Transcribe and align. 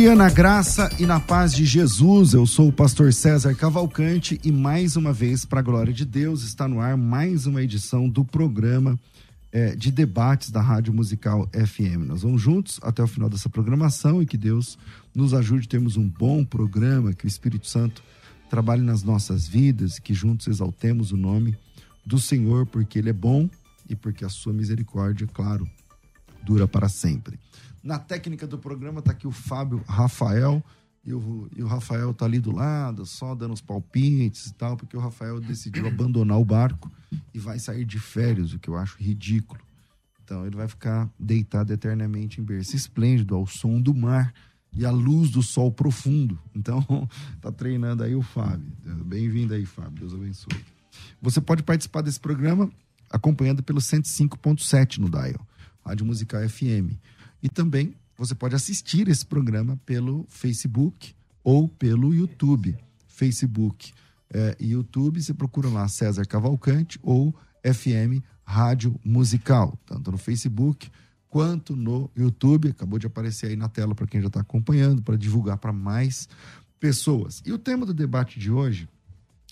Dia 0.00 0.16
na 0.16 0.30
graça 0.30 0.90
e 0.98 1.04
na 1.04 1.20
paz 1.20 1.52
de 1.52 1.66
Jesus. 1.66 2.32
Eu 2.32 2.46
sou 2.46 2.68
o 2.68 2.72
pastor 2.72 3.12
César 3.12 3.54
Cavalcante 3.54 4.40
e 4.42 4.50
mais 4.50 4.96
uma 4.96 5.12
vez, 5.12 5.44
para 5.44 5.60
a 5.60 5.62
glória 5.62 5.92
de 5.92 6.06
Deus, 6.06 6.42
está 6.42 6.66
no 6.66 6.80
ar 6.80 6.96
mais 6.96 7.44
uma 7.44 7.62
edição 7.62 8.08
do 8.08 8.24
programa 8.24 8.98
é, 9.52 9.76
de 9.76 9.90
debates 9.90 10.50
da 10.50 10.62
Rádio 10.62 10.94
Musical 10.94 11.46
FM. 11.52 12.06
Nós 12.06 12.22
vamos 12.22 12.40
juntos 12.40 12.80
até 12.82 13.02
o 13.02 13.06
final 13.06 13.28
dessa 13.28 13.50
programação 13.50 14.22
e 14.22 14.26
que 14.26 14.38
Deus 14.38 14.78
nos 15.14 15.34
ajude 15.34 15.66
a 15.66 15.70
termos 15.70 15.98
um 15.98 16.08
bom 16.08 16.46
programa, 16.46 17.12
que 17.12 17.26
o 17.26 17.28
Espírito 17.28 17.66
Santo 17.66 18.02
trabalhe 18.48 18.80
nas 18.80 19.02
nossas 19.02 19.46
vidas 19.46 19.98
e 19.98 20.00
que 20.00 20.14
juntos 20.14 20.46
exaltemos 20.46 21.12
o 21.12 21.16
nome 21.18 21.58
do 22.06 22.18
Senhor, 22.18 22.64
porque 22.64 22.98
Ele 22.98 23.10
é 23.10 23.12
bom 23.12 23.50
e 23.86 23.94
porque 23.94 24.24
a 24.24 24.30
sua 24.30 24.54
misericórdia, 24.54 25.26
claro, 25.26 25.68
dura 26.42 26.66
para 26.66 26.88
sempre. 26.88 27.38
Na 27.82 27.98
técnica 27.98 28.46
do 28.46 28.58
programa 28.58 29.00
tá 29.00 29.12
aqui 29.12 29.26
o 29.26 29.32
Fábio 29.32 29.82
Rafael. 29.88 30.62
E 31.02 31.14
o, 31.14 31.48
e 31.56 31.62
o 31.62 31.66
Rafael 31.66 32.12
tá 32.12 32.26
ali 32.26 32.38
do 32.38 32.54
lado, 32.54 33.06
só 33.06 33.34
dando 33.34 33.54
os 33.54 33.62
palpites 33.62 34.48
e 34.48 34.54
tal, 34.54 34.76
porque 34.76 34.94
o 34.94 35.00
Rafael 35.00 35.40
decidiu 35.40 35.86
abandonar 35.88 36.38
o 36.38 36.44
barco 36.44 36.92
e 37.32 37.38
vai 37.38 37.58
sair 37.58 37.86
de 37.86 37.98
férias, 37.98 38.52
o 38.52 38.58
que 38.58 38.68
eu 38.68 38.76
acho 38.76 38.98
ridículo. 38.98 39.62
Então 40.22 40.46
ele 40.46 40.54
vai 40.54 40.68
ficar 40.68 41.10
deitado 41.18 41.72
eternamente 41.72 42.38
em 42.38 42.44
berço 42.44 42.76
esplêndido, 42.76 43.34
ao 43.34 43.46
som 43.46 43.80
do 43.80 43.94
mar 43.94 44.32
e 44.72 44.84
à 44.84 44.90
luz 44.90 45.30
do 45.30 45.42
sol 45.42 45.72
profundo. 45.72 46.38
Então 46.54 46.84
tá 47.40 47.50
treinando 47.50 48.04
aí 48.04 48.14
o 48.14 48.22
Fábio. 48.22 48.70
Bem-vindo 49.04 49.54
aí, 49.54 49.64
Fábio. 49.64 50.00
Deus 50.00 50.14
abençoe. 50.14 50.64
Você 51.20 51.40
pode 51.40 51.62
participar 51.62 52.02
desse 52.02 52.20
programa 52.20 52.70
acompanhando 53.10 53.62
pelo 53.62 53.80
105.7 53.80 54.98
no 54.98 55.10
Dial, 55.10 55.46
Rádio 55.84 56.06
Musical 56.06 56.46
FM. 56.48 56.94
E 57.42 57.48
também 57.48 57.94
você 58.16 58.34
pode 58.34 58.54
assistir 58.54 59.08
esse 59.08 59.24
programa 59.24 59.80
pelo 59.86 60.26
Facebook 60.28 61.14
ou 61.42 61.68
pelo 61.68 62.14
YouTube. 62.14 62.76
Facebook 63.08 63.92
é, 64.32 64.56
e 64.60 64.72
YouTube, 64.72 65.22
você 65.22 65.34
procura 65.34 65.68
lá 65.68 65.88
César 65.88 66.24
Cavalcante 66.26 66.98
ou 67.02 67.34
FM 67.64 68.22
Rádio 68.44 68.98
Musical, 69.04 69.78
tanto 69.86 70.10
no 70.10 70.18
Facebook 70.18 70.90
quanto 71.28 71.74
no 71.74 72.10
YouTube. 72.16 72.68
Acabou 72.68 72.98
de 72.98 73.06
aparecer 73.06 73.46
aí 73.46 73.56
na 73.56 73.68
tela 73.68 73.94
para 73.94 74.06
quem 74.06 74.20
já 74.20 74.26
está 74.26 74.40
acompanhando, 74.40 75.02
para 75.02 75.16
divulgar 75.16 75.58
para 75.58 75.72
mais 75.72 76.28
pessoas. 76.78 77.42
E 77.44 77.52
o 77.52 77.58
tema 77.58 77.86
do 77.86 77.94
debate 77.94 78.38
de 78.38 78.50
hoje 78.50 78.88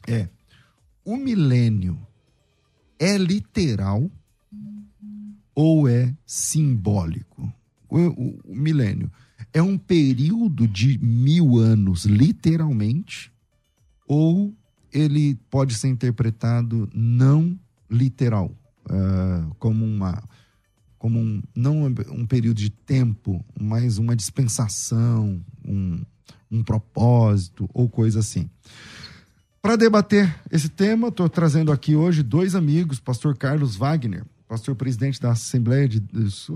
é: 0.07 0.29
o 1.05 1.17
milênio 1.17 1.99
é 2.99 3.17
literal 3.17 4.11
ou 5.55 5.89
é 5.89 6.15
simbólico? 6.27 7.53
O, 7.89 8.41
o, 8.45 8.55
milênio 8.55 9.11
é 9.53 9.63
um 9.63 9.79
período 9.79 10.67
de 10.67 10.99
mil 10.99 11.57
anos, 11.57 12.05
literalmente, 12.05 13.33
ou 14.07 14.55
ele 14.93 15.37
pode 15.51 15.75
ser 15.75 15.89
interpretado 15.89 16.89
não 16.95 17.59
literal, 17.91 18.51
uh, 18.87 19.55
como 19.59 19.85
uma 19.85 20.23
como 20.99 21.21
um, 21.21 21.41
não 21.55 21.85
um 21.85 22.27
período 22.27 22.57
de 22.57 22.71
tempo, 22.71 23.45
mas 23.59 23.99
uma 23.99 24.17
dispensação, 24.17 25.41
um, 25.65 26.03
um 26.51 26.65
propósito 26.65 27.71
ou 27.73 27.89
coisa 27.89 28.19
assim. 28.19 28.51
Para 29.63 29.77
debater 29.77 30.35
esse 30.51 30.69
tema, 30.69 31.09
estou 31.09 31.29
trazendo 31.29 31.71
aqui 31.71 31.95
hoje 31.95 32.23
dois 32.23 32.57
amigos, 32.57 32.99
pastor 32.99 33.37
Carlos 33.37 33.77
Wagner, 33.77 34.25
pastor 34.49 34.75
presidente 34.75 35.21
da 35.21 35.33
Assembleia 35.33 35.87
de. 35.87 36.03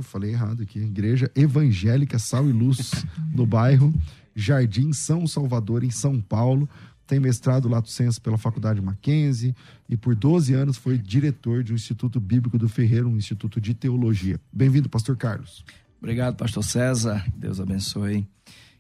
falei 0.03 0.33
errado 0.33 0.63
aqui. 0.63 0.79
Igreja 0.79 1.31
Evangélica 1.37 2.19
Sal 2.19 2.49
e 2.49 2.53
Luz, 2.53 2.91
no 3.35 3.45
bairro 3.45 3.93
Jardim 4.35 4.93
São 4.93 5.27
Salvador, 5.27 5.85
em 5.85 5.91
São 5.91 6.21
Paulo. 6.21 6.69
Tem 7.07 7.21
mestrado 7.21 7.69
Lato 7.69 7.91
Senso 7.91 8.23
pela 8.23 8.39
Faculdade 8.39 8.81
Mackenzie 8.81 9.55
e 9.89 9.97
por 9.97 10.15
12 10.15 10.55
anos 10.55 10.79
foi 10.79 10.97
diretor 10.97 11.63
de 11.63 11.73
um 11.73 11.77
Instituto 11.77 12.19
Bíblico 12.19 12.57
do 12.57 12.69
Ferreiro, 12.69 13.09
um 13.09 13.17
instituto 13.19 13.61
de 13.61 13.75
teologia. 13.75 14.41
Bem-vindo, 14.51 14.89
pastor 14.89 15.17
Carlos. 15.17 15.63
Obrigado, 16.01 16.37
pastor 16.37 16.65
César. 16.65 17.23
Deus 17.37 17.61
abençoe. 17.61 18.27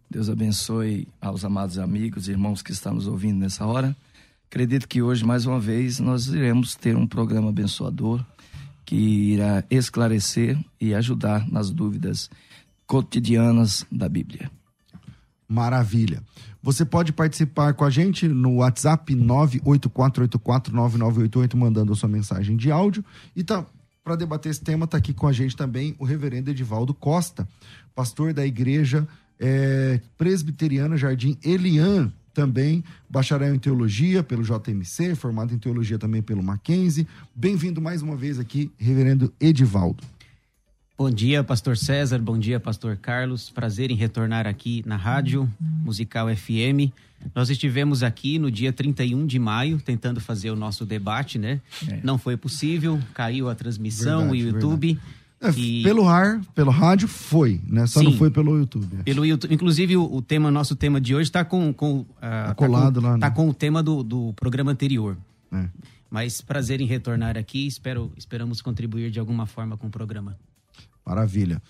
Deus 0.09 0.31
abençoe 0.31 1.07
aos 1.21 1.45
amados 1.45 1.79
amigos 1.79 2.29
e 2.29 2.31
irmãos 2.31 2.63
que 2.63 2.73
estão 2.73 2.95
nos 2.95 3.07
ouvindo 3.07 3.39
nessa 3.39 3.67
hora. 3.67 3.95
Acredito 4.53 4.87
que 4.87 5.01
hoje, 5.01 5.25
mais 5.25 5.47
uma 5.47 5.59
vez, 5.59 5.99
nós 5.99 6.27
iremos 6.27 6.75
ter 6.75 6.95
um 6.97 7.07
programa 7.07 7.49
abençoador, 7.49 8.25
que 8.93 9.33
irá 9.33 9.65
esclarecer 9.71 10.59
e 10.79 10.95
ajudar 10.95 11.51
nas 11.51 11.71
dúvidas 11.71 12.29
cotidianas 12.87 13.87
da 13.91 14.07
Bíblia. 14.07 14.51
Maravilha. 15.49 16.23
Você 16.63 16.85
pode 16.85 17.11
participar 17.11 17.73
com 17.73 17.87
a 17.87 17.91
gente 17.91 18.29
no 18.29 18.57
WhatsApp 18.57 19.15
984849988 19.15 21.57
mandando 21.57 21.95
a 21.95 21.97
sua 21.97 22.11
mensagem 22.11 22.55
de 22.55 22.71
áudio 22.71 23.03
e 23.35 23.43
tá 23.43 23.65
para 24.05 24.15
debater 24.15 24.51
esse 24.51 24.61
tema 24.61 24.87
tá 24.87 24.99
aqui 24.99 25.15
com 25.15 25.27
a 25.27 25.33
gente 25.33 25.57
também 25.57 25.97
o 25.99 26.05
reverendo 26.05 26.51
Edivaldo 26.51 26.93
Costa, 26.93 27.49
pastor 27.95 28.35
da 28.35 28.45
igreja 28.45 29.09
é, 29.41 30.03
presbiteriana 30.19 30.99
Jardim 30.99 31.39
Elian, 31.43 32.13
também 32.33 32.83
bacharel 33.09 33.55
em 33.55 33.59
teologia 33.59 34.23
pelo 34.23 34.43
JMC, 34.43 35.15
formado 35.15 35.55
em 35.55 35.59
teologia 35.59 35.99
também 35.99 36.23
pelo 36.23 36.43
Mackenzie. 36.43 37.07
Bem-vindo 37.35 37.81
mais 37.81 38.03
uma 38.03 38.17
vez 38.17 38.39
aqui, 38.39 38.71
reverendo 38.79 39.33
Edivaldo. 39.41 40.03
Bom 40.97 41.11
dia, 41.11 41.43
pastor 41.43 41.77
César, 41.77 42.19
bom 42.19 42.39
dia, 42.39 42.61
pastor 42.61 42.97
Carlos. 42.97 43.51
Prazer 43.51 43.91
em 43.91 43.97
retornar 43.97 44.47
aqui 44.47 44.85
na 44.87 44.97
Rádio 44.97 45.51
Musical 45.61 46.29
FM. 46.35 46.93
Nós 47.35 47.51
estivemos 47.51 48.03
aqui 48.03 48.39
no 48.39 48.51
dia 48.51 48.73
31 48.73 49.27
de 49.27 49.39
maio 49.39 49.79
tentando 49.79 50.21
fazer 50.21 50.51
o 50.51 50.57
nosso 50.57 50.85
debate, 50.85 51.39
né? 51.39 51.61
É. 51.89 52.01
Não 52.03 52.19
foi 52.19 52.37
possível, 52.37 53.01
caiu 53.15 53.49
a 53.49 53.55
transmissão, 53.55 54.31
verdade, 54.31 54.43
o 54.43 54.47
YouTube. 54.47 54.87
Verdade. 54.95 55.22
É, 55.43 55.51
e... 55.51 55.83
Pelo 55.83 56.09
ar, 56.09 56.41
pelo 56.55 56.71
rádio, 56.71 57.09
foi, 57.09 57.61
né? 57.67 57.85
Só 57.89 57.99
Sim, 57.99 58.07
não 58.07 58.13
foi 58.13 58.31
pelo 58.31 58.57
YouTube. 58.57 59.03
Pelo 59.05 59.27
YouTube. 59.27 59.53
Inclusive, 59.53 59.97
o, 59.97 60.05
o 60.05 60.23
tema, 60.23 60.53
nosso 60.53 60.77
tema 60.77 61.01
de 61.01 61.17
hoje 61.17 61.29
está 61.29 61.45
com, 61.45 61.73
com, 61.73 61.99
uh, 61.99 62.07
tá 62.21 62.55
colado 62.55 63.01
com, 63.01 63.07
lá. 63.09 63.15
Está 63.17 63.29
né? 63.29 63.35
com 63.35 63.49
o 63.49 63.55
tema 63.55 63.83
do, 63.83 64.05
do 64.05 64.33
programa 64.35 64.71
anterior. 64.71 65.19
É. 65.53 65.69
Mas 66.09 66.41
prazer 66.41 66.81
em 66.81 66.87
retornar 66.87 67.37
aqui. 67.37 67.67
Espero, 67.67 68.13
esperamos 68.17 68.63
contribuir 68.63 69.11
de 69.11 69.19
alguma 69.19 69.45
forma 69.45 69.77
com 69.77 69.89
o 69.89 69.91
programa. 69.91 70.39
Maravilha. 71.05 71.61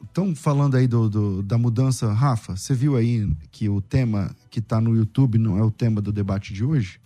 Estão 0.00 0.30
é... 0.30 0.34
falando 0.36 0.76
aí 0.76 0.86
do, 0.86 1.10
do, 1.10 1.42
da 1.42 1.58
mudança. 1.58 2.12
Rafa, 2.12 2.56
você 2.56 2.72
viu 2.72 2.94
aí 2.94 3.28
que 3.50 3.68
o 3.68 3.80
tema 3.80 4.30
que 4.48 4.60
está 4.60 4.80
no 4.80 4.94
YouTube 4.94 5.38
não 5.38 5.58
é 5.58 5.64
o 5.64 5.72
tema 5.72 6.00
do 6.00 6.12
debate 6.12 6.54
de 6.54 6.64
hoje? 6.64 7.00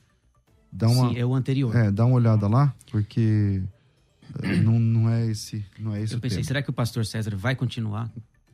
Dá 0.71 0.89
uma... 0.89 1.09
Sim, 1.09 1.19
é 1.19 1.25
o 1.25 1.35
anterior. 1.35 1.75
É, 1.75 1.91
dá 1.91 2.05
uma 2.05 2.17
olhada 2.17 2.49
lá, 2.49 2.75
porque 2.91 3.63
não, 4.63 4.79
não 4.79 5.11
é 5.11 5.27
esse, 5.27 5.65
não 5.79 5.95
é 5.95 6.03
esse 6.03 6.15
Eu 6.15 6.21
pensei, 6.21 6.39
tema. 6.39 6.47
será 6.47 6.63
que 6.63 6.71
o 6.71 6.73
pastor 6.73 7.07
César 7.07 7.37
vai 7.37 7.55
continuar 7.55 8.11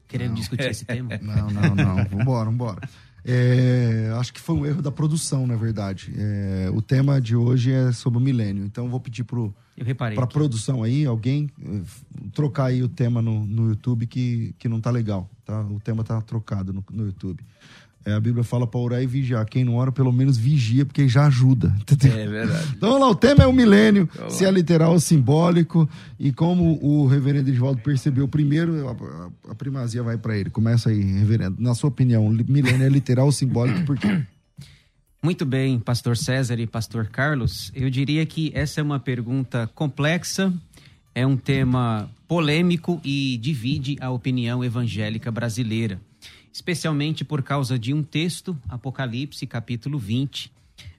querendo 0.08 0.30
não. 0.30 0.34
discutir 0.36 0.70
esse 0.70 0.84
tema? 0.86 1.18
Não, 1.22 1.50
não, 1.50 1.74
não. 1.74 2.04
Vambora, 2.04 2.50
vambora. 2.50 2.88
É, 3.24 4.12
acho 4.18 4.32
que 4.32 4.40
foi 4.40 4.54
um 4.54 4.64
erro 4.64 4.80
da 4.80 4.90
produção, 4.90 5.46
na 5.46 5.56
verdade. 5.56 6.12
É, 6.16 6.70
o 6.72 6.80
tema 6.80 7.20
de 7.20 7.36
hoje 7.36 7.72
é 7.72 7.92
sobre 7.92 8.18
o 8.18 8.22
milênio. 8.22 8.64
Então 8.64 8.88
vou 8.88 9.00
pedir 9.00 9.24
pro 9.24 9.54
para 10.14 10.26
produção 10.26 10.82
aí, 10.82 11.06
alguém 11.06 11.48
eh, 11.64 11.80
trocar 12.34 12.66
aí 12.66 12.82
o 12.82 12.88
tema 12.88 13.22
no, 13.22 13.46
no 13.46 13.68
YouTube 13.70 14.06
que, 14.06 14.54
que 14.58 14.68
não 14.68 14.78
tá 14.78 14.90
legal, 14.90 15.30
tá? 15.42 15.62
O 15.62 15.80
tema 15.80 16.04
tá 16.04 16.20
trocado 16.20 16.70
no, 16.70 16.84
no 16.90 17.06
YouTube. 17.06 17.42
É, 18.04 18.14
a 18.14 18.20
Bíblia 18.20 18.42
fala 18.42 18.66
para 18.66 18.80
orar 18.80 19.02
e 19.02 19.06
vigiar. 19.06 19.44
Quem 19.44 19.62
não 19.62 19.74
ora, 19.74 19.92
pelo 19.92 20.10
menos 20.10 20.38
vigia, 20.38 20.86
porque 20.86 21.06
já 21.06 21.26
ajuda. 21.26 21.74
Entendeu? 21.80 22.18
É 22.18 22.26
verdade. 22.26 22.68
Então, 22.76 22.98
lá, 22.98 23.08
o 23.08 23.14
tema 23.14 23.44
é 23.44 23.46
o 23.46 23.52
milênio, 23.52 24.08
Olá. 24.18 24.30
se 24.30 24.44
é 24.44 24.50
literal 24.50 24.92
ou 24.92 25.00
simbólico. 25.00 25.88
E 26.18 26.32
como 26.32 26.78
o 26.82 27.06
reverendo 27.06 27.50
Edvaldo 27.50 27.82
percebeu 27.82 28.26
primeiro, 28.26 28.88
a, 28.88 29.50
a 29.50 29.54
primazia 29.54 30.02
vai 30.02 30.16
para 30.16 30.36
ele. 30.36 30.48
Começa 30.48 30.88
aí, 30.88 31.00
reverendo. 31.00 31.56
Na 31.58 31.74
sua 31.74 31.88
opinião, 31.88 32.28
milênio 32.30 32.86
é 32.86 32.88
literal 32.88 33.26
ou 33.26 33.32
simbólico 33.32 33.84
por 33.84 33.98
quê? 33.98 34.22
Muito 35.22 35.44
bem, 35.44 35.78
pastor 35.78 36.16
César 36.16 36.58
e 36.58 36.66
pastor 36.66 37.08
Carlos. 37.08 37.70
Eu 37.74 37.90
diria 37.90 38.24
que 38.24 38.50
essa 38.54 38.80
é 38.80 38.82
uma 38.82 38.98
pergunta 38.98 39.68
complexa, 39.74 40.50
é 41.14 41.26
um 41.26 41.36
tema 41.36 42.08
polêmico 42.26 42.98
e 43.04 43.36
divide 43.36 43.98
a 44.00 44.10
opinião 44.10 44.64
evangélica 44.64 45.30
brasileira 45.30 46.00
especialmente 46.52 47.24
por 47.24 47.42
causa 47.42 47.78
de 47.78 47.94
um 47.94 48.02
texto, 48.02 48.58
Apocalipse, 48.68 49.46
capítulo 49.46 49.98
20, 49.98 50.52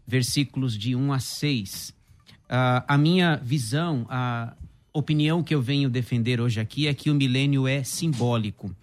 versículos 0.08 0.78
de 0.78 0.96
1 0.96 1.14
a 1.14 1.20
6. 1.20 1.90
Uh, 1.90 1.94
ah, 2.50 2.86
a 2.88 2.98
minha 2.98 3.36
visão, 3.38 4.06
a 4.10 4.54
opinião 4.94 5.44
que 5.44 5.54
eu 5.54 5.62
venho 5.62 5.90
defender 5.90 6.42
hoje 6.42 6.60
aqui 6.60 6.88
é 6.88 6.94
que 6.94 7.10
o 7.10 7.16
milênio 7.16 7.68
é 7.68 7.84
simbólico. 7.84 8.76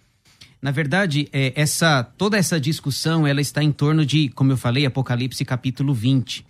Na 0.61 0.71
verdade, 0.71 1.29
é, 1.31 1.53
essa 1.55 2.03
toda 2.03 2.37
essa 2.37 2.59
discussão 2.59 3.25
ela 3.25 3.39
está 3.39 3.63
em 3.63 3.71
torno 3.71 4.05
de, 4.05 4.29
como 4.29 4.51
eu 4.51 4.57
falei, 4.57 4.85
Apocalipse 4.85 5.45
capítulo 5.45 5.93
20. 5.93 6.45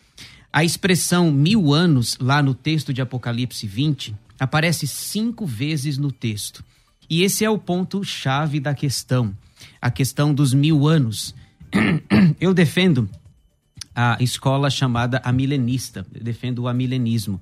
A 0.51 0.63
expressão 0.63 1.31
mil 1.31 1.73
anos, 1.73 2.17
lá 2.19 2.41
no 2.41 2.55
texto 2.55 2.91
de 2.91 3.01
Apocalipse 3.01 3.67
20, 3.67 4.15
aparece 4.39 4.87
cinco 4.87 5.45
vezes 5.45 5.97
no 5.97 6.11
texto. 6.11 6.63
E 7.07 7.21
esse 7.21 7.45
é 7.45 7.49
o 7.49 7.59
ponto-chave 7.59 8.59
da 8.59 8.73
questão 8.73 9.35
a 9.81 9.89
questão 9.89 10.33
dos 10.33 10.53
mil 10.53 10.87
anos. 10.87 11.35
Eu 12.39 12.53
defendo 12.53 13.09
a 13.95 14.17
escola 14.21 14.69
chamada 14.69 15.21
amilenista, 15.25 16.05
eu 16.13 16.23
defendo 16.23 16.59
o 16.59 16.67
amilenismo. 16.69 17.41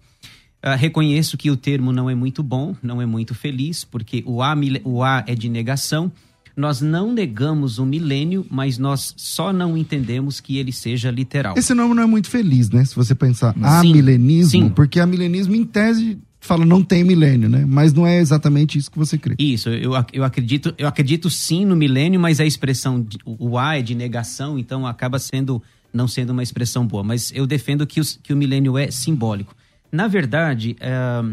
Uh, 0.66 0.76
reconheço 0.76 1.38
que 1.38 1.52
o 1.52 1.56
termo 1.56 1.92
não 1.92 2.10
é 2.10 2.16
muito 2.16 2.42
bom, 2.42 2.76
não 2.82 3.00
é 3.00 3.06
muito 3.06 3.36
feliz, 3.36 3.84
porque 3.84 4.24
o 4.26 4.42
A, 4.42 4.56
o 4.84 5.04
A 5.04 5.24
é 5.28 5.36
de 5.36 5.50
negação. 5.50 6.12
Nós 6.56 6.82
não 6.82 7.14
negamos 7.14 7.78
o 7.78 7.86
milênio, 7.86 8.44
mas 8.50 8.80
nós 8.80 9.14
só 9.16 9.54
não 9.54 9.78
entendemos 9.78 10.40
que 10.40 10.58
ele 10.58 10.72
seja 10.72 11.12
literal. 11.12 11.54
Esse 11.56 11.76
nome 11.76 11.94
não 11.94 12.02
é 12.02 12.08
muito 12.08 12.28
feliz, 12.28 12.72
né? 12.72 12.84
Se 12.84 12.96
você 12.96 13.14
pensar 13.14 13.54
amilenismo, 13.62 14.72
porque 14.72 15.00
amilenismo, 15.00 15.54
em 15.54 15.64
tese, 15.64 16.18
fala 16.40 16.66
não 16.66 16.84
tem 16.84 17.04
milênio, 17.04 17.50
né? 17.50 17.66
Mas 17.68 17.94
não 17.94 18.06
é 18.06 18.18
exatamente 18.18 18.78
isso 18.78 18.92
que 18.92 18.98
você 18.98 19.18
crê. 19.18 19.36
Isso, 19.40 19.70
eu, 19.70 19.92
eu 20.14 20.24
acredito, 20.24 20.74
eu 20.78 20.88
acredito 20.88 21.30
sim 21.30 21.66
no 21.66 21.76
milênio, 21.76 22.20
mas 22.20 22.40
a 22.40 22.46
expressão 22.46 23.02
de, 23.02 23.18
o 23.26 23.58
A 23.58 23.78
é 23.78 23.82
de 23.82 23.96
negação, 23.96 24.58
então 24.58 24.86
acaba 24.86 25.20
sendo 25.20 25.62
não 25.94 26.08
sendo 26.08 26.32
uma 26.32 26.44
expressão 26.44 26.86
boa. 26.86 27.04
Mas 27.04 27.32
eu 27.34 27.48
defendo 27.48 27.86
que, 27.88 28.00
os, 28.00 28.20
que 28.22 28.34
o 28.34 28.38
milênio 28.38 28.78
é 28.78 28.92
simbólico. 28.92 29.56
Na 29.92 30.08
verdade, 30.08 30.76
é, 30.80 31.24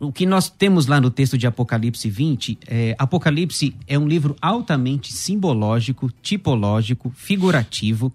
o 0.00 0.12
que 0.12 0.26
nós 0.26 0.48
temos 0.48 0.86
lá 0.86 1.00
no 1.00 1.10
texto 1.10 1.36
de 1.36 1.46
Apocalipse 1.46 2.08
20, 2.08 2.58
é, 2.66 2.96
Apocalipse 2.98 3.74
é 3.86 3.98
um 3.98 4.08
livro 4.08 4.36
altamente 4.40 5.12
simbológico, 5.12 6.10
tipológico, 6.22 7.12
figurativo. 7.14 8.12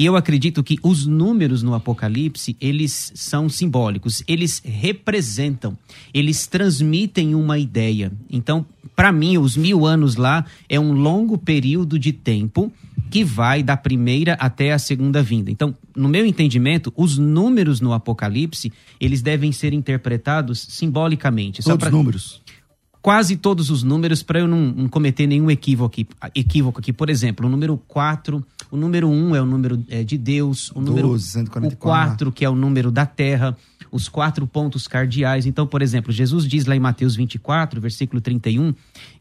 E 0.00 0.06
eu 0.06 0.16
acredito 0.16 0.64
que 0.64 0.78
os 0.82 1.04
números 1.04 1.62
no 1.62 1.74
Apocalipse, 1.74 2.56
eles 2.58 3.12
são 3.14 3.50
simbólicos, 3.50 4.24
eles 4.26 4.62
representam, 4.64 5.76
eles 6.14 6.46
transmitem 6.46 7.34
uma 7.34 7.58
ideia. 7.58 8.10
Então, 8.30 8.64
para 8.96 9.12
mim, 9.12 9.36
os 9.36 9.58
mil 9.58 9.84
anos 9.84 10.16
lá 10.16 10.46
é 10.70 10.80
um 10.80 10.92
longo 10.92 11.36
período 11.36 11.98
de 11.98 12.14
tempo 12.14 12.72
que 13.10 13.22
vai 13.22 13.62
da 13.62 13.76
primeira 13.76 14.32
até 14.40 14.72
a 14.72 14.78
segunda 14.78 15.22
vinda. 15.22 15.50
Então, 15.50 15.76
no 15.94 16.08
meu 16.08 16.24
entendimento, 16.24 16.90
os 16.96 17.18
números 17.18 17.82
no 17.82 17.92
Apocalipse, 17.92 18.72
eles 18.98 19.20
devem 19.20 19.52
ser 19.52 19.74
interpretados 19.74 20.60
simbolicamente. 20.60 21.62
Todos 21.62 21.86
os 21.86 21.92
números? 21.92 22.42
Quase 23.02 23.36
todos 23.36 23.68
os 23.68 23.82
números, 23.82 24.22
para 24.22 24.40
eu 24.40 24.48
não, 24.48 24.60
não, 24.60 24.88
cometer 24.88 25.26
nenhum 25.26 25.50
equívoco 25.50 26.00
aqui, 26.00 26.06
equívoco 26.34 26.80
aqui. 26.80 26.90
Por 26.90 27.10
exemplo, 27.10 27.46
o 27.46 27.50
número 27.50 27.76
4, 27.86 28.42
o 28.70 28.76
número 28.76 29.08
1 29.08 29.36
é 29.36 29.42
o 29.42 29.46
número 29.46 29.84
é, 29.88 30.04
de 30.04 30.16
Deus, 30.16 30.70
o 30.74 30.80
número 30.80 31.08
12, 31.08 31.26
144. 31.26 31.74
o 31.74 31.76
4, 31.76 32.32
que 32.32 32.44
é 32.44 32.50
o 32.50 32.54
número 32.54 32.90
da 32.90 33.04
terra, 33.04 33.56
os 33.90 34.08
quatro 34.08 34.46
pontos 34.46 34.86
cardeais. 34.86 35.46
Então, 35.46 35.66
por 35.66 35.82
exemplo, 35.82 36.12
Jesus 36.12 36.46
diz 36.46 36.66
lá 36.66 36.76
em 36.76 36.80
Mateus 36.80 37.16
24, 37.16 37.80
versículo 37.80 38.20
31, 38.20 38.72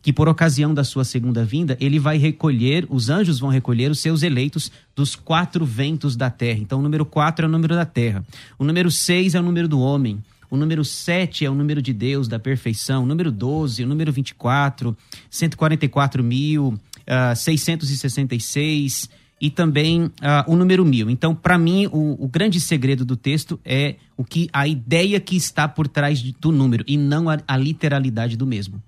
que 0.02 0.14
por 0.14 0.30
ocasião 0.30 0.74
da 0.74 0.84
sua 0.84 1.04
segunda 1.04 1.44
vinda, 1.44 1.76
ele 1.80 1.98
vai 2.00 2.18
recolher, 2.18 2.86
os 2.90 3.10
anjos 3.10 3.40
vão 3.40 3.50
recolher 3.50 3.90
os 3.90 4.00
seus 4.00 4.22
eleitos 4.22 4.72
dos 4.96 5.16
quatro 5.16 5.66
ventos 5.66 6.16
da 6.16 6.30
terra. 6.30 6.60
Então, 6.60 6.80
o 6.80 6.82
número 6.82 7.06
4 7.06 7.46
é 7.46 7.48
o 7.48 7.52
número 7.52 7.76
da 7.76 7.86
terra. 7.86 8.24
O 8.58 8.64
número 8.64 8.92
6 8.92 9.36
é 9.36 9.40
o 9.40 9.44
número 9.44 9.68
do 9.68 9.80
homem. 9.80 10.20
O 10.52 10.58
número 10.58 10.84
7 10.84 11.46
é 11.46 11.50
o 11.50 11.54
número 11.54 11.82
de 11.82 11.94
Deus, 11.94 12.28
da 12.28 12.40
perfeição. 12.40 13.04
O 13.04 13.06
número 13.06 13.32
12, 13.32 13.84
o 13.84 13.88
número 13.88 14.12
24, 14.12 14.98
144 15.30 16.24
mil, 16.24 16.70
uh, 16.70 17.36
666 17.36 19.10
e 19.40 19.50
também 19.50 20.06
uh, 20.06 20.12
o 20.48 20.56
número 20.56 20.86
mil. 20.86 21.10
Então, 21.10 21.34
para 21.34 21.58
mim, 21.58 21.88
o, 21.88 22.24
o, 22.24 22.28
grande 22.28 22.60
segredo 22.60 23.06
do 23.06 23.16
texto 23.16 23.60
é 23.64 23.96
o 24.18 24.24
que 24.24 24.50
a 24.52 24.68
ideia 24.68 25.20
que 25.20 25.36
está 25.36 25.68
por 25.68 25.88
trás 25.88 26.22
do 26.22 26.52
número 26.52 26.84
e 26.88 26.98
não 26.98 27.30
a, 27.30 27.40
a 27.48 27.58
literalidade 27.58 28.36
do 28.36 28.46
mesmo. 28.46 28.82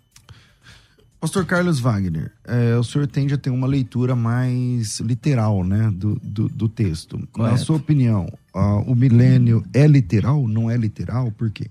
Pastor 1.22 1.46
Carlos 1.46 1.80
Wagner, 1.80 2.32
é, 2.44 2.76
o 2.76 2.84
senhor 2.84 3.06
tende 3.06 3.36
a 3.36 3.38
ter 3.38 3.52
uma 3.52 3.68
leitura 3.68 4.16
mais 4.16 5.00
literal, 5.00 5.64
né, 5.64 5.92
do, 5.94 6.20
do, 6.24 6.50
do 6.50 6.68
texto. 6.68 7.16
Correto. 7.32 7.52
Na 7.52 7.58
sua 7.58 7.76
opinião, 7.76 8.26
uh, 8.56 8.92
o 8.92 8.96
milênio 8.96 9.64
é 9.72 9.86
literal? 9.86 10.48
Não 10.48 10.70
é 10.70 10.76
literal? 10.76 11.32
Por 11.32 11.52
quê? 11.52 11.70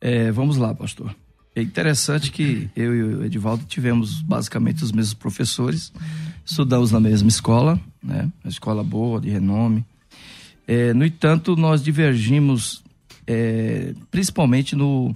É, 0.00 0.32
vamos 0.32 0.56
lá, 0.56 0.74
pastor. 0.74 1.14
É 1.54 1.62
interessante 1.62 2.32
que 2.32 2.68
eu 2.74 2.94
e 2.96 3.02
o 3.02 3.24
Edivaldo 3.24 3.64
tivemos 3.64 4.20
basicamente 4.20 4.82
os 4.82 4.90
mesmos 4.90 5.14
professores, 5.14 5.92
estudamos 6.44 6.90
na 6.90 7.00
mesma 7.00 7.28
escola, 7.28 7.80
né? 8.02 8.30
Uma 8.42 8.50
escola 8.50 8.82
boa, 8.82 9.20
de 9.20 9.30
renome. 9.30 9.84
É, 10.66 10.94
no 10.94 11.04
entanto, 11.04 11.56
nós 11.56 11.82
divergimos 11.82 12.82
é, 13.26 13.94
principalmente 14.10 14.76
no, 14.76 15.14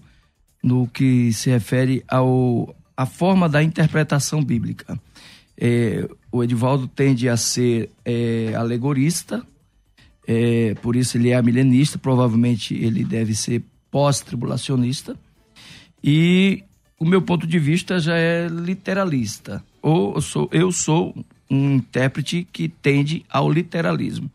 no 0.63 0.87
que 0.89 1.33
se 1.33 1.51
refere 1.51 2.05
ao 2.09 2.75
a 2.97 3.07
forma 3.07 3.49
da 3.49 3.63
interpretação 3.63 4.43
bíblica. 4.43 5.01
É, 5.57 6.09
o 6.33 6.43
Edivaldo 6.43 6.89
tende 6.89 7.29
a 7.29 7.37
ser 7.37 7.91
é, 8.05 8.53
alegorista, 8.57 9.45
é, 10.27 10.75
por 10.83 10.97
isso 10.97 11.17
ele 11.17 11.31
é 11.31 11.41
milenista, 11.41 11.97
provavelmente 11.97 12.75
ele 12.75 13.05
deve 13.05 13.35
ser 13.35 13.63
pós-tribulacionista. 13.91 15.17
E 16.03 16.65
o 16.99 17.05
meu 17.05 17.23
ponto 17.23 17.47
de 17.47 17.59
vista 17.59 18.01
já 18.01 18.17
é 18.17 18.49
literalista. 18.49 19.65
Ou 19.89 20.17
eu 20.17 20.21
sou, 20.21 20.49
eu 20.53 20.71
sou 20.71 21.25
um 21.51 21.77
intérprete 21.77 22.47
que 22.53 22.69
tende 22.69 23.25
ao 23.31 23.51
literalismo. 23.51 24.31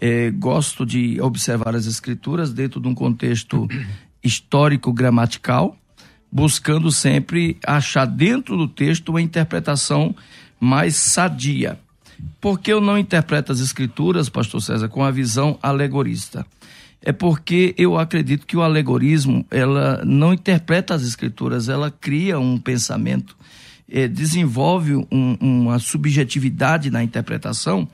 É, 0.00 0.32
gosto 0.32 0.84
de 0.84 1.20
observar 1.20 1.76
as 1.76 1.86
escrituras 1.86 2.52
dentro 2.52 2.80
de 2.80 2.88
um 2.88 2.94
contexto 2.94 3.68
histórico-gramatical, 4.20 5.76
buscando 6.32 6.90
sempre 6.90 7.56
achar 7.64 8.04
dentro 8.04 8.56
do 8.56 8.66
texto 8.66 9.10
uma 9.10 9.22
interpretação 9.22 10.12
mais 10.58 10.96
sadia. 10.96 11.78
Por 12.40 12.58
que 12.58 12.72
eu 12.72 12.80
não 12.80 12.98
interpreto 12.98 13.52
as 13.52 13.60
escrituras, 13.60 14.28
pastor 14.28 14.60
César, 14.60 14.88
com 14.88 15.04
a 15.04 15.12
visão 15.12 15.56
alegorista? 15.62 16.44
é 17.02 17.12
porque 17.12 17.74
eu 17.78 17.98
acredito 17.98 18.46
que 18.46 18.56
o 18.56 18.62
alegorismo 18.62 19.46
ela 19.50 20.02
não 20.04 20.34
interpreta 20.34 20.94
as 20.94 21.02
escrituras, 21.02 21.68
ela 21.68 21.90
cria 21.90 22.38
um 22.38 22.58
pensamento, 22.58 23.36
é, 23.90 24.08
desenvolve 24.08 24.94
um, 24.94 25.36
uma 25.40 25.78
subjetividade 25.78 26.90
na 26.90 27.02
interpretação, 27.02 27.88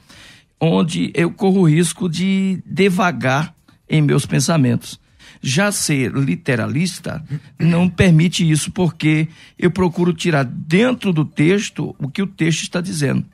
onde 0.61 1.11
eu 1.15 1.31
corro 1.31 1.61
o 1.61 1.69
risco 1.69 2.09
de 2.09 2.63
devagar 2.67 3.55
em 3.89 4.03
meus 4.03 4.27
pensamentos. 4.27 4.99
Já 5.41 5.71
ser 5.71 6.13
literalista 6.13 7.23
não 7.59 7.89
permite 7.89 8.49
isso, 8.49 8.73
porque 8.73 9.29
eu 9.59 9.71
procuro 9.71 10.13
tirar 10.13 10.45
dentro 10.45 11.13
do 11.13 11.25
texto 11.25 11.95
o 11.99 12.09
que 12.09 12.23
o 12.23 12.27
texto 12.27 12.63
está 12.63 12.81
dizendo. 12.81 13.25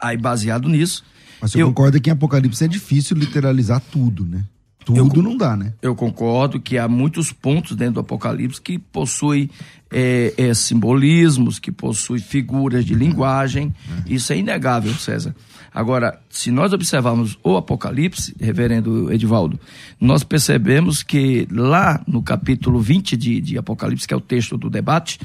Aí, 0.00 0.16
baseado 0.16 0.68
nisso. 0.68 1.04
Mas 1.40 1.52
você 1.52 1.62
eu... 1.62 1.68
concorda 1.68 1.98
que 1.98 2.10
em 2.10 2.12
Apocalipse 2.12 2.64
é 2.64 2.68
difícil 2.68 3.16
literalizar 3.16 3.80
tudo, 3.90 4.24
né? 4.24 4.44
Tudo 4.84 5.16
eu, 5.18 5.22
não 5.22 5.36
dá, 5.36 5.54
né? 5.54 5.74
Eu 5.82 5.94
concordo 5.94 6.58
que 6.58 6.78
há 6.78 6.88
muitos 6.88 7.30
pontos 7.30 7.76
dentro 7.76 7.94
do 7.94 8.00
Apocalipse 8.00 8.60
que 8.60 8.78
possuem 8.78 9.50
é, 9.90 10.34
é, 10.36 10.54
simbolismos, 10.54 11.58
que 11.58 11.72
possuem 11.72 12.20
figuras 12.20 12.84
de 12.84 12.94
linguagem. 12.94 13.74
É. 14.06 14.12
Isso 14.14 14.32
é 14.32 14.38
inegável, 14.38 14.92
César. 14.94 15.34
Agora, 15.72 16.20
se 16.28 16.50
nós 16.50 16.72
observarmos 16.72 17.38
o 17.42 17.56
Apocalipse, 17.56 18.34
reverendo 18.40 19.12
Edivaldo, 19.12 19.60
nós 20.00 20.24
percebemos 20.24 21.02
que 21.02 21.46
lá 21.50 22.02
no 22.06 22.22
capítulo 22.22 22.80
20 22.80 23.16
de, 23.16 23.40
de 23.40 23.58
Apocalipse, 23.58 24.06
que 24.06 24.14
é 24.14 24.16
o 24.16 24.20
texto 24.20 24.56
do 24.56 24.70
debate, 24.70 25.20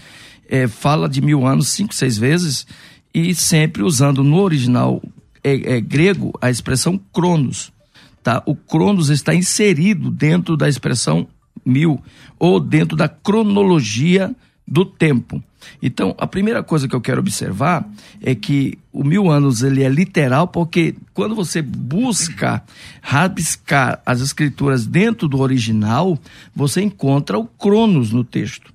é, 0.47 0.67
fala 0.67 1.07
de 1.07 1.21
mil 1.21 1.47
anos 1.47 1.69
cinco, 1.69 1.95
seis 1.95 2.17
vezes 2.17 2.67
e 3.13 3.33
sempre 3.33 3.83
usando 3.83 4.23
no 4.23 4.39
original 4.39 5.01
é, 5.43 5.75
é 5.75 5.81
grego 5.81 6.33
a 6.41 6.49
expressão 6.49 6.99
cronos. 7.11 7.71
Tá? 8.21 8.41
O 8.45 8.55
cronos 8.55 9.09
está 9.09 9.33
inserido 9.33 10.09
dentro 10.09 10.55
da 10.55 10.69
expressão 10.69 11.27
mil 11.65 12.01
ou 12.39 12.59
dentro 12.59 12.95
da 12.95 13.07
cronologia 13.07 14.35
do 14.67 14.85
tempo. 14.85 15.43
Então, 15.81 16.15
a 16.17 16.27
primeira 16.27 16.63
coisa 16.63 16.87
que 16.87 16.95
eu 16.95 17.01
quero 17.01 17.19
observar 17.19 17.87
é 18.21 18.33
que 18.35 18.77
o 18.91 19.03
mil 19.03 19.29
anos 19.29 19.61
ele 19.63 19.83
é 19.83 19.89
literal 19.89 20.47
porque 20.47 20.95
quando 21.13 21.35
você 21.35 21.61
busca 21.61 22.63
rabiscar 23.01 24.01
as 24.05 24.21
escrituras 24.21 24.85
dentro 24.85 25.27
do 25.27 25.39
original, 25.39 26.17
você 26.55 26.81
encontra 26.81 27.37
o 27.37 27.45
cronos 27.45 28.11
no 28.11 28.23
texto. 28.23 28.73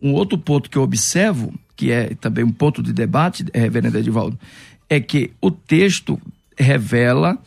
Um 0.00 0.12
outro 0.12 0.38
ponto 0.38 0.70
que 0.70 0.78
eu 0.78 0.82
observo, 0.82 1.52
que 1.76 1.90
é 1.90 2.14
também 2.14 2.44
um 2.44 2.52
ponto 2.52 2.82
de 2.82 2.92
debate, 2.92 3.44
reverendo 3.54 3.98
Edivaldo, 3.98 4.38
é 4.88 4.98
que 4.98 5.30
o 5.40 5.50
texto 5.50 6.20
revela 6.58 7.38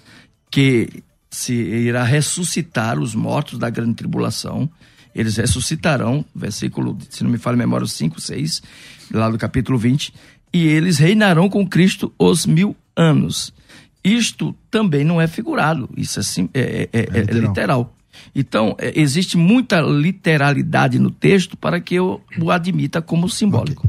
que 0.50 1.04
se 1.30 1.54
irá 1.54 2.04
ressuscitar 2.04 3.00
os 3.00 3.16
mortos 3.16 3.58
da 3.58 3.70
grande 3.70 3.96
tribulação, 3.96 4.70
eles 5.15 5.38
ressuscitarão, 5.38 6.25
versículo, 6.36 6.98
se 7.10 7.24
não 7.24 7.32
me 7.32 7.38
falha 7.38 7.55
a 7.55 7.58
memória, 7.58 7.86
5, 7.86 8.20
6, 8.20 8.62
lá 9.12 9.29
do 9.29 9.38
capítulo 9.38 9.77
20, 9.77 10.13
e 10.53 10.67
eles 10.67 10.98
reinarão 10.98 11.50
com 11.50 11.67
Cristo 11.67 12.13
os 12.17 12.46
mil 12.46 12.75
anos. 12.96 13.53
Isto 14.03 14.55
também 14.70 15.03
não 15.03 15.20
é 15.20 15.27
figurado, 15.27 15.89
isso 15.96 16.20
é, 16.20 16.24
é, 16.53 16.89
é, 16.91 17.00
é 17.01 17.22
literal. 17.22 17.41
literal. 17.41 17.96
Então, 18.36 18.75
existe 18.79 19.38
muita 19.38 19.82
literalidade 19.82 21.00
no 21.00 21.10
texto 21.10 21.58
para 21.58 21.79
que 21.79 21.96
eu 21.96 22.22
o 22.39 22.51
admita 22.51 23.01
como 23.01 23.29
simbólico. 23.29 23.88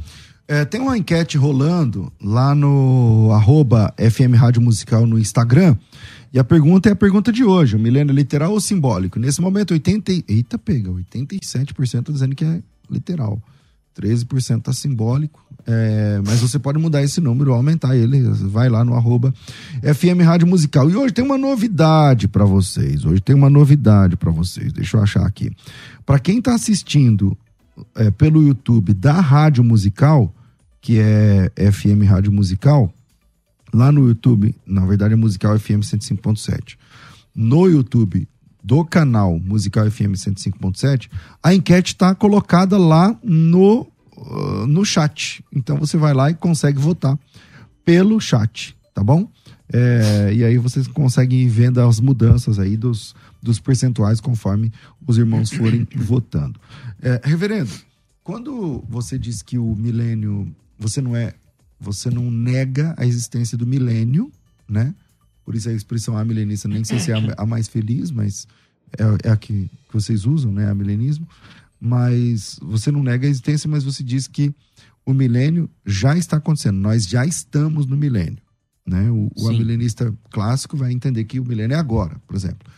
Okay. 0.49 0.65
tem 0.67 0.81
uma 0.81 0.97
enquete 0.97 1.37
rolando 1.37 2.13
lá 2.23 2.55
no 2.55 3.31
arroba 3.33 3.93
FM 3.99 4.35
Rádio 4.37 4.63
Musical 4.63 5.07
no 5.07 5.19
Instagram. 5.19 5.77
E 6.35 6.39
a 6.41 6.43
pergunta 6.43 6.89
é 6.89 6.93
a 6.93 6.97
pergunta 6.97 7.31
de 7.31 7.45
hoje: 7.45 7.77
o 7.77 7.79
milênio 7.79 8.11
é 8.11 8.15
literal 8.15 8.51
ou 8.51 8.61
simbólico? 8.61 9.21
Nesse 9.21 9.41
momento, 9.41 9.71
80. 9.71 10.11
Eita, 10.27 10.59
pega, 10.59 10.91
87% 10.91 12.13
dizendo 12.13 12.35
que 12.35 12.45
é 12.45 12.61
literal. 12.91 13.41
13% 13.97 14.63
tá 14.63 14.73
simbólico. 14.73 15.41
É, 15.65 16.21
mas 16.27 16.41
você 16.41 16.59
pode 16.59 16.77
mudar 16.81 17.05
esse 17.05 17.21
número, 17.21 17.55
aumentar 17.55 17.97
ele. 17.97 18.21
Vai 18.49 18.69
lá 18.69 18.85
no 18.85 18.97
arroba 18.97 19.33
FM 19.81 20.25
Rádio 20.25 20.49
Musical. 20.49 20.91
E 20.91 20.97
hoje 20.97 21.15
tem 21.15 21.25
uma 21.25 21.39
novidade 21.39 22.27
para 22.27 22.45
vocês. 22.45 23.05
Hoje 23.05 23.21
tem 23.21 23.37
uma 23.37 23.49
novidade 23.49 24.17
para 24.17 24.33
vocês. 24.33 24.73
Deixa 24.73 24.97
eu 24.97 25.03
achar 25.05 25.25
aqui. 25.25 25.53
Para 26.05 26.19
quem 26.19 26.43
tá 26.43 26.53
assistindo 26.53 27.39
é, 27.95 28.11
pelo 28.11 28.43
YouTube 28.43 28.93
da 28.93 29.21
Rádio 29.21 29.63
Musical, 29.63 30.35
que 30.81 30.99
é 30.99 31.53
FM 31.71 32.03
Rádio 32.05 32.33
Musical, 32.33 32.93
lá 33.75 33.91
no 33.91 34.07
YouTube, 34.07 34.55
na 34.65 34.87
verdade 34.87 35.15
é 35.15 35.17
Musical 35.17 35.59
FM 35.59 35.81
105.7. 35.81 36.77
No 37.35 37.67
YouTube 37.67 38.29
do 38.63 38.85
canal 38.85 39.39
Musical 39.41 39.91
FM 39.91 40.15
105.7, 40.15 41.11
a 41.43 41.53
enquete 41.53 41.93
está 41.93 42.15
colocada 42.15 42.79
lá 42.79 43.19
no, 43.23 43.87
uh, 44.17 44.67
no 44.67 44.85
chat. 44.85 45.45
Então 45.53 45.77
você 45.77 45.97
vai 45.97 46.15
lá 46.15 46.31
e 46.31 46.35
consegue 46.35 46.79
votar 46.79 47.19
pelo 47.85 48.21
chat, 48.21 48.77
tá 48.95 49.03
bom? 49.03 49.29
É, 49.73 50.33
e 50.33 50.45
aí 50.45 50.57
vocês 50.57 50.87
conseguem 50.87 51.41
ir 51.41 51.49
vendo 51.49 51.81
as 51.81 51.99
mudanças 51.99 52.59
aí 52.59 52.77
dos, 52.77 53.15
dos 53.43 53.59
percentuais 53.59 54.21
conforme 54.21 54.73
os 55.05 55.19
irmãos 55.19 55.51
forem 55.51 55.87
votando. 55.97 56.61
É, 57.03 57.21
reverendo, 57.25 57.73
quando 58.23 58.85
você 58.89 59.19
diz 59.19 59.43
que 59.43 59.59
o 59.59 59.75
milênio, 59.75 60.55
você 60.79 61.01
não 61.03 61.17
é 61.17 61.35
você 61.85 62.11
não 62.11 62.31
nega 62.31 62.95
a 62.97 63.07
existência 63.07 63.57
do 63.59 63.67
milênio, 63.67 64.33
né? 64.69 64.95
Por 65.45 65.55
isso 65.55 65.69
a 65.69 65.73
expressão 65.73 66.17
a 66.17 66.25
milenista, 66.25 66.67
nem 66.67 66.83
sei 66.83 66.99
se 66.99 67.13
é 67.13 67.15
a, 67.15 67.35
a 67.43 67.47
mais 67.47 67.69
feliz, 67.69 68.11
mas 68.11 68.49
é, 68.99 69.29
é 69.29 69.31
a 69.31 69.37
que, 69.37 69.69
que, 69.69 69.93
vocês 69.93 70.25
usam, 70.25 70.53
né? 70.53 70.71
A 70.71 70.75
milenismo. 70.75 71.29
Mas 71.79 72.59
você 72.63 72.91
não 72.91 73.03
nega 73.03 73.27
a 73.27 73.31
existência, 73.31 73.69
mas 73.69 73.85
você 73.85 74.03
diz 74.03 74.27
que 74.27 74.55
o 75.05 75.13
milênio 75.13 75.69
já 75.85 76.17
está 76.17 76.39
acontecendo. 76.39 76.79
Nós 76.79 77.07
já 77.07 77.27
estamos 77.27 77.87
no 77.87 77.97
milênio. 77.97 78.43
Né? 78.87 79.11
O, 79.11 79.31
o 79.37 79.49
milenista 79.49 80.15
clássico 80.31 80.77
vai 80.77 80.93
entender 80.93 81.25
que 81.25 81.39
o 81.39 81.45
milênio 81.45 81.75
é 81.75 81.79
agora, 81.79 82.21
por 82.27 82.35
exemplo. 82.35 82.71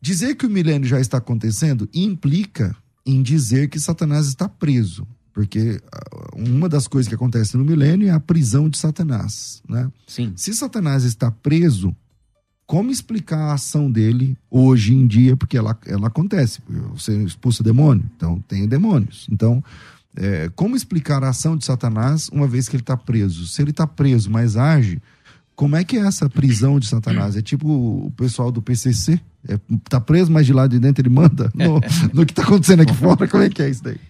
Dizer 0.00 0.34
que 0.34 0.44
o 0.44 0.50
milênio 0.50 0.86
já 0.86 1.00
está 1.00 1.18
acontecendo 1.18 1.88
implica 1.94 2.76
em 3.06 3.22
dizer 3.22 3.68
que 3.68 3.80
Satanás 3.80 4.26
está 4.26 4.48
preso. 4.48 5.06
Porque 5.32 5.80
ah, 5.90 6.28
uma 6.36 6.68
das 6.68 6.86
coisas 6.86 7.08
que 7.08 7.14
acontece 7.14 7.56
no 7.56 7.64
milênio 7.64 8.08
é 8.08 8.10
a 8.10 8.20
prisão 8.20 8.68
de 8.68 8.78
Satanás, 8.78 9.62
né? 9.68 9.90
Sim. 10.06 10.32
Se 10.36 10.54
Satanás 10.54 11.04
está 11.04 11.30
preso, 11.30 11.94
como 12.66 12.90
explicar 12.90 13.38
a 13.38 13.54
ação 13.54 13.90
dele 13.90 14.36
hoje 14.50 14.94
em 14.94 15.06
dia? 15.06 15.36
Porque 15.36 15.56
ela, 15.56 15.78
ela 15.86 16.06
acontece. 16.06 16.60
Você 16.94 17.16
expulsa 17.22 17.62
demônio, 17.62 18.04
então 18.16 18.42
tem 18.48 18.66
demônios. 18.66 19.26
Então, 19.30 19.62
é, 20.16 20.50
como 20.54 20.76
explicar 20.76 21.24
a 21.24 21.30
ação 21.30 21.56
de 21.56 21.64
Satanás 21.64 22.28
uma 22.28 22.46
vez 22.46 22.68
que 22.68 22.76
ele 22.76 22.82
está 22.82 22.96
preso? 22.96 23.46
Se 23.46 23.62
ele 23.62 23.70
está 23.70 23.86
preso, 23.86 24.30
mas 24.30 24.56
age, 24.56 25.00
como 25.54 25.76
é 25.76 25.84
que 25.84 25.96
é 25.96 26.00
essa 26.00 26.28
prisão 26.28 26.78
de 26.78 26.86
Satanás? 26.86 27.36
É 27.36 27.42
tipo 27.42 27.68
o 27.68 28.10
pessoal 28.16 28.50
do 28.50 28.62
PCC? 28.62 29.20
É, 29.48 29.58
tá 29.88 30.00
preso, 30.00 30.30
mas 30.30 30.46
de 30.46 30.52
lá 30.52 30.66
de 30.66 30.78
dentro 30.78 31.02
ele 31.02 31.12
manda 31.12 31.50
no, 31.54 31.80
no 32.12 32.24
que 32.24 32.32
está 32.32 32.42
acontecendo 32.42 32.80
aqui 32.80 32.94
fora? 32.94 33.26
Como 33.26 33.42
é 33.42 33.50
que 33.50 33.62
é 33.62 33.68
isso 33.68 33.82
daí? 33.82 34.00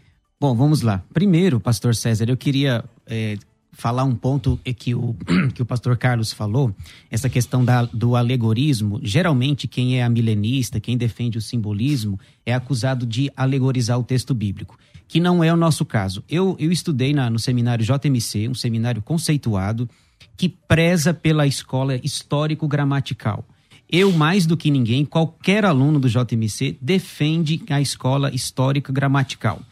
Bom, 0.42 0.56
vamos 0.56 0.82
lá. 0.82 1.00
Primeiro, 1.14 1.60
pastor 1.60 1.94
César, 1.94 2.28
eu 2.28 2.36
queria 2.36 2.84
é, 3.06 3.38
falar 3.70 4.02
um 4.02 4.12
ponto 4.12 4.58
que 4.76 4.92
o, 4.92 5.14
que 5.54 5.62
o 5.62 5.64
pastor 5.64 5.96
Carlos 5.96 6.32
falou, 6.32 6.74
essa 7.08 7.28
questão 7.28 7.64
da, 7.64 7.84
do 7.84 8.16
alegorismo. 8.16 8.98
Geralmente, 9.04 9.68
quem 9.68 10.00
é 10.00 10.02
amilenista, 10.02 10.80
quem 10.80 10.96
defende 10.96 11.38
o 11.38 11.40
simbolismo, 11.40 12.18
é 12.44 12.52
acusado 12.52 13.06
de 13.06 13.30
alegorizar 13.36 13.96
o 14.00 14.02
texto 14.02 14.34
bíblico, 14.34 14.76
que 15.06 15.20
não 15.20 15.44
é 15.44 15.54
o 15.54 15.56
nosso 15.56 15.84
caso. 15.84 16.24
Eu, 16.28 16.56
eu 16.58 16.72
estudei 16.72 17.14
na, 17.14 17.30
no 17.30 17.38
seminário 17.38 17.86
JMC, 17.86 18.48
um 18.48 18.54
seminário 18.54 19.00
conceituado, 19.00 19.88
que 20.36 20.48
preza 20.48 21.14
pela 21.14 21.46
escola 21.46 22.00
histórico-gramatical. 22.02 23.44
Eu, 23.88 24.10
mais 24.10 24.44
do 24.44 24.56
que 24.56 24.72
ninguém, 24.72 25.04
qualquer 25.04 25.64
aluno 25.64 26.00
do 26.00 26.08
JMC 26.08 26.78
defende 26.82 27.62
a 27.70 27.80
escola 27.80 28.34
histórico-gramatical 28.34 29.62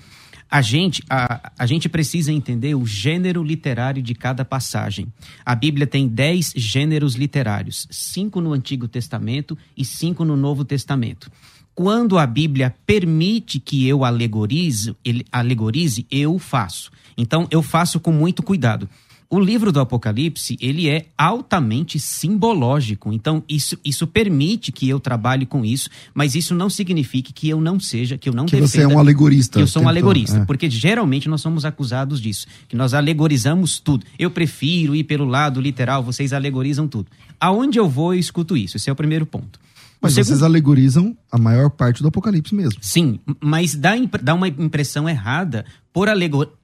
a 0.50 0.60
gente, 0.60 1.02
a, 1.08 1.52
a 1.56 1.66
gente 1.66 1.88
precisa 1.88 2.32
entender 2.32 2.74
o 2.74 2.84
gênero 2.84 3.42
literário 3.42 4.02
de 4.02 4.14
cada 4.14 4.44
passagem. 4.44 5.06
A 5.46 5.54
Bíblia 5.54 5.86
tem 5.86 6.08
dez 6.08 6.52
gêneros 6.56 7.14
literários, 7.14 7.86
cinco 7.90 8.40
no 8.40 8.52
Antigo 8.52 8.88
Testamento 8.88 9.56
e 9.76 9.84
cinco 9.84 10.24
no 10.24 10.36
Novo 10.36 10.64
Testamento. 10.64 11.30
Quando 11.74 12.18
a 12.18 12.26
Bíblia 12.26 12.74
permite 12.84 13.60
que 13.60 13.86
eu 13.86 14.04
alegorize, 14.04 14.96
ele 15.04 15.24
alegorize, 15.30 16.06
eu 16.10 16.38
faço. 16.38 16.90
Então 17.16 17.46
eu 17.50 17.62
faço 17.62 18.00
com 18.00 18.10
muito 18.10 18.42
cuidado 18.42 18.88
o 19.30 19.38
livro 19.38 19.70
do 19.70 19.78
Apocalipse, 19.78 20.58
ele 20.60 20.88
é 20.88 21.06
altamente 21.16 22.00
simbológico. 22.00 23.12
Então, 23.12 23.44
isso, 23.48 23.78
isso 23.84 24.04
permite 24.04 24.72
que 24.72 24.88
eu 24.88 24.98
trabalhe 24.98 25.46
com 25.46 25.64
isso, 25.64 25.88
mas 26.12 26.34
isso 26.34 26.52
não 26.52 26.68
significa 26.68 27.32
que 27.32 27.48
eu 27.48 27.60
não 27.60 27.78
seja, 27.78 28.18
que 28.18 28.28
eu 28.28 28.32
não 28.32 28.44
que 28.44 28.56
defenda... 28.56 28.68
você 28.68 28.82
é 28.82 28.88
um 28.88 28.98
alegorista. 28.98 29.60
Eu 29.60 29.68
sou 29.68 29.84
um 29.84 29.88
alegorista, 29.88 30.38
é. 30.38 30.44
porque 30.44 30.68
geralmente 30.68 31.28
nós 31.28 31.40
somos 31.40 31.64
acusados 31.64 32.20
disso, 32.20 32.48
que 32.68 32.74
nós 32.74 32.92
alegorizamos 32.92 33.78
tudo. 33.78 34.04
Eu 34.18 34.32
prefiro 34.32 34.96
ir 34.96 35.04
pelo 35.04 35.24
lado 35.24 35.60
literal, 35.60 36.02
vocês 36.02 36.32
alegorizam 36.32 36.88
tudo. 36.88 37.06
Aonde 37.38 37.78
eu 37.78 37.88
vou, 37.88 38.12
eu 38.12 38.18
escuto 38.18 38.56
isso. 38.56 38.78
Esse 38.78 38.90
é 38.90 38.92
o 38.92 38.96
primeiro 38.96 39.24
ponto. 39.24 39.60
Mas 40.00 40.14
segundo... 40.14 40.28
vocês 40.28 40.42
alegorizam 40.42 41.16
a 41.30 41.38
maior 41.38 41.70
parte 41.70 42.02
do 42.02 42.08
Apocalipse 42.08 42.54
mesmo. 42.54 42.78
Sim, 42.80 43.20
mas 43.40 43.74
dá, 43.74 43.92
dá 44.22 44.34
uma 44.34 44.48
impressão 44.48 45.08
errada 45.08 45.64
por 45.92 46.08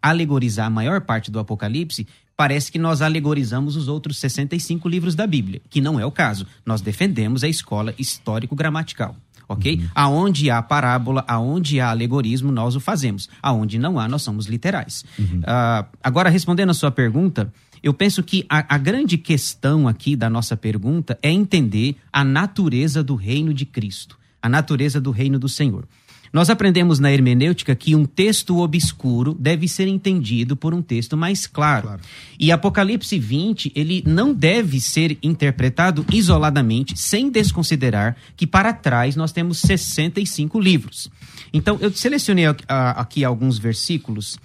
alegorizar 0.03 0.67
a 0.67 0.71
maior 0.71 1.01
parte 1.03 1.31
do 1.31 1.39
Apocalipse, 1.39 2.07
parece 2.37 2.71
que 2.71 2.79
nós 2.79 3.03
alegorizamos 3.03 3.77
os 3.77 3.89
outros 3.89 4.19
65 4.19 4.89
livros 4.89 5.15
da 5.15 5.27
Bíblia, 5.27 5.61
que 5.69 5.81
não 5.81 5.99
é 5.99 6.05
o 6.05 6.13
caso. 6.13 6.47
Nós 6.65 6.81
defendemos 6.81 7.43
a 7.43 7.49
escola 7.49 7.95
histórico-gramatical. 7.99 9.17
Ok? 9.49 9.77
Uhum. 9.77 9.89
Aonde 9.95 10.51
há 10.51 10.61
parábola, 10.61 11.25
aonde 11.29 11.79
há 11.81 11.91
alegorismo, 11.91 12.51
nós 12.51 12.75
o 12.75 12.81
fazemos. 12.81 13.29
Aonde 13.41 13.79
não 13.79 13.99
há, 13.99 14.09
nós 14.09 14.23
somos 14.23 14.47
literais. 14.47 15.05
Uhum. 15.17 15.39
Uh, 15.39 15.87
agora, 16.03 16.29
respondendo 16.29 16.71
a 16.71 16.75
sua 16.75 16.91
pergunta, 16.91 17.53
eu 17.87 17.95
penso 17.95 18.21
que 18.21 18.45
a, 18.49 18.75
a, 18.75 18.79
grande 18.79 19.17
questão 19.17 19.87
aqui 19.87 20.17
da 20.17 20.29
nossa 20.29 20.57
pergunta 20.57 21.17
é 21.23 21.31
entender 21.31 21.95
a 22.13 22.25
natureza 22.25 23.01
do 23.01 23.15
reino 23.15 23.55
de 23.55 23.65
Cristo, 23.65 24.19
a 24.43 24.49
natureza 24.49 25.01
do 25.01 25.13
reino 25.13 25.39
do 25.39 25.49
Senhor. 25.49 25.87
Nós 26.33 26.51
aprendemos 26.51 26.99
na 26.99 27.13
hermenêutica 27.13 27.77
que 27.77 27.95
um 27.95 28.05
texto 28.05 28.59
obscuro 28.59 29.37
deve 29.39 29.69
ser 29.69 29.87
entendido 29.87 30.57
por 30.57 30.75
um 30.75 30.83
texto 30.83 31.17
mais 31.17 31.47
claro. 31.47 31.87
claro. 31.87 32.03
E 32.41 32.51
Apocalipse 32.51 33.21
20, 33.21 33.71
ele 33.73 34.03
não 34.05 34.35
deve 34.35 34.81
ser 34.81 35.17
interpretado 35.23 36.05
isoladamente, 36.13 36.99
sem 36.99 37.31
desconsiderar 37.31 38.17
que 38.37 38.49
para 38.49 38.73
trás 38.73 39.15
nós 39.15 39.31
temos 39.31 39.59
65 39.59 40.59
livros. 40.59 41.09
Então, 41.53 41.79
eu 41.81 41.93
selecionei 41.93 42.47
aqui 42.67 43.25
alguns 43.25 43.59
versículos 43.59 44.37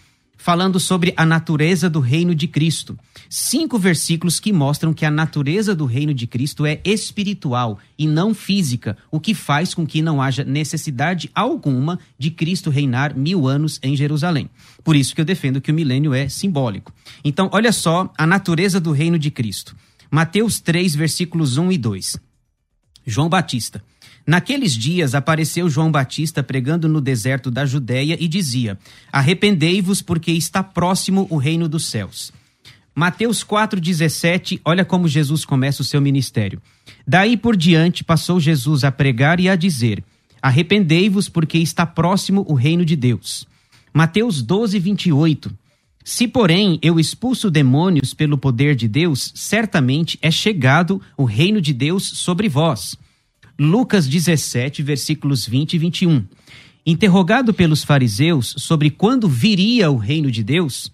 falando 0.42 0.80
sobre 0.80 1.14
a 1.16 1.24
natureza 1.24 1.88
do 1.88 2.00
reino 2.00 2.34
de 2.34 2.48
Cristo. 2.48 2.98
Cinco 3.30 3.78
versículos 3.78 4.40
que 4.40 4.52
mostram 4.52 4.92
que 4.92 5.06
a 5.06 5.12
natureza 5.12 5.76
do 5.76 5.86
reino 5.86 6.16
de 6.16 6.26
Cristo 6.26 6.66
é 6.66 6.82
espiritual 6.84 7.78
e 7.96 8.08
não 8.08 8.34
física, 8.34 8.98
o 9.12 9.20
que 9.20 9.36
faz 9.36 9.76
com 9.76 9.86
que 9.86 10.02
não 10.02 10.20
haja 10.20 10.44
necessidade 10.44 11.30
alguma 11.36 12.00
de 12.18 12.32
Cristo 12.32 12.72
reinar 12.72 13.16
mil 13.16 13.48
anos 13.48 13.80
em 13.84 13.96
Jerusalém. 13.96 14.50
Por 14.84 14.96
isso 14.96 15.14
que 15.14 15.22
eu 15.22 15.26
defendo 15.26 15.62
que 15.62 15.70
o 15.70 15.76
milênio 15.76 16.12
é 16.12 16.28
simbólico. 16.28 16.92
Então, 17.24 17.48
olha 17.54 17.72
só 17.72 18.12
a 18.18 18.26
natureza 18.26 18.80
do 18.80 18.92
reino 18.92 19.20
de 19.20 19.30
Cristo. 19.30 19.76
Mateus 20.10 20.60
3, 20.60 20.96
versículos 20.96 21.58
1 21.58 21.72
e 21.72 21.78
2. 21.78 22.18
João 23.06 23.30
Batista. 23.30 23.84
Naqueles 24.26 24.74
dias 24.74 25.16
apareceu 25.16 25.70
João 25.70 25.92
Batista 25.92 26.44
pregando 26.44 26.88
no 26.88 27.02
deserto 27.02 27.50
da 27.50 27.66
Judéia 27.66 28.18
e 28.20 28.28
dizia: 28.28 28.78
Arrependei-vos, 29.12 30.02
porque 30.02 30.32
está 30.32 30.64
próximo 30.64 31.28
o 31.30 31.38
reino 31.38 31.68
dos 31.68 31.86
céus. 31.86 32.32
Mateus 32.94 33.44
4,17, 33.44 34.60
olha 34.66 34.84
como 34.84 35.08
Jesus 35.08 35.46
começa 35.46 35.82
o 35.82 35.86
seu 35.86 36.02
ministério. 36.02 36.62
Daí 37.08 37.38
por 37.38 37.56
diante 37.56 38.04
passou 38.04 38.40
Jesus 38.40 38.84
a 38.84 38.92
pregar 38.92 39.40
e 39.40 39.50
a 39.50 39.56
dizer: 39.56 40.04
Arrependei-vos, 40.42 41.30
porque 41.30 41.58
está 41.58 41.86
próximo 41.86 42.46
o 42.48 42.54
reino 42.54 42.86
de 42.86 42.96
Deus. 42.96 43.48
Mateus 43.94 44.42
12, 44.42 44.78
28. 44.80 45.52
Se, 46.04 46.28
porém, 46.28 46.80
eu 46.82 47.00
expulso 47.00 47.52
demônios 47.52 48.14
pelo 48.14 48.38
poder 48.38 48.76
de 48.76 48.88
Deus, 48.88 49.32
certamente 49.36 50.18
é 50.22 50.32
chegado 50.32 51.02
o 51.16 51.26
reino 51.26 51.62
de 51.62 51.74
Deus 51.74 52.04
sobre 52.04 52.50
vós. 52.50 52.98
Lucas 53.64 54.08
17, 54.08 54.82
versículos 54.82 55.46
20 55.46 55.76
e 55.76 55.78
21. 55.78 56.26
Interrogado 56.84 57.54
pelos 57.54 57.84
fariseus 57.84 58.56
sobre 58.58 58.90
quando 58.90 59.30
viria 59.30 59.92
o 59.92 59.98
reino 59.98 60.32
de 60.32 60.44
Deus, 60.44 60.92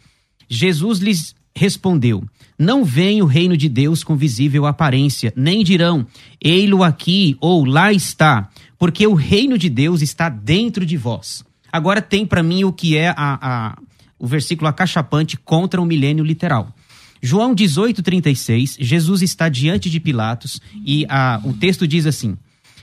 Jesus 0.50 1.00
lhes 1.00 1.34
respondeu: 1.56 2.22
Não 2.60 2.84
vem 2.84 3.22
o 3.22 3.26
reino 3.26 3.56
de 3.56 3.70
Deus 3.70 4.04
com 4.04 4.18
visível 4.18 4.66
aparência, 4.66 5.32
nem 5.34 5.64
dirão: 5.64 6.06
Ei-lo 6.42 6.84
aqui 6.84 7.38
ou 7.40 7.64
lá 7.64 7.94
está, 7.94 8.50
porque 8.78 9.08
o 9.08 9.14
reino 9.14 9.58
de 9.58 9.70
Deus 9.70 10.02
está 10.02 10.28
dentro 10.28 10.86
de 10.86 10.98
vós. 10.98 11.46
Agora 11.72 12.02
tem 12.02 12.26
para 12.26 12.44
mim 12.44 12.66
o 12.66 12.74
que 12.74 12.98
é 12.98 13.12
a, 13.12 13.16
a, 13.18 13.78
o 14.20 14.28
versículo 14.28 14.68
acachapante 14.68 15.38
contra 15.38 15.82
o 15.82 15.86
milênio 15.86 16.26
literal. 16.26 16.76
João 17.22 17.56
18,36, 17.56 18.76
Jesus 18.78 19.22
está 19.22 19.48
diante 19.48 19.90
de 19.90 20.02
Pilatos 20.02 20.60
e 20.86 21.06
a, 21.08 21.40
o 21.46 21.54
texto 21.54 21.88
diz 21.88 22.06
assim: 22.06 22.38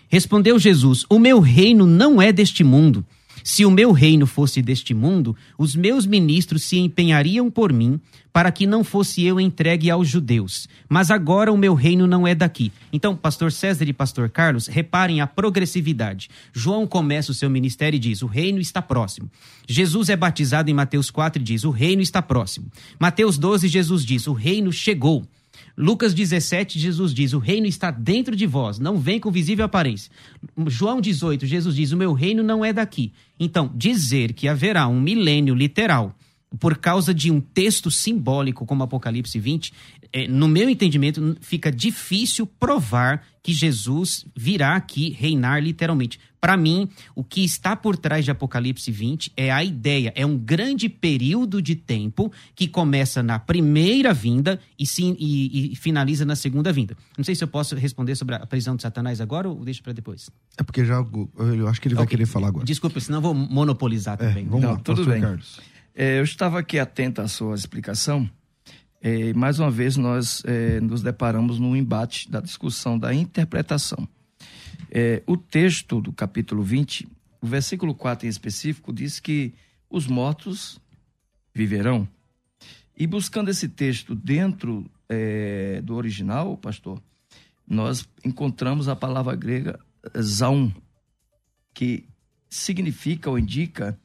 Respondeu 0.09 0.59
Jesus: 0.59 1.05
O 1.09 1.19
meu 1.19 1.41
reino 1.41 1.87
não 1.87 2.21
é 2.21 2.33
deste 2.33 2.63
mundo. 2.63 3.05
Se 3.45 3.63
o 3.67 3.71
meu 3.71 3.93
reino 3.93 4.27
fosse 4.27 4.63
deste 4.63 4.95
mundo, 4.95 5.37
os 5.59 5.77
meus 5.77 6.07
ministros 6.07 6.63
se 6.63 6.79
empenhariam 6.79 7.51
por 7.51 7.75
mim 7.75 8.01
para 8.33 8.51
que 8.51 8.67
não 8.67 8.83
fosse 8.83 9.23
eu 9.23 9.39
entregue 9.39 9.91
aos 9.91 10.09
judeus. 10.09 10.67
Mas 10.89 11.11
agora 11.11 11.53
o 11.53 11.57
meu 11.59 11.75
reino 11.75 12.07
não 12.07 12.27
é 12.27 12.35
daqui. 12.35 12.73
Então, 12.91 13.15
pastor 13.15 13.53
César 13.53 13.85
e 13.85 13.93
pastor 13.93 14.31
Carlos, 14.31 14.67
reparem 14.67 15.21
a 15.21 15.27
progressividade. 15.27 16.31
João 16.55 16.87
começa 16.87 17.33
o 17.33 17.35
seu 17.35 17.51
ministério 17.51 17.99
e 17.99 18.01
diz: 18.01 18.23
"O 18.23 18.27
reino 18.27 18.61
está 18.61 18.81
próximo". 18.81 19.31
Jesus 19.69 20.09
é 20.09 20.17
batizado 20.17 20.71
em 20.71 20.75
Mateus 20.75 21.11
4 21.11 21.43
e 21.43 21.45
diz: 21.45 21.65
"O 21.65 21.71
reino 21.71 22.01
está 22.01 22.23
próximo". 22.23 22.67
Mateus 22.99 23.37
12, 23.37 23.69
Jesus 23.69 24.07
diz: 24.07 24.27
"O 24.27 24.33
reino 24.33 24.73
chegou". 24.73 25.23
Lucas 25.77 26.15
17, 26.15 26.79
Jesus 26.79 27.13
diz: 27.13 27.33
O 27.33 27.39
reino 27.39 27.67
está 27.67 27.91
dentro 27.91 28.37
de 28.37 28.47
vós, 28.47 28.79
não 28.79 28.99
vem 28.99 29.19
com 29.19 29.31
visível 29.31 29.65
aparência. 29.65 30.11
João 30.67 31.01
18, 31.01 31.47
Jesus 31.47 31.75
diz: 31.75 31.93
O 31.93 31.97
meu 31.97 32.13
reino 32.13 32.43
não 32.43 32.65
é 32.65 32.73
daqui. 32.73 33.13
Então, 33.39 33.71
dizer 33.75 34.33
que 34.33 34.49
haverá 34.49 34.87
um 34.87 35.01
milênio 35.01 35.55
literal 35.55 36.17
por 36.59 36.79
causa 36.79 37.13
de 37.13 37.31
um 37.31 37.41
texto 37.41 37.91
simbólico 37.91 38.65
como 38.65 38.83
Apocalipse 38.83 39.39
20, 39.39 39.73
é, 40.13 40.29
no 40.29 40.47
meu 40.47 40.69
entendimento, 40.69 41.37
fica 41.41 41.71
difícil 41.73 42.47
provar 42.47 43.27
que 43.43 43.53
Jesus 43.53 44.25
virá 44.37 44.77
aqui 44.77 45.11
reinar 45.11 45.63
literalmente. 45.63 46.21
Para 46.45 46.59
mim, 46.59 46.91
o 47.15 47.25
que 47.25 47.43
está 47.43 47.75
por 47.75 47.97
trás 47.97 48.23
de 48.23 48.31
Apocalipse 48.31 48.91
20 48.91 49.33
é 49.35 49.51
a 49.51 49.65
ideia, 49.65 50.13
é 50.15 50.27
um 50.27 50.37
grande 50.37 50.91
período 50.91 51.63
de 51.63 51.75
tempo 51.75 52.31
que 52.55 52.69
começa 52.69 53.23
na 53.23 53.39
primeira 53.39 54.13
vinda 54.13 54.61
e, 54.79 54.87
sim, 54.87 55.17
e, 55.19 55.73
e 55.73 55.75
finaliza 55.75 56.27
na 56.27 56.37
segunda 56.37 56.71
vinda. 56.71 56.95
Não 57.17 57.25
sei 57.25 57.35
se 57.35 57.43
eu 57.43 57.49
posso 57.49 57.75
responder 57.75 58.15
sobre 58.15 58.35
a 58.35 58.45
prisão 58.45 58.77
de 58.77 58.83
Satanás 58.83 59.23
agora 59.23 59.49
ou 59.49 59.65
deixo 59.65 59.83
para 59.83 59.95
depois. 59.95 60.29
É 60.59 60.63
porque 60.63 60.85
já 60.85 60.97
eu 61.57 61.67
acho 61.67 61.81
que 61.81 61.89
ele 61.89 61.95
vai 61.95 62.05
okay. 62.05 62.19
querer 62.19 62.27
falar 62.27 62.49
agora. 62.49 62.67
Desculpa, 62.67 63.01
senão 63.01 63.21
eu 63.21 63.23
vou 63.23 63.33
monopolizar 63.33 64.19
é, 64.21 64.29
também. 64.29 64.45
É, 64.45 64.47
vamos 64.47 64.65
Não, 64.65 64.73
lá, 64.73 64.81
tudo 64.81 65.07
bem. 65.07 65.23
Carlos. 65.23 65.61
É, 65.95 66.19
eu 66.19 66.25
estava 66.25 66.59
aqui 66.59 66.79
atento 66.79 67.23
à 67.23 67.27
sua 67.27 67.55
explicação. 67.55 68.29
É, 69.01 69.33
mais 69.33 69.59
uma 69.59 69.71
vez, 69.71 69.97
nós 69.97 70.43
é, 70.45 70.79
nos 70.79 71.01
deparamos 71.01 71.59
no 71.59 71.75
embate 71.75 72.31
da 72.31 72.43
discussão 72.43 72.99
da 72.99 73.15
interpretação. 73.15 74.07
É, 74.97 75.25
o 75.27 75.37
texto 75.37 76.01
do 76.01 76.13
capítulo 76.13 76.63
20, 76.63 77.09
o 77.41 77.47
versículo 77.49 77.97
4 77.97 78.27
em 78.27 78.31
específico, 78.31 78.93
diz 78.93 79.19
que 79.19 79.53
os 79.91 80.07
mortos 80.07 80.81
viverão. 81.53 82.09
E 82.97 83.05
buscando 83.05 83.51
esse 83.51 83.69
texto 83.69 84.15
dentro 84.15 84.89
é, 85.09 85.81
do 85.83 85.97
original, 85.97 86.57
pastor, 86.57 87.03
nós 87.67 88.09
encontramos 88.25 88.89
a 88.89 88.95
palavra 88.95 89.35
grega 89.35 89.81
zaum, 90.17 90.73
que 91.75 92.07
significa 92.49 93.29
ou 93.29 93.37
indica 93.37 93.99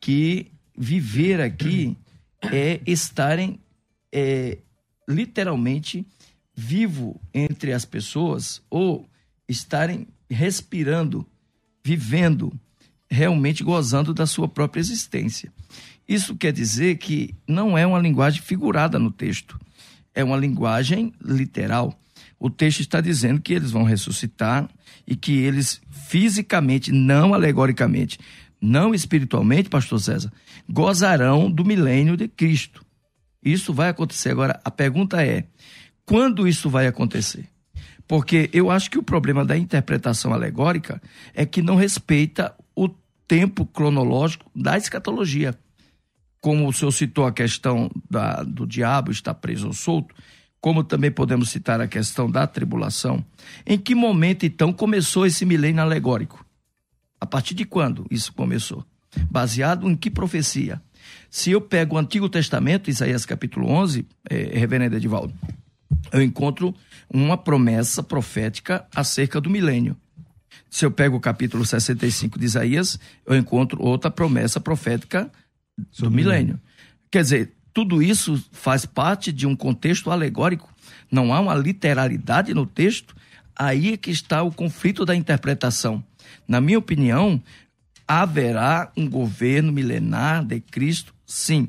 que 0.00 0.52
viver 0.76 1.40
aqui 1.40 1.96
é 2.52 2.80
estarem 2.86 3.58
é, 4.12 4.58
literalmente 5.08 6.06
vivo 6.54 7.20
entre 7.34 7.72
as 7.72 7.84
pessoas 7.84 8.62
ou 8.70 9.04
estarem 9.48 10.06
respirando, 10.30 11.26
vivendo, 11.84 12.52
realmente 13.10 13.64
gozando 13.64 14.12
da 14.12 14.26
sua 14.26 14.48
própria 14.48 14.80
existência. 14.80 15.52
Isso 16.06 16.36
quer 16.36 16.52
dizer 16.52 16.96
que 16.98 17.34
não 17.46 17.76
é 17.76 17.86
uma 17.86 17.98
linguagem 17.98 18.40
figurada 18.40 18.98
no 18.98 19.10
texto, 19.10 19.58
é 20.14 20.24
uma 20.24 20.36
linguagem 20.36 21.12
literal. 21.22 21.98
O 22.38 22.48
texto 22.48 22.80
está 22.80 23.00
dizendo 23.00 23.40
que 23.40 23.52
eles 23.52 23.70
vão 23.70 23.82
ressuscitar 23.82 24.68
e 25.06 25.16
que 25.16 25.32
eles 25.32 25.80
fisicamente, 25.90 26.92
não 26.92 27.34
alegoricamente, 27.34 28.18
não 28.60 28.94
espiritualmente, 28.94 29.68
pastor 29.68 30.00
César, 30.00 30.32
gozarão 30.68 31.50
do 31.50 31.64
milênio 31.64 32.16
de 32.16 32.28
Cristo. 32.28 32.84
Isso 33.42 33.72
vai 33.72 33.88
acontecer. 33.88 34.30
Agora, 34.30 34.60
a 34.64 34.70
pergunta 34.70 35.24
é: 35.24 35.44
quando 36.04 36.46
isso 36.46 36.68
vai 36.68 36.86
acontecer? 36.86 37.48
Porque 38.08 38.48
eu 38.54 38.70
acho 38.70 38.90
que 38.90 38.98
o 38.98 39.02
problema 39.02 39.44
da 39.44 39.56
interpretação 39.56 40.32
alegórica 40.32 41.00
é 41.34 41.44
que 41.44 41.60
não 41.60 41.76
respeita 41.76 42.54
o 42.74 42.88
tempo 43.28 43.66
cronológico 43.66 44.50
da 44.56 44.78
escatologia. 44.78 45.54
Como 46.40 46.66
o 46.66 46.72
senhor 46.72 46.90
citou 46.90 47.26
a 47.26 47.32
questão 47.32 47.90
da, 48.10 48.42
do 48.42 48.66
diabo 48.66 49.10
estar 49.10 49.34
preso 49.34 49.66
ou 49.66 49.72
solto, 49.74 50.14
como 50.58 50.82
também 50.82 51.10
podemos 51.10 51.50
citar 51.50 51.80
a 51.82 51.86
questão 51.86 52.30
da 52.30 52.46
tribulação. 52.46 53.22
Em 53.66 53.78
que 53.78 53.94
momento, 53.94 54.46
então, 54.46 54.72
começou 54.72 55.26
esse 55.26 55.44
milênio 55.44 55.82
alegórico? 55.82 56.44
A 57.20 57.26
partir 57.26 57.54
de 57.54 57.64
quando 57.64 58.06
isso 58.10 58.32
começou? 58.32 58.84
Baseado 59.30 59.88
em 59.88 59.94
que 59.94 60.10
profecia? 60.10 60.80
Se 61.30 61.50
eu 61.50 61.60
pego 61.60 61.96
o 61.96 61.98
Antigo 61.98 62.28
Testamento, 62.28 62.88
Isaías 62.88 63.26
capítulo 63.26 63.68
11, 63.68 64.06
é, 64.30 64.58
reverendo 64.58 64.96
Edivaldo, 64.96 65.34
eu 66.12 66.22
encontro 66.22 66.74
uma 67.12 67.36
promessa 67.36 68.02
profética 68.02 68.86
acerca 68.94 69.40
do 69.40 69.50
milênio. 69.50 69.96
Se 70.70 70.84
eu 70.84 70.90
pego 70.90 71.16
o 71.16 71.20
capítulo 71.20 71.64
65 71.64 72.38
de 72.38 72.44
Isaías, 72.44 72.98
eu 73.26 73.36
encontro 73.36 73.82
outra 73.82 74.10
promessa 74.10 74.60
profética 74.60 75.30
do 75.98 76.10
milênio. 76.10 76.60
Quer 77.10 77.22
dizer, 77.22 77.52
tudo 77.72 78.02
isso 78.02 78.42
faz 78.52 78.84
parte 78.84 79.32
de 79.32 79.46
um 79.46 79.56
contexto 79.56 80.10
alegórico. 80.10 80.72
Não 81.10 81.32
há 81.32 81.40
uma 81.40 81.54
literalidade 81.54 82.52
no 82.52 82.66
texto. 82.66 83.14
Aí 83.56 83.92
é 83.94 83.96
que 83.96 84.10
está 84.10 84.42
o 84.42 84.52
conflito 84.52 85.04
da 85.04 85.14
interpretação. 85.14 86.04
Na 86.46 86.60
minha 86.60 86.78
opinião, 86.78 87.42
haverá 88.06 88.92
um 88.96 89.08
governo 89.08 89.72
milenar 89.72 90.44
de 90.44 90.60
Cristo? 90.60 91.14
Sim. 91.26 91.68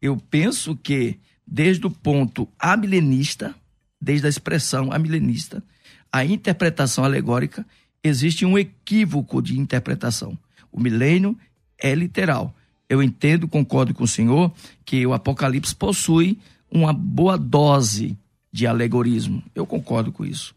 Eu 0.00 0.16
penso 0.16 0.76
que, 0.76 1.18
desde 1.46 1.86
o 1.86 1.90
ponto 1.90 2.48
amilenista, 2.58 3.54
desde 4.00 4.26
a 4.26 4.30
expressão 4.30 4.92
amilenista, 4.92 5.62
a 6.12 6.24
interpretação 6.24 7.04
alegórica, 7.04 7.64
existe 8.02 8.44
um 8.44 8.58
equívoco 8.58 9.40
de 9.40 9.58
interpretação. 9.58 10.36
O 10.72 10.80
milênio 10.80 11.36
é 11.78 11.94
literal. 11.94 12.54
Eu 12.88 13.02
entendo, 13.02 13.48
concordo 13.48 13.92
com 13.92 14.04
o 14.04 14.08
senhor, 14.08 14.52
que 14.84 15.06
o 15.06 15.12
Apocalipse 15.12 15.74
possui 15.74 16.38
uma 16.70 16.92
boa 16.92 17.36
dose 17.36 18.16
de 18.52 18.66
alegorismo. 18.66 19.42
Eu 19.54 19.66
concordo 19.66 20.12
com 20.12 20.24
isso. 20.24 20.54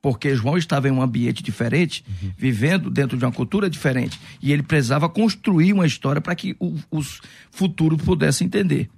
porque 0.00 0.34
João 0.34 0.56
estava 0.56 0.88
em 0.88 0.92
um 0.92 1.02
ambiente 1.02 1.42
diferente, 1.42 2.04
uhum. 2.08 2.30
vivendo 2.36 2.90
dentro 2.90 3.16
de 3.16 3.24
uma 3.24 3.32
cultura 3.32 3.68
diferente, 3.68 4.18
e 4.40 4.52
ele 4.52 4.62
precisava 4.62 5.08
construir 5.08 5.72
uma 5.72 5.86
história 5.86 6.20
para 6.20 6.34
que 6.34 6.56
o, 6.58 6.76
os 6.90 7.20
futuros 7.50 8.00
pudessem 8.02 8.46
entender. 8.46 8.88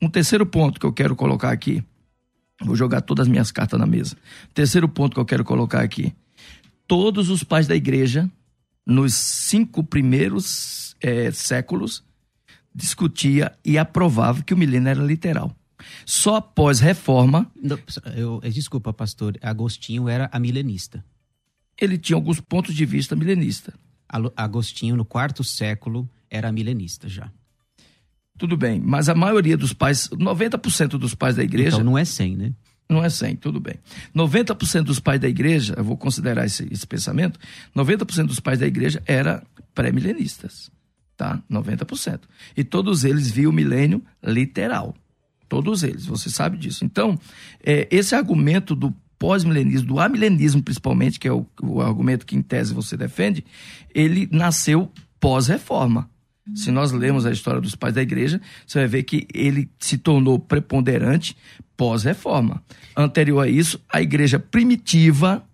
Um 0.00 0.08
terceiro 0.08 0.44
ponto 0.44 0.78
que 0.78 0.86
eu 0.86 0.92
quero 0.92 1.16
colocar 1.16 1.50
aqui, 1.50 1.82
vou 2.60 2.76
jogar 2.76 3.00
todas 3.00 3.24
as 3.26 3.28
minhas 3.28 3.50
cartas 3.50 3.78
na 3.78 3.86
mesa. 3.86 4.16
Terceiro 4.52 4.88
ponto 4.88 5.14
que 5.14 5.20
eu 5.20 5.24
quero 5.24 5.44
colocar 5.44 5.82
aqui: 5.82 6.14
todos 6.86 7.30
os 7.30 7.42
pais 7.42 7.66
da 7.66 7.74
igreja, 7.74 8.30
nos 8.86 9.14
cinco 9.14 9.82
primeiros 9.82 10.94
é, 11.00 11.30
séculos, 11.30 12.04
discutia 12.74 13.56
e 13.64 13.78
aprovava 13.78 14.42
que 14.42 14.52
o 14.52 14.56
milênio 14.56 14.88
era 14.88 15.02
literal. 15.02 15.54
Só 16.04 16.36
após 16.36 16.80
reforma. 16.80 17.50
Não, 17.60 17.78
eu, 18.14 18.40
eh, 18.42 18.50
desculpa, 18.50 18.92
pastor. 18.92 19.38
Agostinho 19.42 20.08
era 20.08 20.28
amilenista. 20.32 21.04
Ele 21.80 21.98
tinha 21.98 22.16
alguns 22.16 22.40
pontos 22.40 22.74
de 22.74 22.84
vista 22.84 23.14
milenista. 23.14 23.74
Agostinho, 24.36 24.96
no 24.96 25.04
quarto 25.04 25.44
século, 25.44 26.08
era 26.30 26.52
milenista 26.52 27.08
já. 27.08 27.30
Tudo 28.38 28.56
bem, 28.56 28.80
mas 28.84 29.08
a 29.08 29.14
maioria 29.14 29.56
dos 29.56 29.72
pais, 29.72 30.08
90% 30.08 30.98
dos 30.98 31.14
pais 31.14 31.36
da 31.36 31.42
igreja. 31.42 31.76
Então 31.76 31.84
não 31.84 31.98
é 31.98 32.04
100, 32.04 32.36
né? 32.36 32.52
Não 32.88 33.02
é 33.02 33.08
100, 33.08 33.36
tudo 33.36 33.58
bem. 33.58 33.74
90% 34.14 34.82
dos 34.82 35.00
pais 35.00 35.20
da 35.20 35.28
igreja, 35.28 35.74
eu 35.76 35.82
vou 35.82 35.96
considerar 35.96 36.46
esse, 36.46 36.68
esse 36.70 36.86
pensamento, 36.86 37.38
90% 37.74 38.26
dos 38.26 38.38
pais 38.38 38.60
da 38.60 38.66
igreja 38.66 39.02
eram 39.06 39.42
pré-milenistas, 39.74 40.70
tá? 41.16 41.42
90%. 41.50 42.20
E 42.56 42.62
todos 42.62 43.04
eles 43.04 43.30
viam 43.30 43.50
o 43.50 43.54
milênio 43.54 44.02
literal. 44.22 44.94
Todos 45.48 45.82
eles, 45.82 46.06
você 46.06 46.30
sabe 46.30 46.56
disso. 46.56 46.84
Então, 46.84 47.18
é, 47.64 47.88
esse 47.90 48.14
argumento 48.14 48.74
do 48.74 48.94
pós-milenismo, 49.18 49.88
do 49.88 50.00
amilenismo 50.00 50.62
principalmente, 50.62 51.18
que 51.18 51.28
é 51.28 51.32
o, 51.32 51.46
o, 51.62 51.80
argumento 51.80 52.26
que 52.26 52.36
em 52.36 52.42
tese 52.42 52.74
você 52.74 52.96
defende, 52.96 53.44
ele 53.94 54.28
nasceu 54.30 54.90
pós-reforma. 55.18 56.08
Se 56.54 56.70
nós 56.70 56.92
lemos 56.92 57.26
a 57.26 57.32
história 57.32 57.60
dos 57.60 57.74
pais 57.74 57.94
da 57.94 58.02
igreja, 58.02 58.40
você 58.66 58.78
vai 58.80 58.88
ver 58.88 59.02
que 59.02 59.26
ele 59.34 59.68
se 59.78 59.98
tornou 59.98 60.38
preponderante 60.38 61.36
pós-reforma. 61.76 62.62
Anterior 62.96 63.40
a 63.40 63.48
isso, 63.48 63.80
a 63.92 64.00
igreja 64.00 64.38
primitiva, 64.38 65.44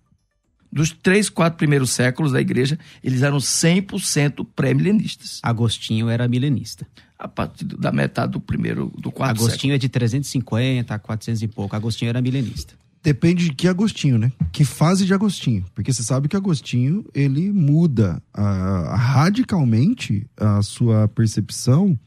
dos 0.71 0.91
três, 0.91 1.29
quatro 1.29 1.57
primeiros 1.57 1.91
séculos 1.91 2.31
da 2.31 2.41
igreja, 2.41 2.77
eles 3.03 3.21
eram 3.21 3.37
100% 3.37 4.45
pré-milenistas. 4.55 5.39
Agostinho 5.43 6.09
era 6.09 6.27
milenista 6.27 6.87
a 7.23 7.27
partir 7.27 7.63
da 7.63 7.89
metade 7.89 8.33
do 8.33 8.39
primeiro, 8.41 8.91
do 8.97 9.09
quarto 9.09 9.37
Agostinho 9.37 9.73
século. 9.73 9.75
é 9.75 9.77
de 9.77 9.87
350 9.87 10.93
a 10.93 10.99
400 10.99 11.41
e 11.41 11.47
pouco. 11.47 11.73
Agostinho 11.73 12.09
era 12.09 12.21
milenista. 12.21 12.73
Depende 13.03 13.49
de 13.49 13.53
que 13.53 13.67
Agostinho, 13.67 14.17
né? 14.17 14.31
Que 14.53 14.63
fase 14.63 15.05
de 15.05 15.13
Agostinho. 15.13 15.65
Porque 15.75 15.91
você 15.91 16.01
sabe 16.01 16.29
que 16.29 16.37
Agostinho, 16.37 17.05
ele 17.13 17.51
muda 17.51 18.23
uh, 18.33 18.95
radicalmente 18.95 20.25
a 20.37 20.61
sua 20.61 21.09
percepção 21.09 21.99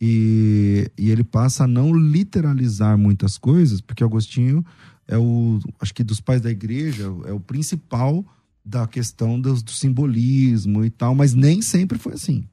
e, 0.00 0.90
e 0.96 1.10
ele 1.10 1.22
passa 1.22 1.64
a 1.64 1.66
não 1.66 1.92
literalizar 1.92 2.96
muitas 2.96 3.36
coisas, 3.36 3.82
porque 3.82 4.02
Agostinho 4.02 4.64
é 5.06 5.18
o, 5.18 5.58
acho 5.78 5.92
que 5.92 6.02
dos 6.02 6.22
pais 6.22 6.40
da 6.40 6.50
igreja, 6.50 7.04
é 7.26 7.32
o 7.32 7.40
principal 7.40 8.24
da 8.64 8.86
questão 8.86 9.38
do, 9.38 9.52
do 9.62 9.70
simbolismo 9.70 10.84
e 10.84 10.88
tal, 10.88 11.14
mas 11.14 11.34
nem 11.34 11.60
sempre 11.60 11.98
foi 11.98 12.14
assim. 12.14 12.44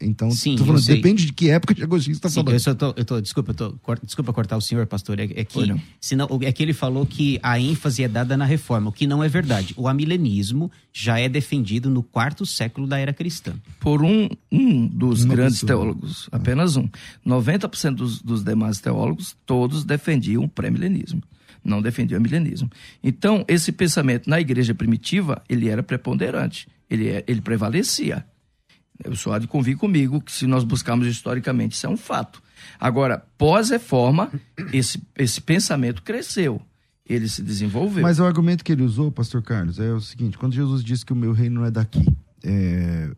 Então, 0.00 0.30
Sim, 0.30 0.56
falando, 0.58 0.84
depende 0.84 1.26
de 1.26 1.32
que 1.32 1.50
época 1.50 1.74
de 1.74 1.82
Agostinho 1.82 2.14
está 2.14 2.28
falando. 2.28 2.52
Eu, 2.52 2.60
só 2.60 2.74
tô, 2.74 2.94
eu 2.96 3.04
tô, 3.04 3.20
desculpa, 3.20 3.52
eu 3.52 3.54
tô, 3.54 3.94
desculpa 4.02 4.32
cortar 4.32 4.56
o 4.56 4.60
senhor, 4.60 4.86
pastor. 4.86 5.18
É, 5.18 5.24
é 5.24 5.44
que, 5.44 5.74
senão, 6.00 6.28
é 6.42 6.52
que 6.52 6.62
ele 6.62 6.72
falou 6.72 7.06
que 7.06 7.38
a 7.42 7.58
ênfase 7.58 8.02
é 8.02 8.08
dada 8.08 8.36
na 8.36 8.44
reforma, 8.44 8.90
o 8.90 8.92
que 8.92 9.06
não 9.06 9.22
é 9.22 9.28
verdade. 9.28 9.74
O 9.76 9.88
amilenismo 9.88 10.70
já 10.92 11.18
é 11.18 11.28
defendido 11.28 11.90
no 11.90 12.02
quarto 12.02 12.44
século 12.44 12.86
da 12.86 12.98
era 12.98 13.12
cristã. 13.12 13.54
Por 13.80 14.02
um, 14.02 14.28
um 14.50 14.86
dos 14.86 15.24
Uma 15.24 15.34
grandes 15.34 15.60
pessoa. 15.60 15.68
teólogos, 15.68 16.28
apenas 16.32 16.76
um. 16.76 16.88
90% 17.26 17.94
dos, 17.94 18.22
dos 18.22 18.44
demais 18.44 18.80
teólogos, 18.80 19.36
todos 19.44 19.84
defendiam 19.84 20.44
o 20.44 20.48
pré-milenismo 20.48 21.22
não 21.66 21.82
defendiam 21.82 22.20
o 22.20 22.22
milenismo. 22.22 22.70
Então, 23.02 23.44
esse 23.48 23.72
pensamento 23.72 24.30
na 24.30 24.40
igreja 24.40 24.74
primitiva, 24.74 25.42
ele 25.48 25.68
era 25.68 25.82
preponderante, 25.82 26.68
ele, 26.88 27.08
é, 27.08 27.24
ele 27.26 27.40
prevalecia. 27.40 28.24
O 29.04 29.16
senhor 29.16 29.34
há 29.34 29.38
de 29.38 29.46
convir 29.46 29.76
comigo 29.76 30.20
que 30.20 30.32
se 30.32 30.46
nós 30.46 30.64
buscarmos 30.64 31.06
historicamente, 31.06 31.74
isso 31.74 31.86
é 31.86 31.88
um 31.88 31.96
fato. 31.96 32.42
Agora, 32.80 33.24
pós-reforma, 33.36 34.30
esse, 34.72 35.02
esse 35.16 35.40
pensamento 35.40 36.02
cresceu. 36.02 36.60
Ele 37.08 37.28
se 37.28 37.42
desenvolveu. 37.42 38.02
Mas 38.02 38.18
o 38.18 38.24
argumento 38.24 38.64
que 38.64 38.72
ele 38.72 38.82
usou, 38.82 39.12
pastor 39.12 39.42
Carlos, 39.42 39.78
é 39.78 39.92
o 39.92 40.00
seguinte: 40.00 40.36
quando 40.36 40.54
Jesus 40.54 40.82
disse 40.82 41.06
que 41.06 41.12
o 41.12 41.16
meu 41.16 41.32
reino 41.32 41.60
não 41.60 41.66
é 41.66 41.70
daqui, 41.70 42.04
é, 42.42 43.10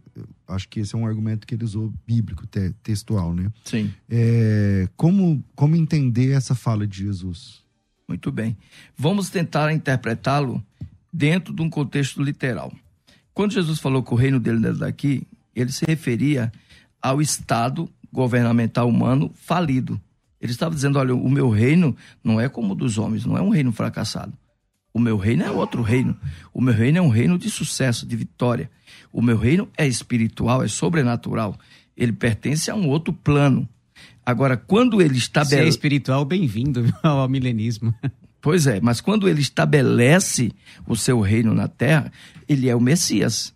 acho 0.46 0.68
que 0.68 0.80
esse 0.80 0.94
é 0.94 0.98
um 0.98 1.06
argumento 1.06 1.46
que 1.46 1.54
ele 1.54 1.64
usou 1.64 1.92
bíblico, 2.06 2.46
te, 2.46 2.74
textual, 2.82 3.34
né? 3.34 3.50
Sim. 3.64 3.92
É, 4.08 4.88
como, 4.96 5.42
como 5.54 5.76
entender 5.76 6.32
essa 6.32 6.54
fala 6.54 6.86
de 6.86 7.04
Jesus? 7.04 7.62
Muito 8.06 8.30
bem. 8.32 8.56
Vamos 8.96 9.30
tentar 9.30 9.72
interpretá-lo 9.72 10.64
dentro 11.12 11.54
de 11.54 11.62
um 11.62 11.68
contexto 11.68 12.22
literal. 12.22 12.72
Quando 13.34 13.52
Jesus 13.52 13.78
falou 13.78 14.02
que 14.02 14.12
o 14.12 14.16
reino 14.16 14.40
dele 14.40 14.58
não 14.58 14.70
é 14.70 14.72
daqui, 14.72 15.26
ele 15.60 15.72
se 15.72 15.84
referia 15.86 16.52
ao 17.00 17.20
Estado 17.20 17.88
governamental 18.12 18.88
humano 18.88 19.30
falido. 19.34 20.00
Ele 20.40 20.52
estava 20.52 20.74
dizendo: 20.74 20.98
olha, 20.98 21.14
o 21.14 21.30
meu 21.30 21.50
reino 21.50 21.96
não 22.22 22.40
é 22.40 22.48
como 22.48 22.72
o 22.72 22.76
dos 22.76 22.98
homens, 22.98 23.24
não 23.24 23.36
é 23.36 23.42
um 23.42 23.50
reino 23.50 23.72
fracassado. 23.72 24.32
O 24.92 24.98
meu 25.00 25.16
reino 25.16 25.44
é 25.44 25.50
outro 25.50 25.82
reino. 25.82 26.16
O 26.52 26.60
meu 26.60 26.74
reino 26.74 26.98
é 26.98 27.02
um 27.02 27.08
reino 27.08 27.38
de 27.38 27.50
sucesso, 27.50 28.06
de 28.06 28.16
vitória. 28.16 28.70
O 29.12 29.22
meu 29.22 29.36
reino 29.36 29.68
é 29.76 29.86
espiritual, 29.86 30.62
é 30.62 30.68
sobrenatural. 30.68 31.56
Ele 31.96 32.12
pertence 32.12 32.70
a 32.70 32.74
um 32.74 32.88
outro 32.88 33.12
plano. 33.12 33.68
Agora, 34.24 34.56
quando 34.56 35.00
ele 35.00 35.16
estabelece. 35.16 35.62
Se 35.62 35.66
é 35.66 35.68
espiritual, 35.68 36.24
bem-vindo 36.24 36.84
ao 37.02 37.28
milenismo. 37.28 37.94
Pois 38.40 38.68
é, 38.68 38.80
mas 38.80 39.00
quando 39.00 39.28
ele 39.28 39.40
estabelece 39.40 40.52
o 40.86 40.94
seu 40.94 41.20
reino 41.20 41.52
na 41.52 41.66
terra, 41.66 42.12
ele 42.48 42.68
é 42.68 42.74
o 42.74 42.80
Messias 42.80 43.52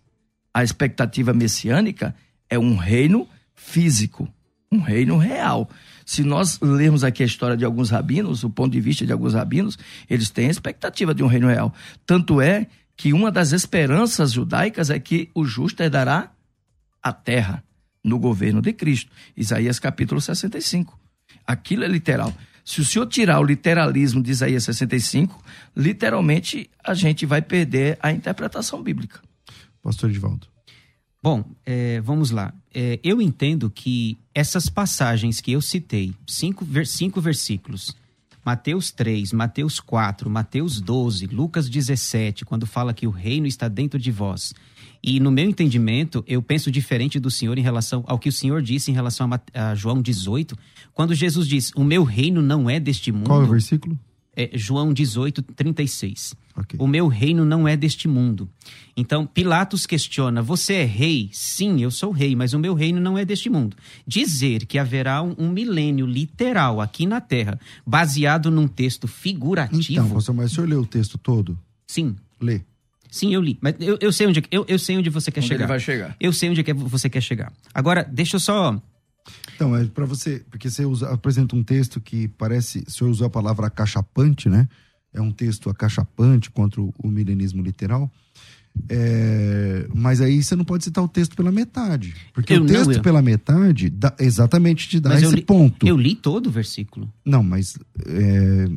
a 0.53 0.63
expectativa 0.63 1.33
messiânica 1.33 2.15
é 2.49 2.59
um 2.59 2.75
reino 2.75 3.27
físico, 3.55 4.27
um 4.71 4.79
reino 4.79 5.17
real. 5.17 5.69
Se 6.05 6.23
nós 6.23 6.59
lermos 6.61 7.03
aqui 7.03 7.23
a 7.23 7.25
história 7.25 7.57
de 7.57 7.65
alguns 7.65 7.89
rabinos, 7.89 8.43
o 8.43 8.49
ponto 8.49 8.71
de 8.71 8.81
vista 8.81 9.05
de 9.05 9.11
alguns 9.11 9.33
rabinos, 9.33 9.77
eles 10.09 10.29
têm 10.29 10.47
a 10.47 10.51
expectativa 10.51 11.13
de 11.13 11.23
um 11.23 11.27
reino 11.27 11.47
real. 11.47 11.73
Tanto 12.05 12.39
é 12.41 12.67
que 12.95 13.13
uma 13.13 13.31
das 13.31 13.51
esperanças 13.51 14.31
judaicas 14.31 14.89
é 14.89 14.99
que 14.99 15.29
o 15.33 15.45
justo 15.45 15.81
herdará 15.81 16.31
a 17.01 17.11
terra 17.11 17.63
no 18.03 18.19
governo 18.19 18.61
de 18.61 18.73
Cristo. 18.73 19.11
Isaías 19.35 19.79
capítulo 19.79 20.21
65. 20.21 20.99
Aquilo 21.47 21.83
é 21.83 21.87
literal. 21.87 22.33
Se 22.63 22.79
o 22.79 22.85
senhor 22.85 23.07
tirar 23.07 23.39
o 23.39 23.43
literalismo 23.43 24.21
de 24.21 24.31
Isaías 24.31 24.63
65, 24.63 25.43
literalmente 25.75 26.69
a 26.83 26.93
gente 26.93 27.25
vai 27.25 27.41
perder 27.41 27.97
a 28.01 28.11
interpretação 28.11 28.81
bíblica. 28.81 29.19
Pastor 29.83 30.09
Edivaldo. 30.09 30.47
Bom, 31.21 31.45
é, 31.65 32.01
vamos 32.01 32.31
lá. 32.31 32.53
É, 32.73 32.99
eu 33.03 33.21
entendo 33.21 33.69
que 33.69 34.17
essas 34.33 34.67
passagens 34.67 35.39
que 35.39 35.51
eu 35.51 35.61
citei, 35.61 36.13
cinco, 36.25 36.65
cinco 36.85 37.21
versículos, 37.21 37.95
Mateus 38.45 38.91
3, 38.91 39.31
Mateus 39.31 39.79
4, 39.79 40.29
Mateus 40.29 40.81
12, 40.81 41.27
Lucas 41.27 41.69
17, 41.69 42.43
quando 42.43 42.65
fala 42.65 42.93
que 42.93 43.07
o 43.07 43.09
reino 43.09 43.47
está 43.47 43.67
dentro 43.67 43.97
de 43.97 44.11
vós. 44.11 44.53
E 45.01 45.19
no 45.19 45.31
meu 45.31 45.45
entendimento, 45.49 46.23
eu 46.27 46.41
penso 46.41 46.71
diferente 46.71 47.19
do 47.19 47.31
Senhor 47.31 47.57
em 47.57 47.61
relação 47.61 48.03
ao 48.07 48.19
que 48.19 48.29
o 48.29 48.33
Senhor 48.33 48.61
disse 48.61 48.91
em 48.91 48.93
relação 48.93 49.29
a, 49.53 49.75
João 49.75 50.01
18, 50.01 50.57
quando 50.93 51.13
Jesus 51.13 51.47
diz: 51.47 51.71
O 51.75 51.83
meu 51.83 52.03
reino 52.03 52.41
não 52.41 52.69
é 52.69 52.79
deste 52.79 53.11
mundo. 53.11 53.27
Qual 53.27 53.41
é 53.41 53.45
o 53.45 53.49
versículo? 53.49 53.97
É 54.35 54.49
João 54.53 54.93
18, 54.93 55.41
36. 55.41 56.35
Okay. 56.55 56.79
O 56.79 56.85
meu 56.85 57.07
reino 57.07 57.45
não 57.45 57.67
é 57.67 57.75
deste 57.75 58.07
mundo. 58.07 58.47
Então, 58.95 59.25
Pilatos 59.25 59.85
questiona: 59.85 60.41
Você 60.41 60.73
é 60.73 60.83
rei? 60.85 61.29
Sim, 61.31 61.81
eu 61.81 61.89
sou 61.89 62.11
rei, 62.11 62.35
mas 62.35 62.53
o 62.53 62.59
meu 62.59 62.73
reino 62.73 62.99
não 62.99 63.17
é 63.17 63.25
deste 63.25 63.49
mundo. 63.49 63.75
Dizer 64.05 64.65
que 64.65 64.77
haverá 64.77 65.23
um, 65.23 65.35
um 65.37 65.49
milênio 65.49 66.05
literal 66.05 66.79
aqui 66.79 67.05
na 67.05 67.19
Terra, 67.19 67.59
baseado 67.85 68.51
num 68.51 68.67
texto 68.67 69.07
figurativo. 69.07 70.05
Então, 70.05 70.07
você, 70.07 70.31
mas 70.31 70.51
o 70.51 70.55
senhor 70.55 70.69
leu 70.69 70.81
o 70.81 70.85
texto 70.85 71.17
todo? 71.17 71.57
Sim. 71.87 72.15
Lê. 72.39 72.61
Sim, 73.09 73.33
eu 73.33 73.41
li. 73.41 73.57
Mas 73.61 73.75
eu, 73.79 73.97
eu 74.01 74.11
sei 74.11 74.25
onde 74.25 74.43
eu, 74.49 74.65
eu 74.67 74.79
sei 74.79 74.97
onde 74.97 75.09
você 75.09 75.31
quer 75.31 75.39
onde 75.39 75.47
chegar. 75.47 75.63
Ele 75.65 75.67
vai 75.67 75.79
chegar. 75.79 76.15
Eu 76.19 76.33
sei 76.33 76.49
onde 76.49 76.61
é 76.61 76.73
você 76.73 77.09
quer 77.09 77.21
chegar. 77.21 77.53
Agora, 77.71 78.03
deixa 78.03 78.37
eu 78.37 78.39
só 78.39 78.81
então, 79.55 79.75
é 79.75 79.85
para 79.85 80.05
você, 80.05 80.43
porque 80.49 80.69
você 80.69 80.85
usa, 80.85 81.09
apresenta 81.09 81.55
um 81.55 81.63
texto 81.63 82.01
que 82.01 82.27
parece, 82.27 82.83
o 82.87 82.91
senhor 82.91 83.09
usou 83.09 83.27
a 83.27 83.29
palavra 83.29 83.67
acachapante, 83.67 84.49
né? 84.49 84.67
É 85.13 85.21
um 85.21 85.31
texto 85.31 85.69
acachapante 85.69 86.49
contra 86.49 86.81
o, 86.81 86.93
o 86.97 87.07
milenismo 87.07 87.61
literal. 87.61 88.11
É, 88.89 89.87
mas 89.93 90.19
aí 90.19 90.41
você 90.41 90.55
não 90.55 90.65
pode 90.65 90.83
citar 90.83 91.03
o 91.03 91.07
texto 91.07 91.35
pela 91.35 91.51
metade. 91.51 92.15
Porque 92.33 92.53
eu 92.53 92.63
o 92.63 92.65
texto 92.65 92.91
não, 92.91 93.01
pela 93.01 93.21
metade 93.21 93.89
dá, 93.89 94.15
exatamente 94.19 94.89
te 94.89 94.99
dá 94.99 95.09
mas 95.09 95.23
esse 95.23 95.35
li, 95.35 95.41
ponto. 95.43 95.87
Eu 95.87 95.95
li 95.95 96.15
todo 96.15 96.47
o 96.47 96.51
versículo. 96.51 97.11
Não, 97.23 97.43
mas 97.43 97.77
é, 98.05 98.67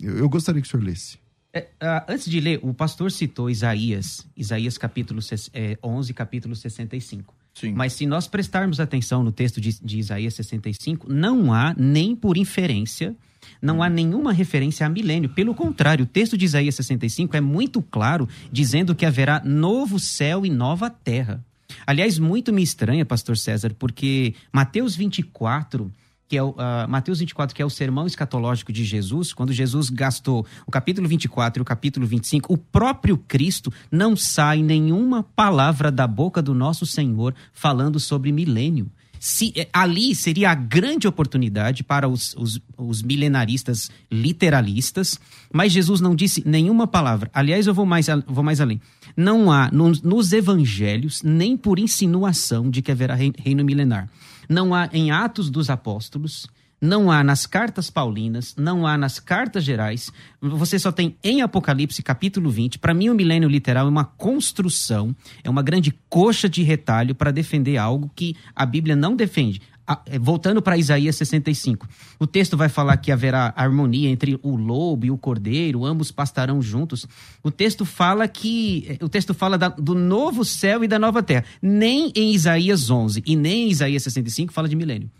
eu, 0.00 0.18
eu, 0.18 0.28
gostaria 0.28 0.62
que 0.62 0.68
o 0.68 0.70
senhor 0.70 0.84
lesse. 0.84 1.18
É, 1.52 1.68
uh, 1.82 2.04
antes 2.08 2.30
de 2.30 2.40
ler, 2.40 2.60
o 2.62 2.72
pastor 2.72 3.10
citou 3.10 3.50
Isaías, 3.50 4.24
Isaías 4.36 4.78
capítulo 4.78 5.20
é, 5.52 5.76
11, 5.82 6.14
capítulo 6.14 6.54
65. 6.54 7.34
Sim. 7.54 7.72
Mas 7.72 7.92
se 7.92 8.06
nós 8.06 8.26
prestarmos 8.26 8.80
atenção 8.80 9.22
no 9.22 9.30
texto 9.30 9.60
de, 9.60 9.78
de 9.82 9.98
Isaías 9.98 10.34
65, 10.34 11.12
não 11.12 11.52
há 11.52 11.74
nem 11.76 12.16
por 12.16 12.36
inferência, 12.36 13.14
não 13.60 13.82
há 13.82 13.88
nenhuma 13.88 14.32
referência 14.32 14.86
a 14.86 14.88
milênio. 14.88 15.30
Pelo 15.30 15.54
contrário, 15.54 16.04
o 16.04 16.08
texto 16.08 16.36
de 16.36 16.44
Isaías 16.44 16.74
65 16.74 17.36
é 17.36 17.40
muito 17.40 17.82
claro, 17.82 18.28
dizendo 18.50 18.94
que 18.94 19.06
haverá 19.06 19.42
novo 19.44 19.98
céu 19.98 20.46
e 20.46 20.50
nova 20.50 20.88
terra. 20.88 21.44
Aliás, 21.86 22.18
muito 22.18 22.52
me 22.52 22.62
estranha, 22.62 23.04
pastor 23.04 23.36
César, 23.36 23.74
porque 23.78 24.34
Mateus 24.52 24.94
24 24.94 25.90
que 26.32 26.38
é 26.38 26.42
o 26.42 26.52
uh, 26.52 26.88
Mateus 26.88 27.18
24, 27.18 27.54
que 27.54 27.60
é 27.60 27.66
o 27.66 27.68
sermão 27.68 28.06
escatológico 28.06 28.72
de 28.72 28.86
Jesus, 28.86 29.34
quando 29.34 29.52
Jesus 29.52 29.90
gastou 29.90 30.46
o 30.66 30.70
capítulo 30.70 31.06
24 31.06 31.60
e 31.60 31.62
o 31.62 31.64
capítulo 31.64 32.06
25, 32.06 32.50
o 32.50 32.56
próprio 32.56 33.18
Cristo 33.18 33.70
não 33.90 34.16
sai 34.16 34.62
nenhuma 34.62 35.22
palavra 35.22 35.92
da 35.92 36.06
boca 36.06 36.40
do 36.40 36.54
nosso 36.54 36.86
Senhor 36.86 37.34
falando 37.52 38.00
sobre 38.00 38.32
milênio. 38.32 38.90
Se, 39.20 39.52
eh, 39.54 39.68
ali 39.74 40.14
seria 40.14 40.52
a 40.52 40.54
grande 40.54 41.06
oportunidade 41.06 41.84
para 41.84 42.08
os, 42.08 42.34
os, 42.38 42.58
os, 42.78 43.02
milenaristas 43.02 43.90
literalistas, 44.10 45.20
mas 45.52 45.70
Jesus 45.70 46.00
não 46.00 46.16
disse 46.16 46.42
nenhuma 46.48 46.86
palavra. 46.86 47.30
Aliás, 47.34 47.66
eu 47.66 47.74
vou 47.74 47.84
mais, 47.84 48.06
vou 48.26 48.42
mais 48.42 48.58
além. 48.58 48.80
Não 49.14 49.52
há 49.52 49.70
nos, 49.70 50.00
nos 50.00 50.32
evangelhos 50.32 51.20
nem 51.22 51.58
por 51.58 51.78
insinuação 51.78 52.70
de 52.70 52.80
que 52.80 52.90
haverá 52.90 53.14
reino 53.14 53.62
milenar 53.62 54.08
não 54.52 54.74
há 54.74 54.88
em 54.92 55.10
Atos 55.10 55.50
dos 55.50 55.70
Apóstolos, 55.70 56.46
não 56.78 57.10
há 57.10 57.22
nas 57.22 57.46
cartas 57.46 57.88
paulinas, 57.88 58.54
não 58.56 58.86
há 58.86 58.98
nas 58.98 59.20
cartas 59.20 59.62
gerais. 59.62 60.12
Você 60.40 60.78
só 60.78 60.90
tem 60.90 61.16
em 61.22 61.40
Apocalipse, 61.40 62.02
capítulo 62.02 62.50
20. 62.50 62.80
Para 62.80 62.92
mim, 62.92 63.08
o 63.08 63.14
milênio 63.14 63.48
literal 63.48 63.86
é 63.86 63.88
uma 63.88 64.04
construção, 64.04 65.14
é 65.44 65.48
uma 65.48 65.62
grande 65.62 65.94
coxa 66.08 66.48
de 66.48 66.62
retalho 66.64 67.14
para 67.14 67.30
defender 67.30 67.76
algo 67.76 68.10
que 68.16 68.34
a 68.54 68.66
Bíblia 68.66 68.96
não 68.96 69.14
defende. 69.14 69.62
É, 70.06 70.18
voltando 70.18 70.62
para 70.62 70.76
Isaías 70.76 71.16
65, 71.16 71.88
o 72.18 72.26
texto 72.26 72.56
vai 72.56 72.68
falar 72.68 72.96
que 72.98 73.10
haverá 73.10 73.52
harmonia 73.56 74.08
entre 74.08 74.38
o 74.42 74.54
lobo 74.54 75.04
e 75.04 75.10
o 75.10 75.18
cordeiro, 75.18 75.84
ambos 75.84 76.12
pastarão 76.12 76.62
juntos. 76.62 77.06
O 77.42 77.50
texto 77.50 77.84
fala 77.84 78.28
que 78.28 78.96
o 79.00 79.08
texto 79.08 79.34
fala 79.34 79.58
da, 79.58 79.68
do 79.68 79.94
novo 79.94 80.44
céu 80.44 80.84
e 80.84 80.88
da 80.88 81.00
nova 81.00 81.22
terra. 81.22 81.44
Nem 81.60 82.12
em 82.14 82.32
Isaías 82.32 82.90
11 82.90 83.24
e 83.26 83.34
nem 83.34 83.66
em 83.66 83.70
Isaías 83.70 84.04
65 84.04 84.52
fala 84.52 84.68
de 84.68 84.76
milênio. 84.76 85.10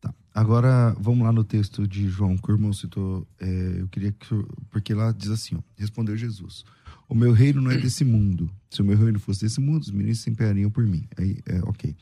Tá. 0.00 0.14
Agora 0.32 0.94
vamos 1.00 1.26
lá 1.26 1.32
no 1.32 1.42
texto 1.42 1.86
de 1.86 2.08
João 2.08 2.36
que 2.36 2.52
o 2.52 2.54
irmão 2.54 2.72
citou. 2.72 3.26
É, 3.40 3.76
eu 3.80 3.88
queria 3.88 4.12
que 4.12 4.26
porque 4.70 4.94
lá 4.94 5.10
diz 5.10 5.30
assim, 5.30 5.56
ó, 5.56 5.60
respondeu 5.76 6.16
Jesus: 6.16 6.64
O 7.08 7.16
meu 7.16 7.32
reino 7.32 7.60
não 7.60 7.72
é 7.72 7.76
desse 7.76 8.04
mundo. 8.04 8.48
Se 8.70 8.80
o 8.80 8.84
meu 8.84 8.96
reino 8.96 9.18
fosse 9.18 9.40
desse 9.40 9.60
mundo, 9.60 9.82
os 9.82 9.90
meninos 9.90 10.20
se 10.20 10.30
empenhariam 10.30 10.70
por 10.70 10.84
mim. 10.84 11.04
Aí, 11.16 11.38
é, 11.46 11.60
ok. 11.64 11.96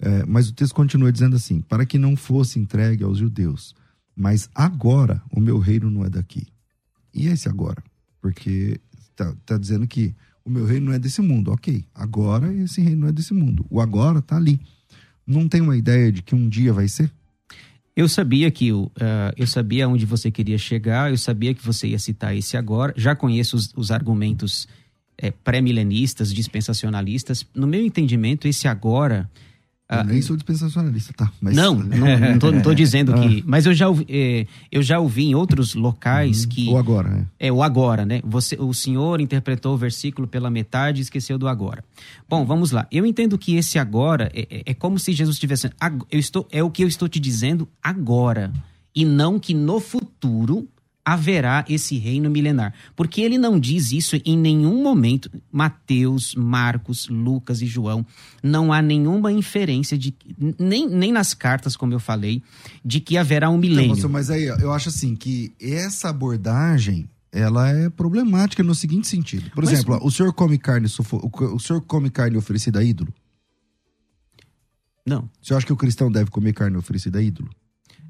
É, 0.00 0.24
mas 0.26 0.48
o 0.48 0.52
texto 0.52 0.74
continua 0.74 1.12
dizendo 1.12 1.36
assim: 1.36 1.60
para 1.60 1.86
que 1.86 1.98
não 1.98 2.16
fosse 2.16 2.58
entregue 2.58 3.04
aos 3.04 3.18
judeus. 3.18 3.74
Mas 4.14 4.48
agora 4.54 5.22
o 5.30 5.40
meu 5.40 5.58
reino 5.58 5.90
não 5.90 6.04
é 6.04 6.08
daqui. 6.08 6.46
E 7.12 7.26
esse 7.26 7.48
agora? 7.48 7.82
Porque 8.20 8.80
está 9.10 9.34
tá 9.44 9.58
dizendo 9.58 9.86
que 9.86 10.14
o 10.44 10.50
meu 10.50 10.64
reino 10.64 10.86
não 10.86 10.92
é 10.92 10.98
desse 10.98 11.20
mundo. 11.20 11.50
Ok, 11.50 11.84
agora 11.94 12.52
esse 12.54 12.80
reino 12.80 13.02
não 13.02 13.08
é 13.08 13.12
desse 13.12 13.34
mundo. 13.34 13.66
O 13.68 13.80
agora 13.80 14.20
está 14.20 14.36
ali. 14.36 14.60
Não 15.26 15.48
tem 15.48 15.60
uma 15.60 15.76
ideia 15.76 16.10
de 16.10 16.22
que 16.22 16.34
um 16.34 16.48
dia 16.48 16.72
vai 16.72 16.88
ser? 16.88 17.10
Eu 17.94 18.08
sabia 18.08 18.50
que 18.50 18.72
uh, 18.72 18.90
eu 19.36 19.46
sabia 19.46 19.88
onde 19.88 20.04
você 20.04 20.30
queria 20.30 20.58
chegar, 20.58 21.10
eu 21.10 21.16
sabia 21.16 21.54
que 21.54 21.64
você 21.64 21.88
ia 21.88 21.98
citar 21.98 22.36
esse 22.36 22.56
agora. 22.56 22.92
Já 22.96 23.16
conheço 23.16 23.56
os, 23.56 23.72
os 23.74 23.90
argumentos 23.90 24.68
é, 25.18 25.30
pré-milenistas, 25.30 26.32
dispensacionalistas. 26.32 27.46
No 27.54 27.66
meu 27.66 27.84
entendimento, 27.84 28.46
esse 28.46 28.68
agora 28.68 29.30
ah, 29.88 30.02
nem 30.02 30.20
sou 30.20 30.34
dispensacionalista, 30.34 31.12
tá? 31.12 31.30
Mas... 31.40 31.54
Não, 31.54 31.76
não, 31.78 32.18
não, 32.18 32.38
tô, 32.40 32.50
não 32.50 32.60
tô 32.60 32.74
dizendo 32.74 33.14
que. 33.14 33.38
Ah. 33.40 33.42
Mas 33.46 33.66
eu 33.66 33.74
já, 33.74 33.88
ouvi, 33.88 34.04
é, 34.08 34.46
eu 34.70 34.82
já 34.82 34.98
ouvi 34.98 35.26
em 35.26 35.34
outros 35.34 35.74
locais 35.74 36.42
uhum. 36.42 36.48
que. 36.48 36.68
O 36.68 36.76
agora, 36.76 37.26
é. 37.38 37.46
É, 37.46 37.52
o 37.52 37.62
agora, 37.62 38.04
né? 38.04 38.20
Você, 38.24 38.56
o 38.58 38.74
senhor 38.74 39.20
interpretou 39.20 39.74
o 39.74 39.76
versículo 39.76 40.26
pela 40.26 40.50
metade 40.50 41.00
e 41.00 41.02
esqueceu 41.02 41.38
do 41.38 41.46
agora. 41.46 41.84
Bom, 42.28 42.44
vamos 42.44 42.72
lá. 42.72 42.86
Eu 42.90 43.06
entendo 43.06 43.38
que 43.38 43.54
esse 43.54 43.78
agora 43.78 44.28
é, 44.34 44.46
é, 44.50 44.62
é 44.66 44.74
como 44.74 44.98
se 44.98 45.12
Jesus 45.12 45.36
estivesse. 45.36 45.70
Eu 46.10 46.18
estou, 46.18 46.48
é 46.50 46.64
o 46.64 46.70
que 46.70 46.82
eu 46.82 46.88
estou 46.88 47.08
te 47.08 47.20
dizendo 47.20 47.68
agora. 47.80 48.52
E 48.92 49.04
não 49.04 49.38
que 49.38 49.54
no 49.54 49.78
futuro 49.78 50.68
haverá 51.06 51.64
esse 51.68 51.96
reino 51.96 52.28
milenar. 52.28 52.74
Porque 52.96 53.20
ele 53.20 53.38
não 53.38 53.60
diz 53.60 53.92
isso 53.92 54.16
em 54.24 54.36
nenhum 54.36 54.82
momento. 54.82 55.30
Mateus, 55.52 56.34
Marcos, 56.34 57.06
Lucas 57.08 57.62
e 57.62 57.66
João, 57.66 58.04
não 58.42 58.72
há 58.72 58.82
nenhuma 58.82 59.30
inferência 59.30 59.96
de 59.96 60.12
nem, 60.58 60.88
nem 60.88 61.12
nas 61.12 61.32
cartas, 61.32 61.76
como 61.76 61.92
eu 61.92 62.00
falei, 62.00 62.42
de 62.84 62.98
que 62.98 63.16
haverá 63.16 63.48
um 63.48 63.56
milênio. 63.56 63.96
Então, 63.96 64.10
mas 64.10 64.30
aí 64.30 64.46
eu 64.46 64.72
acho 64.72 64.88
assim 64.88 65.14
que 65.14 65.54
essa 65.60 66.08
abordagem 66.08 67.08
ela 67.30 67.68
é 67.68 67.88
problemática 67.88 68.64
no 68.64 68.74
seguinte 68.74 69.06
sentido. 69.06 69.48
Por 69.50 69.62
mas, 69.62 69.74
exemplo, 69.74 70.00
o 70.02 70.10
senhor 70.10 70.32
come 70.32 70.58
carne 70.58 70.88
o 70.88 71.58
senhor 71.60 71.80
come 71.82 72.10
carne 72.10 72.36
oferecida 72.36 72.80
a 72.80 72.84
ídolo? 72.84 73.14
Não. 75.06 75.30
Você 75.40 75.54
acha 75.54 75.64
que 75.64 75.72
o 75.72 75.76
cristão 75.76 76.10
deve 76.10 76.30
comer 76.32 76.52
carne 76.52 76.76
oferecida 76.76 77.20
a 77.20 77.22
ídolo? 77.22 77.48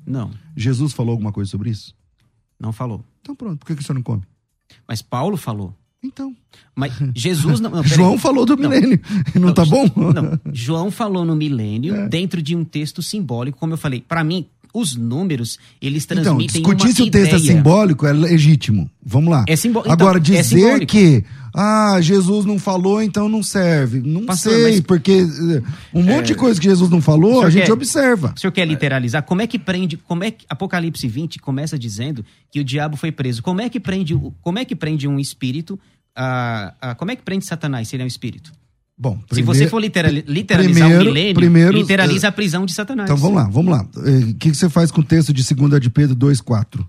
Não. 0.06 0.32
Jesus 0.56 0.94
falou 0.94 1.12
alguma 1.12 1.32
coisa 1.32 1.50
sobre 1.50 1.68
isso? 1.68 1.94
Não 2.58 2.72
falou. 2.72 3.04
Então 3.20 3.34
pronto, 3.34 3.58
por 3.58 3.66
que, 3.66 3.74
que 3.74 3.82
o 3.82 3.84
senhor 3.84 3.96
não 3.96 4.02
come? 4.02 4.22
Mas 4.86 5.02
Paulo 5.02 5.36
falou. 5.36 5.74
Então. 6.02 6.34
Mas 6.74 6.92
Jesus 7.14 7.58
não. 7.58 7.70
não 7.70 7.82
João 7.84 8.18
falou 8.18 8.46
do 8.46 8.56
milênio. 8.56 9.00
Não, 9.34 9.42
não 9.42 9.54
tá 9.54 9.64
bom? 9.64 9.84
Não. 9.96 10.40
João 10.52 10.90
falou 10.90 11.24
no 11.24 11.34
milênio 11.34 11.94
é. 11.96 12.08
dentro 12.08 12.40
de 12.40 12.54
um 12.54 12.64
texto 12.64 13.02
simbólico, 13.02 13.58
como 13.58 13.72
eu 13.72 13.78
falei. 13.78 14.00
Para 14.00 14.22
mim, 14.22 14.46
os 14.72 14.96
números, 14.96 15.58
eles 15.80 16.04
então, 16.04 16.22
transmitem 16.22 16.60
então, 16.60 16.74
discutir 16.74 16.94
se 16.94 17.02
o 17.02 17.10
texto 17.10 17.34
é 17.34 17.38
simbólico 17.38 18.06
é 18.06 18.12
legítimo. 18.12 18.90
Vamos 19.04 19.30
lá. 19.30 19.44
É 19.48 19.56
simbó... 19.56 19.82
Agora, 19.86 20.18
então, 20.18 20.34
é 20.34 20.42
dizer 20.42 20.82
é 20.82 20.86
que 20.86 21.24
ah, 21.54 21.98
Jesus 22.02 22.44
não 22.44 22.58
falou, 22.58 23.02
então 23.02 23.30
não 23.30 23.42
serve. 23.42 24.00
Não 24.00 24.26
Pastor, 24.26 24.52
sei, 24.52 24.62
mas... 24.62 24.80
porque 24.80 25.12
eh, 25.12 25.62
um 25.94 26.02
monte 26.02 26.24
é... 26.24 26.26
de 26.26 26.34
coisa 26.34 26.60
que 26.60 26.66
Jesus 26.66 26.90
não 26.90 27.00
falou, 27.00 27.42
a 27.42 27.48
gente 27.48 27.64
quer... 27.64 27.72
observa. 27.72 28.34
O 28.36 28.38
senhor 28.38 28.52
quer 28.52 28.66
literalizar? 28.66 29.22
Como 29.22 29.40
é 29.40 29.46
que 29.46 29.58
prende, 29.58 29.96
como 29.96 30.22
é 30.22 30.30
que 30.30 30.44
Apocalipse 30.50 31.08
20 31.08 31.38
começa 31.38 31.78
dizendo 31.78 32.22
que 32.50 32.60
o 32.60 32.64
diabo 32.64 32.96
foi 32.96 33.10
preso? 33.10 33.42
Como 33.42 33.62
é 33.62 33.70
que 33.70 33.80
prende, 33.80 34.14
como 34.42 34.58
é 34.58 34.66
que 34.66 34.76
prende 34.76 35.08
um 35.08 35.18
espírito? 35.18 35.80
Ah, 36.14 36.74
ah, 36.78 36.94
como 36.94 37.10
é 37.10 37.16
que 37.16 37.22
prende 37.22 37.46
Satanás 37.46 37.88
se 37.88 37.96
ele 37.96 38.02
é 38.02 38.04
um 38.04 38.08
espírito? 38.08 38.52
Bom, 38.98 39.18
primeiro, 39.28 39.54
se 39.54 39.64
você 39.64 39.68
for 39.68 39.78
literalizar 39.78 40.64
primeiro, 40.64 41.02
o 41.02 41.04
milênio, 41.04 41.34
primeiro, 41.34 41.76
literaliza 41.76 42.28
a 42.28 42.32
prisão 42.32 42.64
de 42.64 42.72
Satanás. 42.72 43.10
Então 43.10 43.16
vamos 43.16 43.36
lá, 43.36 43.48
vamos 43.48 43.70
lá. 43.70 43.82
O 43.82 44.34
que, 44.34 44.50
que 44.50 44.54
você 44.54 44.70
faz 44.70 44.90
com 44.90 45.02
o 45.02 45.04
texto 45.04 45.34
de 45.34 45.42
2 45.54 45.80
de 45.80 45.90
Pedro 45.90 46.16
2,4? 46.16 46.82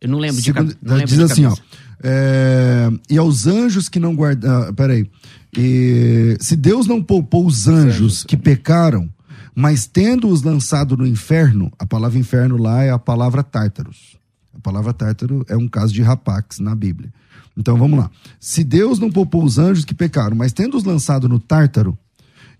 Eu 0.00 0.08
não 0.08 0.18
lembro 0.18 0.40
Segunda, 0.40 0.74
de 0.74 0.76
cabeça. 0.76 1.06
Diz 1.06 1.18
assim, 1.20 1.46
ó. 1.46 1.56
É, 2.02 2.90
e 3.10 3.18
aos 3.18 3.46
anjos 3.46 3.88
que 3.88 3.98
não 3.98 4.14
guardaram. 4.14 4.68
Ah, 4.68 4.72
peraí. 4.72 5.10
E, 5.56 6.36
se 6.38 6.54
Deus 6.54 6.86
não 6.86 7.02
poupou 7.02 7.46
os 7.46 7.66
anjos 7.66 8.22
que 8.22 8.36
pecaram, 8.36 9.10
mas 9.54 9.86
tendo-os 9.86 10.42
lançado 10.42 10.96
no 10.96 11.06
inferno, 11.06 11.72
a 11.78 11.86
palavra 11.86 12.18
inferno 12.18 12.56
lá 12.56 12.82
é 12.82 12.90
a 12.90 12.98
palavra 12.98 13.42
tártaros. 13.42 14.16
A 14.54 14.60
palavra 14.60 14.92
tártaro 14.92 15.44
é 15.48 15.56
um 15.56 15.66
caso 15.66 15.92
de 15.92 16.02
rapax 16.02 16.60
na 16.60 16.74
Bíblia. 16.74 17.12
Então 17.58 17.76
vamos 17.76 17.98
lá. 17.98 18.08
Se 18.38 18.62
Deus 18.62 19.00
não 19.00 19.10
poupou 19.10 19.42
os 19.42 19.58
anjos 19.58 19.84
que 19.84 19.92
pecaram, 19.92 20.36
mas 20.36 20.52
tendo-os 20.52 20.84
lançado 20.84 21.28
no 21.28 21.40
tártaro, 21.40 21.98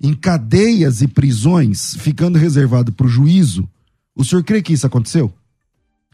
em 0.00 0.12
cadeias 0.12 1.00
e 1.00 1.06
prisões, 1.06 1.94
ficando 1.96 2.36
reservado 2.36 2.92
para 2.92 3.06
o 3.06 3.08
juízo, 3.08 3.68
o 4.14 4.24
senhor 4.24 4.42
crê 4.42 4.60
que 4.60 4.72
isso 4.72 4.86
aconteceu? 4.86 5.32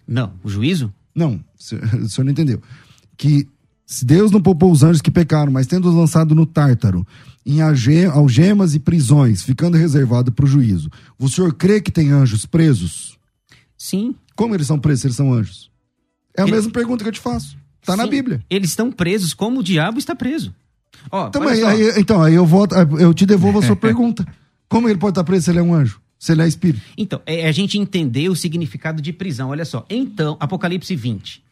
Não. 0.07 0.35
O 0.45 0.51
juízo? 0.51 0.93
Não, 1.15 1.43
o 1.59 2.09
senhor 2.09 2.25
não 2.25 2.33
entendeu. 2.33 2.61
Que 3.17 3.49
se 3.87 4.05
Deus 4.05 4.31
não 4.31 4.43
poupou 4.43 4.71
os 4.71 4.83
anjos 4.83 5.01
que 5.01 5.11
pecaram, 5.11 5.51
mas 5.51 5.67
tendo-os 5.67 5.95
lançado 5.95 6.35
no 6.35 6.45
tártaro, 6.45 7.07
em 7.47 7.61
algemas 7.63 8.75
e 8.75 8.79
prisões, 8.79 9.43
ficando 9.43 9.79
reservado 9.79 10.31
para 10.31 10.45
o 10.45 10.49
juízo, 10.49 10.91
o 11.19 11.29
senhor 11.29 11.55
crê 11.55 11.81
que 11.81 11.91
tem 11.91 12.11
anjos 12.11 12.45
presos? 12.45 13.19
Sim. 13.79 14.15
Como 14.37 14.55
eles 14.55 14.67
são 14.67 14.79
presos 14.79 15.05
eles 15.07 15.17
são 15.17 15.33
anjos? 15.33 15.71
É 16.37 16.43
a 16.43 16.47
mesma 16.47 16.71
pergunta 16.71 17.03
que 17.03 17.09
eu 17.09 17.13
te 17.13 17.21
faço. 17.21 17.57
Está 17.85 17.97
na 17.97 18.07
Bíblia. 18.07 18.43
Eles 18.49 18.71
estão 18.71 18.91
presos 18.91 19.35
como 19.35 19.61
o 19.61 19.63
diabo 19.63 19.99
está 19.99 20.17
preso. 20.17 20.55
Ó, 21.11 21.29
então, 21.29 21.47
aí, 21.47 21.63
aí, 21.63 21.93
então, 21.99 22.23
aí 22.23 22.35
eu 22.35 22.47
volto, 22.47 22.75
eu 22.99 23.13
te 23.13 23.27
devolvo 23.27 23.59
a 23.59 23.63
sua 23.63 23.77
pergunta. 23.77 24.27
Como 24.69 24.89
ele 24.89 24.99
pode 24.99 25.13
estar 25.13 25.25
preso 25.25 25.45
se 25.45 25.51
ele 25.51 25.59
é 25.59 25.63
um 25.63 25.75
anjo? 25.75 26.01
Se 26.19 26.33
ele 26.33 26.43
é 26.43 26.49
espírito? 26.49 26.83
Então, 26.97 27.21
é 27.27 27.47
a 27.47 27.53
gente 27.53 27.79
entender 27.79 28.31
o 28.31 28.35
significado 28.35 29.03
de 29.03 29.13
prisão. 29.13 29.51
Olha 29.51 29.67
só. 29.67 29.85
Então, 29.91 30.37
Apocalipse 30.41 30.97
20. 30.97 31.45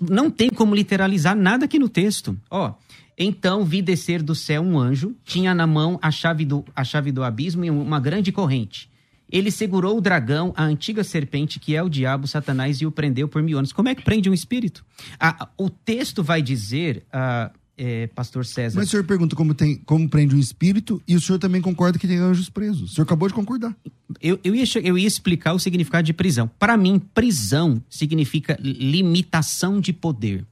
Não 0.00 0.28
tem 0.28 0.50
como 0.50 0.74
literalizar 0.74 1.36
nada 1.36 1.66
aqui 1.66 1.78
no 1.78 1.88
texto. 1.88 2.36
Ó, 2.50 2.74
então 3.16 3.64
vi 3.64 3.80
descer 3.80 4.22
do 4.22 4.34
céu 4.34 4.62
um 4.62 4.78
anjo, 4.78 5.14
tinha 5.24 5.54
na 5.54 5.66
mão 5.66 5.98
a 6.02 6.10
chave 6.10 6.44
do, 6.44 6.64
a 6.74 6.82
chave 6.82 7.12
do 7.12 7.22
abismo 7.22 7.64
e 7.64 7.70
uma 7.70 8.00
grande 8.00 8.32
corrente. 8.32 8.89
Ele 9.30 9.50
segurou 9.50 9.98
o 9.98 10.00
dragão, 10.00 10.52
a 10.56 10.64
antiga 10.64 11.04
serpente, 11.04 11.58
que 11.58 11.74
é 11.74 11.82
o 11.82 11.88
diabo, 11.88 12.26
Satanás, 12.26 12.80
e 12.80 12.86
o 12.86 12.90
prendeu 12.90 13.28
por 13.28 13.42
mil 13.42 13.58
anos. 13.58 13.72
Como 13.72 13.88
é 13.88 13.94
que 13.94 14.02
prende 14.02 14.28
um 14.28 14.34
espírito? 14.34 14.84
Ah, 15.18 15.48
o 15.56 15.70
texto 15.70 16.22
vai 16.22 16.42
dizer, 16.42 17.04
ah, 17.12 17.50
é, 17.82 18.08
pastor 18.08 18.44
César. 18.44 18.78
Mas 18.78 18.88
o 18.88 18.90
senhor 18.90 19.04
pergunta 19.04 19.34
como, 19.34 19.54
tem, 19.54 19.76
como 19.78 20.06
prende 20.06 20.34
um 20.34 20.38
espírito 20.38 21.02
e 21.08 21.16
o 21.16 21.20
senhor 21.20 21.38
também 21.38 21.62
concorda 21.62 21.98
que 21.98 22.06
tem 22.06 22.18
anjos 22.18 22.50
presos. 22.50 22.90
O 22.90 22.94
senhor 22.94 23.04
acabou 23.04 23.26
de 23.26 23.32
concordar. 23.32 23.74
Eu, 24.20 24.38
eu, 24.44 24.54
ia, 24.54 24.64
eu 24.82 24.98
ia 24.98 25.06
explicar 25.06 25.54
o 25.54 25.58
significado 25.58 26.04
de 26.04 26.12
prisão. 26.12 26.50
Para 26.58 26.76
mim, 26.76 26.98
prisão 26.98 27.82
significa 27.88 28.58
limitação 28.60 29.80
de 29.80 29.94
poder. 29.94 30.44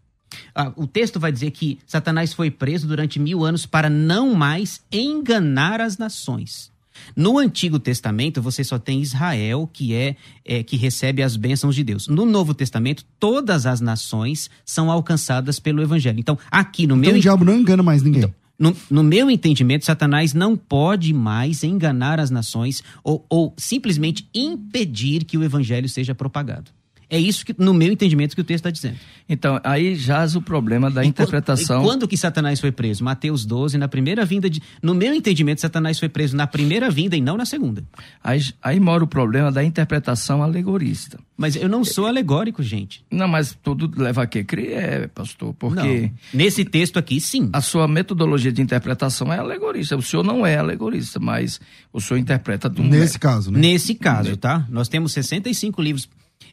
Ah, 0.54 0.72
o 0.74 0.86
texto 0.86 1.20
vai 1.20 1.30
dizer 1.30 1.50
que 1.50 1.78
Satanás 1.86 2.32
foi 2.32 2.50
preso 2.50 2.86
durante 2.86 3.18
mil 3.18 3.44
anos 3.44 3.66
para 3.66 3.90
não 3.90 4.34
mais 4.34 4.80
enganar 4.90 5.82
as 5.82 5.98
nações. 5.98 6.70
No 7.16 7.38
Antigo 7.38 7.78
Testamento, 7.78 8.40
você 8.40 8.62
só 8.64 8.78
tem 8.78 9.00
Israel, 9.00 9.68
que 9.72 9.94
é, 9.94 10.16
é, 10.44 10.62
que 10.62 10.76
recebe 10.76 11.22
as 11.22 11.36
bênçãos 11.36 11.74
de 11.74 11.84
Deus. 11.84 12.08
No 12.08 12.24
Novo 12.24 12.54
Testamento, 12.54 13.04
todas 13.18 13.66
as 13.66 13.80
nações 13.80 14.50
são 14.64 14.90
alcançadas 14.90 15.58
pelo 15.58 15.82
Evangelho. 15.82 16.20
Então, 16.20 16.38
aqui 16.50 16.86
no 16.86 16.96
então, 16.96 17.10
meu. 17.10 17.18
o 17.18 17.22
diabo 17.22 17.44
não 17.44 17.58
engana 17.58 17.82
mais 17.82 18.02
ninguém. 18.02 18.20
Então, 18.20 18.34
no, 18.58 18.76
no, 18.90 19.04
meu 19.04 19.30
entendimento, 19.30 19.84
Satanás 19.84 20.34
não 20.34 20.56
pode 20.56 21.12
mais 21.12 21.62
enganar 21.62 22.18
as 22.18 22.28
nações 22.28 22.82
ou, 23.04 23.24
ou 23.28 23.54
simplesmente 23.56 24.28
impedir 24.34 25.24
que 25.24 25.38
o 25.38 25.44
evangelho 25.44 25.88
seja 25.88 26.12
propagado. 26.12 26.77
É 27.10 27.18
isso 27.18 27.44
que, 27.44 27.54
no 27.56 27.72
meu 27.72 27.90
entendimento, 27.90 28.34
que 28.34 28.40
o 28.40 28.44
texto 28.44 28.66
está 28.66 28.70
dizendo. 28.70 28.98
Então, 29.26 29.58
aí 29.64 29.94
jaz 29.94 30.36
o 30.36 30.42
problema 30.42 30.90
da 30.90 31.02
e 31.04 31.08
interpretação. 31.08 31.80
Quando, 31.80 31.86
quando 31.86 32.08
que 32.08 32.16
Satanás 32.16 32.60
foi 32.60 32.70
preso? 32.70 33.02
Mateus 33.02 33.46
12, 33.46 33.78
na 33.78 33.88
primeira 33.88 34.24
vinda 34.26 34.48
de. 34.48 34.62
No 34.82 34.94
meu 34.94 35.14
entendimento, 35.14 35.60
Satanás 35.60 35.98
foi 35.98 36.08
preso 36.08 36.36
na 36.36 36.46
primeira 36.46 36.90
vinda 36.90 37.16
e 37.16 37.20
não 37.20 37.36
na 37.36 37.46
segunda. 37.46 37.82
Aí, 38.22 38.42
aí 38.62 38.78
mora 38.78 39.02
o 39.02 39.06
problema 39.06 39.50
da 39.50 39.64
interpretação 39.64 40.42
alegorista. 40.42 41.18
Mas 41.36 41.56
eu 41.56 41.68
não 41.68 41.84
sou 41.84 42.06
alegórico, 42.06 42.62
gente. 42.62 43.02
Não, 43.10 43.28
mas 43.28 43.56
tudo 43.62 43.90
leva 43.96 44.24
a 44.24 44.26
quê? 44.26 44.44
É, 44.72 45.06
pastor, 45.06 45.54
porque. 45.54 45.76
Não. 45.76 46.10
Nesse 46.34 46.64
texto 46.64 46.98
aqui, 46.98 47.20
sim. 47.20 47.48
A 47.52 47.62
sua 47.62 47.88
metodologia 47.88 48.52
de 48.52 48.60
interpretação 48.60 49.32
é 49.32 49.38
alegorista. 49.38 49.96
O 49.96 50.02
senhor 50.02 50.22
não 50.22 50.44
é 50.44 50.58
alegorista, 50.58 51.18
mas 51.18 51.60
o 51.92 52.00
senhor 52.00 52.18
interpreta 52.18 52.68
do 52.68 52.82
Nesse 52.82 53.18
caso, 53.18 53.50
né? 53.50 53.60
Nesse 53.60 53.94
caso, 53.94 54.36
tá? 54.36 54.66
Nós 54.68 54.88
temos 54.88 55.12
65 55.12 55.80
livros 55.80 56.08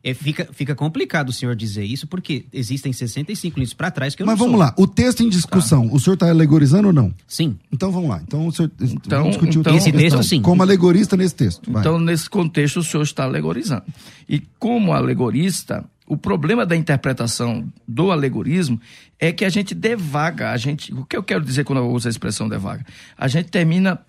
é, 0.05 0.13
fica, 0.13 0.47
fica 0.53 0.75
complicado 0.75 1.29
o 1.29 1.33
senhor 1.33 1.55
dizer 1.55 1.83
isso, 1.83 2.05
porque 2.05 2.45
existem 2.53 2.93
65 2.93 3.59
livros 3.59 3.73
para 3.73 3.89
trás 3.89 4.13
que 4.13 4.21
eu 4.21 4.27
Mas 4.27 4.37
não 4.37 4.45
vamos 4.45 4.59
sou. 4.59 4.67
lá, 4.67 4.75
o 4.77 4.85
texto 4.85 5.23
em 5.23 5.29
discussão, 5.29 5.89
tá. 5.89 5.95
o 5.95 5.99
senhor 5.99 6.13
está 6.13 6.29
alegorizando 6.29 6.89
ou 6.89 6.93
não? 6.93 7.11
Sim. 7.27 7.57
Então 7.71 7.91
vamos 7.91 8.11
lá. 8.11 8.21
Então 8.21 8.45
o 8.45 8.51
senhor 8.51 8.69
então, 8.79 9.29
discutir 9.29 9.57
então, 9.57 9.75
esse 9.75 9.91
texto, 9.91 10.21
sim. 10.21 10.43
Como 10.43 10.61
alegorista 10.61 11.17
nesse 11.17 11.33
texto. 11.33 11.71
Vai. 11.71 11.81
Então, 11.81 11.99
nesse 11.99 12.29
contexto, 12.29 12.81
o 12.81 12.83
senhor 12.83 13.01
está 13.01 13.23
alegorizando. 13.23 13.81
E 14.29 14.43
como 14.59 14.93
alegorista, 14.93 15.83
o 16.07 16.15
problema 16.15 16.65
da 16.65 16.75
interpretação 16.75 17.67
do 17.87 18.11
alegorismo 18.11 18.79
é 19.19 19.31
que 19.31 19.43
a 19.43 19.49
gente 19.49 19.73
devaga, 19.73 20.51
a 20.51 20.57
gente, 20.57 20.93
o 20.93 21.03
que 21.03 21.17
eu 21.17 21.23
quero 21.23 21.43
dizer 21.43 21.63
quando 21.63 21.79
eu 21.79 21.89
uso 21.89 22.07
a 22.07 22.11
expressão 22.11 22.47
devaga? 22.47 22.85
A 23.17 23.27
gente 23.27 23.49
termina, 23.49 23.99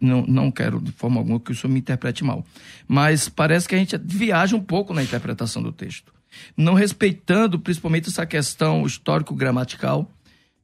não, 0.00 0.26
não 0.26 0.50
quero 0.50 0.80
de 0.80 0.92
forma 0.92 1.18
alguma 1.18 1.40
que 1.40 1.52
isso 1.52 1.68
me 1.68 1.78
interprete 1.78 2.22
mal, 2.22 2.44
mas 2.86 3.28
parece 3.28 3.66
que 3.66 3.74
a 3.74 3.78
gente 3.78 3.96
viaja 3.96 4.54
um 4.54 4.62
pouco 4.62 4.92
na 4.92 5.02
interpretação 5.02 5.62
do 5.62 5.72
texto, 5.72 6.12
não 6.56 6.74
respeitando 6.74 7.58
principalmente 7.58 8.10
essa 8.10 8.26
questão 8.26 8.84
histórico-gramatical 8.84 10.10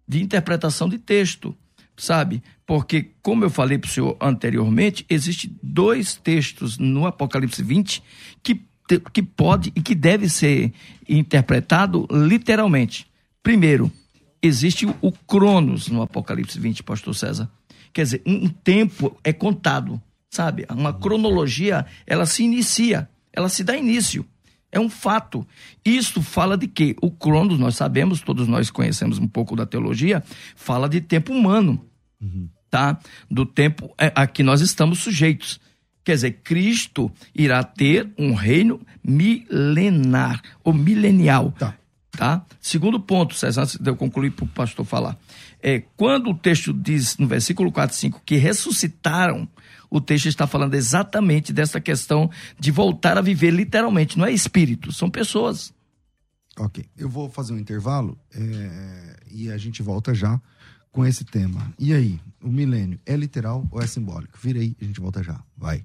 de 0.06 0.22
interpretação 0.22 0.90
de 0.90 0.98
texto, 0.98 1.56
sabe? 1.96 2.42
Porque, 2.66 3.12
como 3.22 3.44
eu 3.44 3.50
falei 3.50 3.78
para 3.78 3.88
o 3.88 3.90
senhor 3.90 4.16
anteriormente, 4.20 5.06
existem 5.08 5.56
dois 5.62 6.16
textos 6.16 6.76
no 6.76 7.06
Apocalipse 7.06 7.62
20 7.62 8.02
que 8.42 8.62
que 9.00 9.22
pode 9.22 9.72
e 9.74 9.80
que 9.80 9.94
deve 9.94 10.28
ser 10.28 10.72
interpretado 11.08 12.06
literalmente. 12.10 13.06
Primeiro, 13.42 13.90
existe 14.42 14.86
o 15.00 15.12
Cronos 15.12 15.88
no 15.88 16.02
Apocalipse 16.02 16.58
20, 16.58 16.82
pastor 16.82 17.14
César. 17.14 17.50
Quer 17.92 18.02
dizer, 18.04 18.22
um 18.26 18.48
tempo 18.48 19.16
é 19.22 19.32
contado, 19.32 20.00
sabe? 20.30 20.66
Uma 20.70 20.92
cronologia, 20.92 21.84
ela 22.06 22.24
se 22.26 22.42
inicia, 22.42 23.08
ela 23.32 23.48
se 23.48 23.62
dá 23.62 23.76
início. 23.76 24.24
É 24.70 24.80
um 24.80 24.88
fato. 24.88 25.46
Isso 25.84 26.22
fala 26.22 26.56
de 26.56 26.66
quê? 26.66 26.96
O 27.02 27.10
Cronos, 27.10 27.58
nós 27.58 27.76
sabemos, 27.76 28.22
todos 28.22 28.48
nós 28.48 28.70
conhecemos 28.70 29.18
um 29.18 29.28
pouco 29.28 29.54
da 29.54 29.66
teologia, 29.66 30.24
fala 30.56 30.88
de 30.88 31.02
tempo 31.02 31.32
humano, 31.32 31.84
uhum. 32.18 32.48
tá? 32.70 32.98
Do 33.30 33.44
tempo 33.44 33.94
a 33.98 34.26
que 34.26 34.42
nós 34.42 34.62
estamos 34.62 35.00
sujeitos. 35.00 35.60
Quer 36.04 36.14
dizer, 36.14 36.32
Cristo 36.42 37.10
irá 37.34 37.62
ter 37.62 38.10
um 38.18 38.34
reino 38.34 38.80
milenar 39.02 40.42
ou 40.64 40.72
milenial. 40.72 41.52
Tá. 41.52 41.76
tá? 42.10 42.44
Segundo 42.60 42.98
ponto, 42.98 43.34
César, 43.34 43.62
antes 43.62 43.76
de 43.76 43.88
eu 43.88 43.96
concluir 43.96 44.32
para 44.32 44.44
o 44.44 44.48
pastor 44.48 44.84
falar. 44.84 45.16
É, 45.62 45.84
quando 45.96 46.30
o 46.30 46.34
texto 46.34 46.72
diz 46.72 47.16
no 47.18 47.26
versículo 47.28 47.70
4 47.70 47.94
e 47.94 48.00
5 48.00 48.22
que 48.26 48.36
ressuscitaram, 48.36 49.48
o 49.88 50.00
texto 50.00 50.26
está 50.26 50.46
falando 50.46 50.74
exatamente 50.74 51.52
dessa 51.52 51.80
questão 51.80 52.28
de 52.58 52.70
voltar 52.70 53.16
a 53.16 53.20
viver 53.20 53.50
literalmente. 53.50 54.18
Não 54.18 54.26
é 54.26 54.32
espírito, 54.32 54.90
são 54.90 55.08
pessoas. 55.08 55.72
Ok. 56.58 56.84
Eu 56.96 57.08
vou 57.08 57.30
fazer 57.30 57.52
um 57.52 57.58
intervalo 57.58 58.18
é, 58.34 59.16
e 59.30 59.50
a 59.50 59.56
gente 59.56 59.82
volta 59.82 60.12
já 60.12 60.40
com 60.90 61.06
esse 61.06 61.24
tema. 61.24 61.72
E 61.78 61.94
aí, 61.94 62.20
o 62.42 62.48
milênio 62.48 63.00
é 63.06 63.16
literal 63.16 63.66
ou 63.70 63.80
é 63.80 63.86
simbólico? 63.86 64.38
Vira 64.40 64.60
aí, 64.60 64.76
a 64.80 64.84
gente 64.84 65.00
volta 65.00 65.22
já. 65.22 65.42
Vai. 65.56 65.84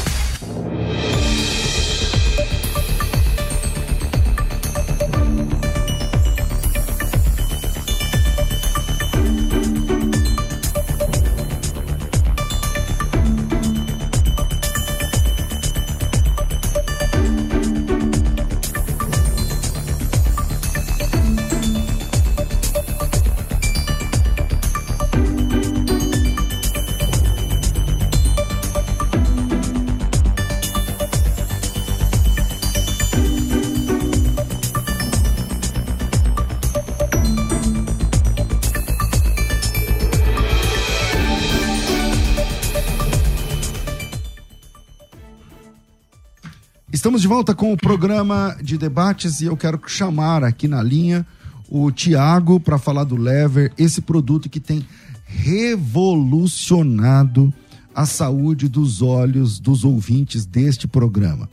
volta 47.41 47.55
com 47.55 47.73
o 47.73 47.77
programa 47.77 48.55
de 48.61 48.77
debates 48.77 49.41
e 49.41 49.45
eu 49.45 49.57
quero 49.57 49.81
chamar 49.87 50.43
aqui 50.43 50.67
na 50.67 50.83
linha 50.83 51.25
o 51.67 51.89
Tiago 51.89 52.59
para 52.59 52.77
falar 52.77 53.03
do 53.03 53.15
Lever, 53.15 53.73
esse 53.79 53.99
produto 53.99 54.47
que 54.47 54.59
tem 54.59 54.85
revolucionado 55.25 57.51
a 57.95 58.05
saúde 58.05 58.67
dos 58.67 59.01
olhos 59.01 59.59
dos 59.59 59.83
ouvintes 59.83 60.45
deste 60.45 60.87
programa. 60.87 61.49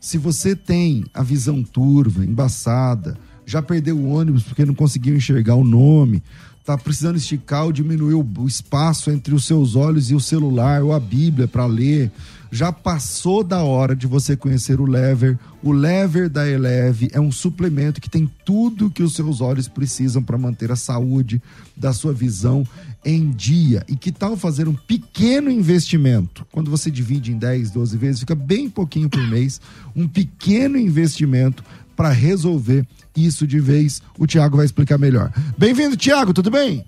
Se 0.00 0.16
você 0.16 0.54
tem 0.54 1.04
a 1.12 1.24
visão 1.24 1.64
turva, 1.64 2.24
embaçada, 2.24 3.18
já 3.44 3.60
perdeu 3.60 3.98
o 3.98 4.10
ônibus 4.10 4.44
porque 4.44 4.64
não 4.64 4.74
conseguiu 4.74 5.16
enxergar 5.16 5.56
o 5.56 5.64
nome, 5.64 6.22
tá 6.64 6.78
precisando 6.78 7.16
esticar 7.16 7.64
ou 7.64 7.72
diminuir 7.72 8.14
o, 8.14 8.46
espaço 8.46 9.10
entre 9.10 9.34
os 9.34 9.44
seus 9.44 9.74
olhos 9.74 10.10
e 10.10 10.14
o 10.14 10.20
celular 10.20 10.82
ou 10.82 10.92
a 10.92 11.00
Bíblia 11.00 11.48
para 11.48 11.66
ler. 11.66 12.10
Já 12.54 12.70
passou 12.70 13.42
da 13.42 13.62
hora 13.62 13.96
de 13.96 14.06
você 14.06 14.36
conhecer 14.36 14.78
o 14.78 14.84
Lever. 14.84 15.38
O 15.62 15.72
Lever 15.72 16.28
da 16.28 16.46
Eleve 16.46 17.08
é 17.12 17.18
um 17.18 17.32
suplemento 17.32 17.98
que 17.98 18.10
tem 18.10 18.30
tudo 18.44 18.90
que 18.90 19.02
os 19.02 19.14
seus 19.14 19.40
olhos 19.40 19.68
precisam 19.68 20.22
para 20.22 20.36
manter 20.36 20.70
a 20.70 20.76
saúde 20.76 21.40
da 21.74 21.94
sua 21.94 22.12
visão 22.12 22.66
em 23.02 23.30
dia. 23.30 23.82
E 23.88 23.96
que 23.96 24.12
tal 24.12 24.36
fazer 24.36 24.68
um 24.68 24.74
pequeno 24.74 25.50
investimento? 25.50 26.46
Quando 26.52 26.70
você 26.70 26.90
divide 26.90 27.32
em 27.32 27.38
10, 27.38 27.70
12 27.70 27.96
vezes, 27.96 28.20
fica 28.20 28.34
bem 28.34 28.68
pouquinho 28.68 29.08
por 29.08 29.26
mês. 29.26 29.58
Um 29.96 30.06
pequeno 30.06 30.76
investimento 30.76 31.64
para 32.02 32.10
resolver 32.10 32.84
isso 33.16 33.46
de 33.46 33.60
vez. 33.60 34.02
O 34.18 34.26
Tiago 34.26 34.56
vai 34.56 34.66
explicar 34.66 34.98
melhor. 34.98 35.30
Bem-vindo, 35.56 35.96
Tiago, 35.96 36.34
tudo 36.34 36.50
bem? 36.50 36.84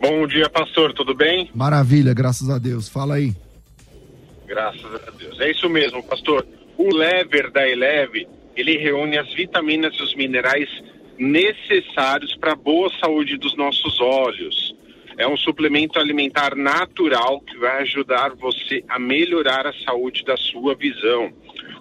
Bom 0.00 0.26
dia, 0.26 0.48
pastor, 0.48 0.94
tudo 0.94 1.14
bem? 1.14 1.50
Maravilha, 1.54 2.14
graças 2.14 2.48
a 2.48 2.56
Deus. 2.56 2.88
Fala 2.88 3.16
aí. 3.16 3.34
Graças 4.46 4.86
a 4.86 5.10
Deus. 5.10 5.38
É 5.38 5.50
isso 5.50 5.68
mesmo, 5.68 6.02
pastor. 6.02 6.46
O 6.78 6.94
lever 6.94 7.50
da 7.50 7.68
Eleve, 7.68 8.26
ele 8.56 8.78
reúne 8.78 9.18
as 9.18 9.30
vitaminas 9.34 9.94
e 9.96 10.02
os 10.02 10.14
minerais 10.14 10.70
necessários 11.18 12.34
para 12.36 12.52
a 12.52 12.56
boa 12.56 12.90
saúde 12.98 13.36
dos 13.36 13.54
nossos 13.54 14.00
olhos. 14.00 14.74
É 15.18 15.28
um 15.28 15.36
suplemento 15.36 15.98
alimentar 15.98 16.56
natural 16.56 17.42
que 17.42 17.58
vai 17.58 17.82
ajudar 17.82 18.34
você 18.34 18.82
a 18.88 18.98
melhorar 18.98 19.66
a 19.66 19.74
saúde 19.84 20.24
da 20.24 20.38
sua 20.38 20.74
visão. 20.74 21.30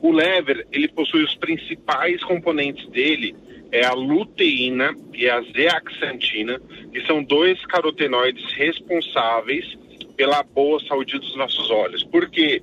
O 0.05 0.11
lever, 0.11 0.67
ele 0.71 0.87
possui 0.87 1.23
os 1.23 1.33
principais 1.33 2.23
componentes 2.23 2.87
dele, 2.89 3.35
é 3.71 3.83
a 3.83 3.93
luteína 3.93 4.95
e 5.11 5.27
a 5.27 5.41
zeaxantina, 5.41 6.61
que 6.93 7.01
são 7.07 7.23
dois 7.23 7.59
carotenoides 7.65 8.53
responsáveis 8.53 9.65
pela 10.15 10.43
boa 10.43 10.79
saúde 10.81 11.17
dos 11.17 11.35
nossos 11.35 11.71
olhos. 11.71 12.03
Porque 12.03 12.61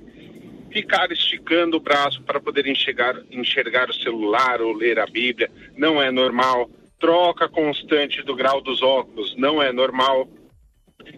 ficar 0.71 1.11
esticando 1.11 1.75
o 1.75 1.81
braço 1.81 2.23
para 2.23 2.39
poder 2.39 2.65
enxergar, 2.65 3.21
enxergar 3.29 3.89
o 3.89 3.93
celular 3.93 4.61
ou 4.61 4.71
ler 4.71 4.97
a 4.97 5.05
Bíblia 5.05 5.51
não 5.75 6.01
é 6.01 6.09
normal. 6.11 6.69
Troca 6.97 7.49
constante 7.49 8.23
do 8.23 8.37
grau 8.37 8.61
dos 8.61 8.81
óculos 8.81 9.35
não 9.35 9.61
é 9.61 9.73
normal. 9.73 10.29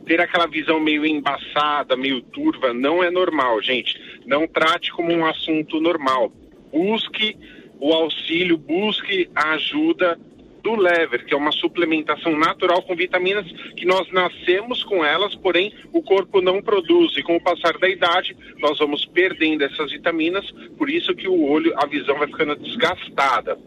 Ter 0.06 0.22
aquela 0.22 0.48
visão 0.48 0.80
meio 0.80 1.06
embaçada, 1.06 1.96
meio 1.96 2.22
turva, 2.22 2.74
não 2.74 3.04
é 3.04 3.10
normal, 3.10 3.62
gente. 3.62 4.00
Não 4.26 4.48
trate 4.48 4.92
como 4.92 5.12
um 5.12 5.26
assunto 5.26 5.80
normal. 5.80 6.32
Busque 6.72 7.38
o 7.80 7.94
auxílio, 7.94 8.58
busque 8.58 9.30
a 9.36 9.54
ajuda 9.54 10.20
do 10.66 10.76
lever, 10.76 11.26
que 11.26 11.34
é 11.34 11.38
uma 11.38 11.52
suplementação 11.52 12.36
natural 12.36 12.82
com 12.82 12.96
vitaminas 12.96 13.46
que 13.78 13.86
nós 13.86 14.12
nascemos 14.12 14.84
com 14.84 15.06
elas, 15.06 15.36
porém 15.36 15.72
o 15.94 16.02
corpo 16.02 16.42
não 16.42 16.60
produz. 16.60 17.16
E 17.16 17.22
com 17.22 17.36
o 17.36 17.42
passar 17.42 17.78
da 17.78 17.88
idade, 17.88 18.36
nós 18.58 18.80
vamos 18.80 19.06
perdendo 19.06 19.64
essas 19.64 19.92
vitaminas, 19.92 20.50
por 20.76 20.90
isso 20.90 21.14
que 21.14 21.28
o 21.28 21.44
olho, 21.44 21.72
a 21.78 21.86
visão 21.86 22.18
vai 22.18 22.28
ficando 22.28 22.56
desgastada. 22.56 23.60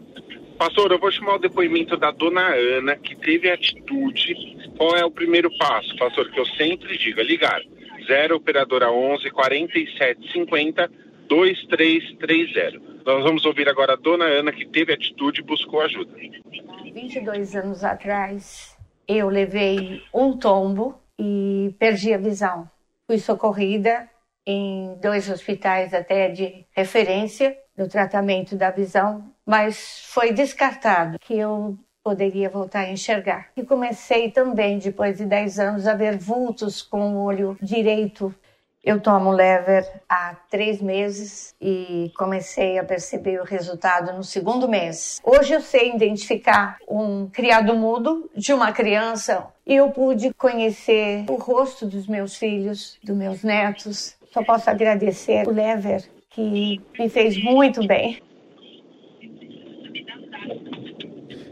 Pastor, 0.59 0.91
eu 0.91 0.99
vou 0.99 1.09
chamar 1.09 1.35
o 1.35 1.39
depoimento 1.39 1.95
da 1.95 2.11
dona 2.11 2.53
Ana, 2.53 2.97
que 2.97 3.15
teve 3.15 3.49
atitude. 3.49 4.57
Qual 4.77 4.93
é 4.93 5.05
o 5.05 5.09
primeiro 5.09 5.49
passo, 5.57 5.95
pastor? 5.95 6.29
Que 6.29 6.37
eu 6.37 6.45
sempre 6.45 6.97
digo, 6.97 7.21
é 7.21 7.23
ligar. 7.23 7.61
0 8.05 8.35
operadora 8.35 8.91
11 8.91 9.29
47 9.31 10.33
50 10.33 10.91
2330. 11.29 12.81
Nós 13.05 13.23
vamos 13.23 13.45
ouvir 13.45 13.69
agora 13.69 13.93
a 13.93 13.95
dona 13.95 14.25
Ana, 14.25 14.51
que 14.51 14.65
teve 14.65 14.91
atitude 14.91 15.39
e 15.39 15.45
buscou 15.45 15.79
ajuda. 15.79 16.11
22 16.93 17.55
anos 17.55 17.81
atrás, 17.85 18.77
eu 19.07 19.29
levei 19.29 20.01
um 20.13 20.37
tombo 20.37 21.01
e 21.17 21.73
perdi 21.79 22.13
a 22.13 22.17
visão. 22.17 22.69
Fui 23.07 23.17
socorrida 23.17 24.09
em 24.45 24.97
dois 25.01 25.29
hospitais 25.29 25.93
até 25.93 26.27
de 26.27 26.65
referência 26.71 27.55
no 27.77 27.87
tratamento 27.87 28.57
da 28.57 28.71
visão, 28.71 29.33
mas 29.49 30.01
foi 30.05 30.31
descartado 30.31 31.17
que 31.17 31.33
eu 31.33 31.75
poderia 32.03 32.51
voltar 32.51 32.81
a 32.81 32.91
enxergar. 32.91 33.47
E 33.57 33.63
comecei 33.63 34.29
também, 34.29 34.77
depois 34.77 35.17
de 35.17 35.25
10 35.25 35.59
anos, 35.59 35.87
a 35.87 35.95
ver 35.95 36.19
vultos 36.19 36.83
com 36.83 37.15
o 37.15 37.23
olho 37.23 37.57
direito 37.59 38.33
eu 38.81 38.99
tomo 39.01 39.31
lever 39.31 39.85
há 40.07 40.35
três 40.49 40.81
meses 40.81 41.53
e 41.61 42.11
comecei 42.17 42.79
a 42.79 42.83
perceber 42.83 43.41
o 43.41 43.43
resultado 43.43 44.15
no 44.15 44.23
segundo 44.23 44.69
mês. 44.69 45.19
Hoje 45.21 45.53
eu 45.53 45.59
sei 45.61 45.93
identificar 45.93 46.77
um 46.87 47.27
criado 47.27 47.75
mudo 47.75 48.29
de 48.33 48.53
uma 48.53 48.71
criança 48.71 49.45
e 49.67 49.75
eu 49.75 49.89
pude 49.91 50.33
conhecer 50.33 51.25
o 51.29 51.35
rosto 51.35 51.85
dos 51.85 52.07
meus 52.07 52.37
filhos, 52.37 52.97
dos 53.03 53.15
meus 53.15 53.43
netos. 53.43 54.15
Só 54.31 54.43
posso 54.43 54.69
agradecer 54.69 55.45
o 55.45 55.51
lever 55.51 56.09
que 56.29 56.81
me 56.97 57.09
fez 57.09 57.37
muito 57.43 57.85
bem. 57.85 58.21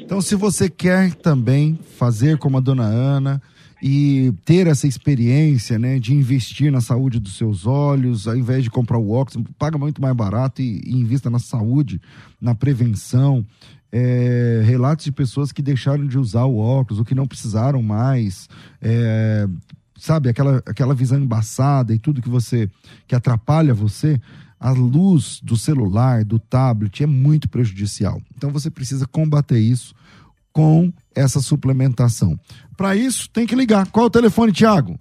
Então, 0.08 0.22
se 0.22 0.36
você 0.36 0.70
quer 0.70 1.14
também 1.16 1.78
fazer 1.98 2.38
como 2.38 2.56
a 2.56 2.62
dona 2.62 2.86
Ana, 2.86 3.42
e 3.84 4.34
ter 4.46 4.66
essa 4.66 4.88
experiência, 4.88 5.78
né, 5.78 6.00
de 6.00 6.14
investir 6.14 6.72
na 6.72 6.80
saúde 6.80 7.20
dos 7.20 7.36
seus 7.36 7.68
olhos, 7.68 8.26
ao 8.26 8.38
invés 8.38 8.64
de 8.64 8.70
comprar 8.70 8.98
o 8.98 9.12
óculos, 9.12 9.46
paga 9.60 9.78
muito 9.78 10.02
mais 10.02 10.16
barato 10.16 10.62
e, 10.62 10.82
e 10.86 10.96
invista 10.96 11.30
na 11.30 11.40
saúde, 11.40 12.00
na 12.40 12.56
prevenção. 12.56 13.46
É, 13.92 14.62
relatos 14.66 15.04
de 15.04 15.12
pessoas 15.12 15.52
que 15.52 15.62
deixaram 15.62 16.08
de 16.08 16.18
usar 16.18 16.46
o 16.46 16.58
óculos, 16.58 17.00
ou 17.00 17.06
que 17.06 17.14
não 17.14 17.28
precisaram 17.28 17.84
mais, 17.84 18.48
é, 18.82 19.46
sabe, 20.00 20.30
aquela, 20.30 20.64
aquela 20.66 20.96
visão 20.96 21.20
embaçada 21.20 21.94
e 21.94 22.00
tudo 22.00 22.22
que 22.22 22.30
você 22.30 22.70
que 23.06 23.14
atrapalha 23.14 23.74
você, 23.74 24.22
a 24.60 24.72
luz 24.72 25.40
do 25.42 25.56
celular, 25.56 26.26
do 26.26 26.40
tablet 26.40 27.04
é 27.04 27.08
muito 27.08 27.48
prejudicial. 27.50 28.20
Então 28.36 28.50
você 28.50 28.72
precisa 28.72 29.08
combater 29.08 29.60
isso 29.60 29.94
com 30.52 30.92
essa 31.16 31.40
suplementação. 31.40 32.38
Para 32.76 32.96
isso, 32.96 33.30
tem 33.30 33.46
que 33.46 33.56
ligar. 33.56 33.92
Qual 33.92 34.06
é 34.06 34.08
o 34.08 34.12
telefone, 34.12 34.52
Tiago? 34.52 35.00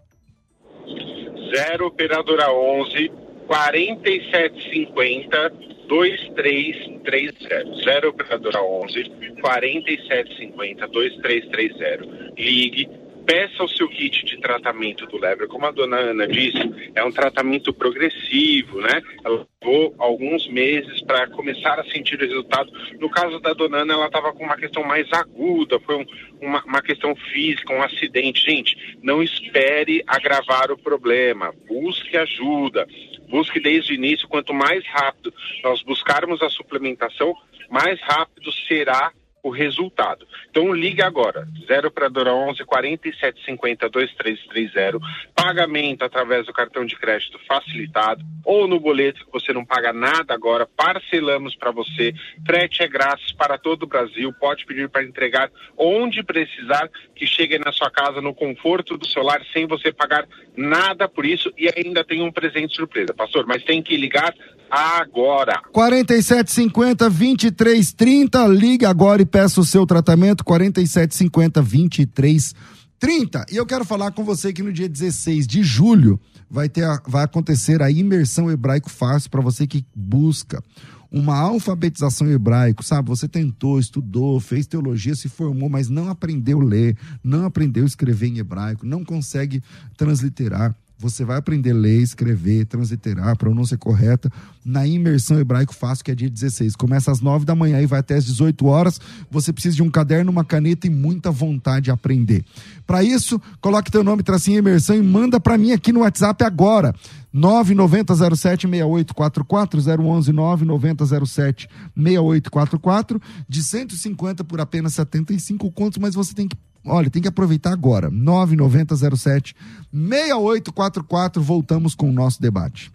0 1.54 1.86
operadora 1.86 2.52
11 2.52 3.10
4750 3.46 5.52
2330. 5.88 7.82
0 7.84 8.08
operadora 8.10 8.62
11 8.62 9.04
4750 9.40 10.88
2330. 10.88 12.34
Ligue 12.36 13.05
peça 13.26 13.64
o 13.64 13.68
seu 13.68 13.88
kit 13.88 14.24
de 14.24 14.40
tratamento 14.40 15.04
do 15.06 15.18
lever. 15.18 15.48
Como 15.48 15.66
a 15.66 15.72
dona 15.72 15.96
Ana 15.96 16.26
disse, 16.28 16.58
é 16.94 17.04
um 17.04 17.10
tratamento 17.10 17.74
progressivo, 17.74 18.80
né? 18.80 19.02
Ela 19.24 19.46
levou 19.60 19.94
alguns 19.98 20.46
meses 20.48 21.02
para 21.02 21.28
começar 21.28 21.78
a 21.80 21.84
sentir 21.90 22.16
o 22.16 22.26
resultado. 22.26 22.70
No 23.00 23.10
caso 23.10 23.40
da 23.40 23.52
dona 23.52 23.78
Ana, 23.78 23.94
ela 23.94 24.06
estava 24.06 24.32
com 24.32 24.44
uma 24.44 24.56
questão 24.56 24.84
mais 24.84 25.12
aguda, 25.12 25.80
foi 25.80 25.96
um, 25.96 26.06
uma, 26.40 26.62
uma 26.64 26.80
questão 26.80 27.14
física, 27.16 27.74
um 27.74 27.82
acidente. 27.82 28.46
Gente, 28.46 28.96
não 29.02 29.22
espere 29.22 30.04
agravar 30.06 30.70
o 30.70 30.78
problema, 30.78 31.52
busque 31.66 32.16
ajuda, 32.16 32.86
busque 33.28 33.58
desde 33.58 33.92
o 33.92 33.94
início. 33.96 34.28
Quanto 34.28 34.54
mais 34.54 34.86
rápido 34.86 35.34
nós 35.64 35.82
buscarmos 35.82 36.40
a 36.42 36.48
suplementação, 36.48 37.34
mais 37.68 38.00
rápido 38.00 38.52
será 38.52 39.12
o 39.46 39.50
resultado. 39.50 40.26
Então 40.50 40.74
ligue 40.74 41.02
agora, 41.02 41.46
0 41.68 41.86
operadora 41.86 42.34
11 42.34 42.64
4750 42.64 43.88
2330, 43.88 44.98
pagamento 45.34 46.04
através 46.04 46.46
do 46.46 46.52
cartão 46.52 46.84
de 46.84 46.96
crédito 46.96 47.38
facilitado 47.46 48.24
ou 48.44 48.66
no 48.66 48.80
boleto 48.80 49.24
que 49.24 49.32
você 49.32 49.52
não 49.52 49.64
paga 49.64 49.92
nada 49.92 50.34
agora, 50.34 50.66
parcelamos 50.66 51.54
para 51.54 51.70
você, 51.70 52.12
frete 52.44 52.82
é 52.82 52.88
grátis 52.88 53.30
para 53.32 53.56
todo 53.56 53.84
o 53.84 53.86
Brasil, 53.86 54.32
pode 54.32 54.66
pedir 54.66 54.88
para 54.88 55.04
entregar 55.04 55.50
onde 55.76 56.24
precisar, 56.24 56.90
que 57.14 57.24
chegue 57.24 57.56
na 57.58 57.70
sua 57.70 57.90
casa 57.90 58.20
no 58.20 58.34
conforto 58.34 58.98
do 58.98 59.06
celular 59.06 59.40
sem 59.52 59.64
você 59.64 59.92
pagar 59.92 60.26
nada 60.56 61.08
por 61.08 61.24
isso 61.24 61.52
e 61.56 61.70
ainda 61.76 62.02
tem 62.02 62.20
um 62.20 62.32
presente 62.32 62.74
surpresa, 62.74 63.14
pastor, 63.14 63.46
mas 63.46 63.62
tem 63.62 63.80
que 63.80 63.96
ligar 63.96 64.34
agora. 64.70 65.60
4750 65.72 67.08
2330, 67.08 68.46
ligue 68.48 68.84
agora 68.84 69.22
e 69.22 69.26
peça 69.26 69.60
o 69.60 69.64
seu 69.64 69.86
tratamento 69.86 70.44
4750 70.44 71.62
2330. 71.62 73.46
E 73.50 73.56
eu 73.56 73.66
quero 73.66 73.84
falar 73.84 74.10
com 74.12 74.24
você 74.24 74.52
que 74.52 74.62
no 74.62 74.72
dia 74.72 74.88
16 74.88 75.46
de 75.46 75.62
julho 75.62 76.20
vai 76.50 76.68
ter 76.68 76.84
a, 76.84 77.00
vai 77.06 77.24
acontecer 77.24 77.82
a 77.82 77.90
imersão 77.90 78.50
hebraico 78.50 78.90
fácil 78.90 79.30
para 79.30 79.40
você 79.40 79.66
que 79.66 79.84
busca 79.94 80.62
uma 81.10 81.38
alfabetização 81.38 82.28
hebraico, 82.28 82.82
sabe? 82.82 83.08
Você 83.08 83.28
tentou, 83.28 83.78
estudou, 83.78 84.40
fez 84.40 84.66
teologia, 84.66 85.14
se 85.14 85.28
formou, 85.28 85.68
mas 85.68 85.88
não 85.88 86.08
aprendeu 86.08 86.60
a 86.60 86.64
ler, 86.64 86.96
não 87.22 87.44
aprendeu 87.44 87.84
a 87.84 87.86
escrever 87.86 88.28
em 88.28 88.38
hebraico, 88.38 88.84
não 88.84 89.04
consegue 89.04 89.62
transliterar 89.96 90.74
Você 90.98 91.26
vai 91.26 91.36
aprender 91.36 91.72
a 91.72 91.74
ler, 91.74 92.00
escrever, 92.00 92.64
transliterar, 92.64 93.36
pronúncia 93.36 93.76
correta 93.76 94.32
na 94.64 94.86
imersão 94.86 95.38
hebraico 95.38 95.74
fácil, 95.74 96.02
que 96.02 96.10
é 96.10 96.14
dia 96.14 96.30
16. 96.30 96.74
Começa 96.74 97.12
às 97.12 97.20
9 97.20 97.44
da 97.44 97.54
manhã 97.54 97.82
e 97.82 97.86
vai 97.86 98.00
até 98.00 98.14
às 98.14 98.24
18 98.24 98.64
horas. 98.66 98.98
Você 99.30 99.52
precisa 99.52 99.76
de 99.76 99.82
um 99.82 99.90
caderno, 99.90 100.32
uma 100.32 100.44
caneta 100.44 100.86
e 100.86 100.90
muita 100.90 101.30
vontade 101.30 101.84
de 101.84 101.90
aprender. 101.90 102.42
Para 102.86 103.04
isso, 103.04 103.38
coloque 103.60 103.90
teu 103.90 104.02
nome, 104.02 104.22
tracinho 104.22 104.58
imersão 104.58 104.96
e 104.96 105.02
manda 105.02 105.38
para 105.38 105.58
mim 105.58 105.72
aqui 105.72 105.92
no 105.92 106.00
WhatsApp 106.00 106.42
agora. 106.44 106.94
990076844 107.34 110.00
011 110.00 110.32
99007 110.32 111.68
6844 111.94 113.20
de 113.46 113.62
150 113.62 114.42
por 114.44 114.58
apenas 114.60 114.94
75 114.94 115.70
contos, 115.72 115.98
mas 115.98 116.14
você 116.14 116.32
tem 116.32 116.48
que 116.48 116.56
Olha, 116.86 117.10
tem 117.10 117.20
que 117.20 117.28
aproveitar 117.28 117.72
agora. 117.72 118.10
9907 118.10 119.54
6844. 119.92 121.42
Voltamos 121.42 121.94
com 121.94 122.08
o 122.08 122.12
nosso 122.12 122.40
debate. 122.40 122.90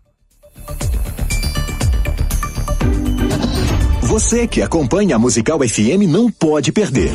Você 4.03 4.47
que 4.47 4.61
acompanha 4.61 5.15
a 5.15 5.19
Musical 5.19 5.59
FM 5.59 6.07
não 6.09 6.29
pode 6.29 6.71
perder. 6.71 7.11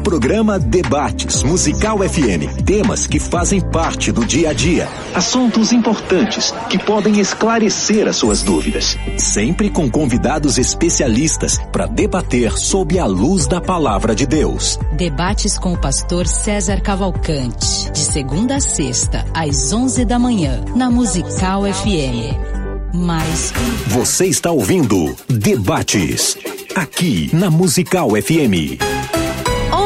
Programa 0.00 0.58
Debates 0.58 1.42
Musical 1.42 1.98
FM. 1.98 2.64
Temas 2.64 3.06
que 3.06 3.20
fazem 3.20 3.60
parte 3.60 4.10
do 4.10 4.24
dia 4.24 4.50
a 4.50 4.52
dia. 4.52 4.88
Assuntos 5.14 5.72
importantes 5.72 6.52
que 6.68 6.78
podem 6.78 7.20
esclarecer 7.20 8.08
as 8.08 8.16
suas 8.16 8.42
dúvidas. 8.42 8.96
Sempre 9.18 9.70
com 9.70 9.90
convidados 9.90 10.58
especialistas 10.58 11.58
para 11.70 11.86
debater 11.86 12.58
sob 12.58 12.98
a 12.98 13.06
luz 13.06 13.46
da 13.46 13.60
palavra 13.60 14.14
de 14.14 14.26
Deus. 14.26 14.78
Debates 14.96 15.58
com 15.58 15.74
o 15.74 15.78
pastor 15.78 16.26
César 16.26 16.80
Cavalcante. 16.80 17.90
De 17.92 18.00
segunda 18.00 18.56
a 18.56 18.60
sexta, 18.60 19.24
às 19.34 19.72
11 19.72 20.04
da 20.04 20.18
manhã, 20.18 20.64
na 20.74 20.90
Musical 20.90 21.62
FM 21.64 22.60
mais. 22.92 23.52
Você 23.88 24.26
está 24.26 24.50
ouvindo 24.50 25.14
Debates, 25.28 26.36
aqui 26.74 27.30
na 27.32 27.50
Musical 27.50 28.10
FM. 28.10 28.80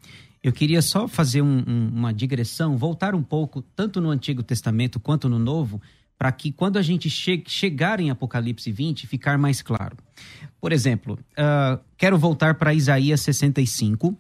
eu 0.49 0.53
queria 0.53 0.81
só 0.81 1.07
fazer 1.07 1.43
um, 1.43 1.63
um, 1.67 1.89
uma 1.95 2.13
digressão, 2.13 2.77
voltar 2.77 3.15
um 3.15 3.23
pouco, 3.23 3.61
tanto 3.77 4.01
no 4.01 4.09
Antigo 4.09 4.43
Testamento 4.43 4.99
quanto 4.99 5.29
no 5.29 5.39
Novo, 5.39 5.81
para 6.17 6.33
que 6.33 6.51
quando 6.51 6.79
a 6.79 6.83
gente 6.83 7.11
che 7.11 7.43
chegar 7.47 8.01
em 8.01 8.11
Apocalipse 8.11 8.73
20, 8.73 9.07
ficar 9.07 9.37
mais 9.37 9.61
claro. 9.61 9.97
Por 10.59 10.73
exemplo, 10.73 11.19
uh, 11.33 11.79
quero 11.99 12.19
voltar 12.19 12.55
para 12.55 12.73
Isaías 12.73 13.21
65, 13.21 14.17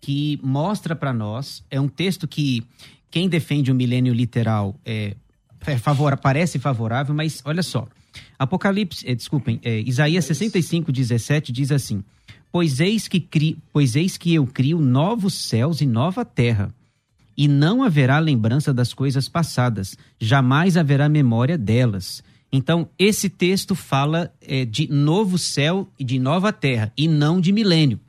que 0.00 0.40
mostra 0.42 0.96
para 0.96 1.12
nós, 1.12 1.62
é 1.70 1.78
um 1.78 1.88
texto 1.88 2.26
que 2.26 2.66
quem 3.10 3.28
defende 3.28 3.70
o 3.70 3.74
milênio 3.74 4.14
literal 4.14 4.80
é, 4.84 5.14
é 5.66 5.76
favor, 5.76 6.16
parece 6.16 6.58
favorável, 6.58 7.14
mas 7.14 7.42
olha 7.44 7.62
só. 7.62 7.86
Apocalipse, 8.38 9.06
é, 9.06 9.14
desculpem, 9.14 9.60
é, 9.62 9.80
Isaías 9.80 10.24
65, 10.24 10.90
17 10.90 11.52
diz 11.52 11.70
assim: 11.70 12.02
pois 12.56 12.80
eis, 12.80 13.06
que 13.06 13.20
cri, 13.20 13.58
pois 13.70 13.96
eis 13.96 14.16
que 14.16 14.32
eu 14.32 14.46
crio 14.46 14.80
novos 14.80 15.34
céus 15.34 15.82
e 15.82 15.86
nova 15.86 16.24
terra, 16.24 16.74
e 17.36 17.46
não 17.46 17.82
haverá 17.82 18.18
lembrança 18.18 18.72
das 18.72 18.94
coisas 18.94 19.28
passadas, 19.28 19.94
jamais 20.18 20.78
haverá 20.78 21.06
memória 21.06 21.58
delas. 21.58 22.24
Então, 22.50 22.88
esse 22.98 23.28
texto 23.28 23.74
fala 23.74 24.32
é, 24.40 24.64
de 24.64 24.90
novo 24.90 25.36
céu 25.36 25.86
e 25.98 26.02
de 26.02 26.18
nova 26.18 26.50
terra, 26.50 26.90
e 26.96 27.06
não 27.06 27.42
de 27.42 27.52
milênio. 27.52 28.00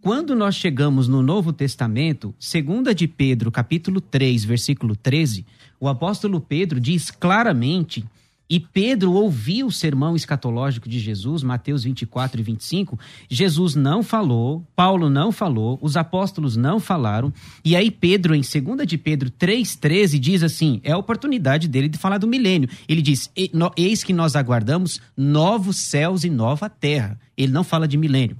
Quando 0.00 0.34
nós 0.34 0.56
chegamos 0.56 1.06
no 1.06 1.22
Novo 1.22 1.52
Testamento, 1.52 2.34
segunda 2.40 2.92
de 2.92 3.06
Pedro, 3.06 3.52
capítulo 3.52 4.00
3, 4.00 4.44
versículo 4.44 4.96
13, 4.96 5.46
o 5.78 5.86
apóstolo 5.86 6.40
Pedro 6.40 6.80
diz 6.80 7.12
claramente 7.12 8.04
e 8.48 8.60
Pedro 8.60 9.12
ouviu 9.12 9.66
o 9.66 9.72
sermão 9.72 10.14
escatológico 10.14 10.88
de 10.88 10.98
Jesus, 10.98 11.42
Mateus 11.42 11.84
24 11.84 12.40
e 12.40 12.44
25. 12.44 12.98
Jesus 13.28 13.74
não 13.74 14.02
falou, 14.02 14.64
Paulo 14.74 15.10
não 15.10 15.32
falou, 15.32 15.78
os 15.82 15.96
apóstolos 15.96 16.56
não 16.56 16.78
falaram. 16.78 17.32
E 17.64 17.74
aí 17.74 17.90
Pedro, 17.90 18.34
em 18.34 18.40
2 18.40 18.86
de 18.86 18.96
Pedro 18.96 19.30
3,13, 19.30 20.18
diz 20.18 20.42
assim: 20.42 20.80
é 20.84 20.92
a 20.92 20.98
oportunidade 20.98 21.68
dele 21.68 21.88
de 21.88 21.98
falar 21.98 22.18
do 22.18 22.26
milênio. 22.26 22.68
Ele 22.88 23.02
diz: 23.02 23.30
Eis 23.76 24.04
que 24.04 24.12
nós 24.12 24.36
aguardamos 24.36 25.00
novos 25.16 25.76
céus 25.76 26.24
e 26.24 26.30
nova 26.30 26.70
terra. 26.70 27.18
Ele 27.36 27.52
não 27.52 27.64
fala 27.64 27.88
de 27.88 27.96
milênio. 27.96 28.36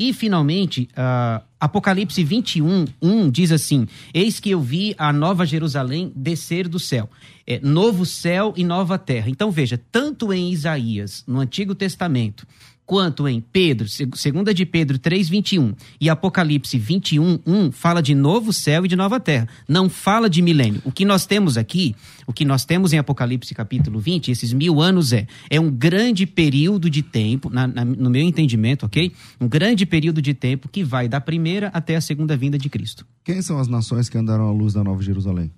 E, 0.00 0.14
finalmente, 0.14 0.88
uh, 0.92 1.44
Apocalipse 1.60 2.24
21, 2.24 2.86
1 3.02 3.30
diz 3.30 3.52
assim: 3.52 3.86
Eis 4.14 4.40
que 4.40 4.48
eu 4.48 4.58
vi 4.58 4.94
a 4.96 5.12
nova 5.12 5.44
Jerusalém 5.44 6.10
descer 6.16 6.66
do 6.66 6.78
céu. 6.78 7.10
É, 7.46 7.60
novo 7.60 8.06
céu 8.06 8.54
e 8.56 8.64
nova 8.64 8.96
terra. 8.96 9.28
Então, 9.28 9.50
veja, 9.50 9.78
tanto 9.92 10.32
em 10.32 10.50
Isaías, 10.50 11.22
no 11.26 11.38
Antigo 11.38 11.74
Testamento, 11.74 12.46
quanto 12.90 13.28
em 13.28 13.40
Pedro, 13.40 13.86
segunda 14.16 14.52
de 14.52 14.66
Pedro 14.66 14.98
3:21 14.98 15.76
e 16.00 16.10
Apocalipse 16.10 16.76
21:1 16.76 17.70
fala 17.70 18.02
de 18.02 18.16
novo 18.16 18.52
céu 18.52 18.84
e 18.84 18.88
de 18.88 18.96
nova 18.96 19.20
terra, 19.20 19.46
não 19.68 19.88
fala 19.88 20.28
de 20.28 20.42
milênio. 20.42 20.82
O 20.84 20.90
que 20.90 21.04
nós 21.04 21.24
temos 21.24 21.56
aqui, 21.56 21.94
o 22.26 22.32
que 22.32 22.44
nós 22.44 22.64
temos 22.64 22.92
em 22.92 22.98
Apocalipse 22.98 23.54
capítulo 23.54 24.00
20, 24.00 24.32
esses 24.32 24.52
mil 24.52 24.80
anos 24.82 25.12
é 25.12 25.28
é 25.48 25.60
um 25.60 25.70
grande 25.70 26.26
período 26.26 26.90
de 26.90 27.00
tempo, 27.00 27.48
na, 27.48 27.68
na, 27.68 27.84
no 27.84 28.10
meu 28.10 28.22
entendimento, 28.22 28.84
ok? 28.84 29.12
Um 29.40 29.46
grande 29.46 29.86
período 29.86 30.20
de 30.20 30.34
tempo 30.34 30.68
que 30.68 30.82
vai 30.82 31.08
da 31.08 31.20
primeira 31.20 31.68
até 31.68 31.94
a 31.94 32.00
segunda 32.00 32.36
vinda 32.36 32.58
de 32.58 32.68
Cristo. 32.68 33.06
Quem 33.22 33.40
são 33.40 33.60
as 33.60 33.68
nações 33.68 34.08
que 34.08 34.18
andaram 34.18 34.48
à 34.48 34.52
luz 34.52 34.72
da 34.72 34.82
Nova 34.82 35.00
Jerusalém? 35.00 35.52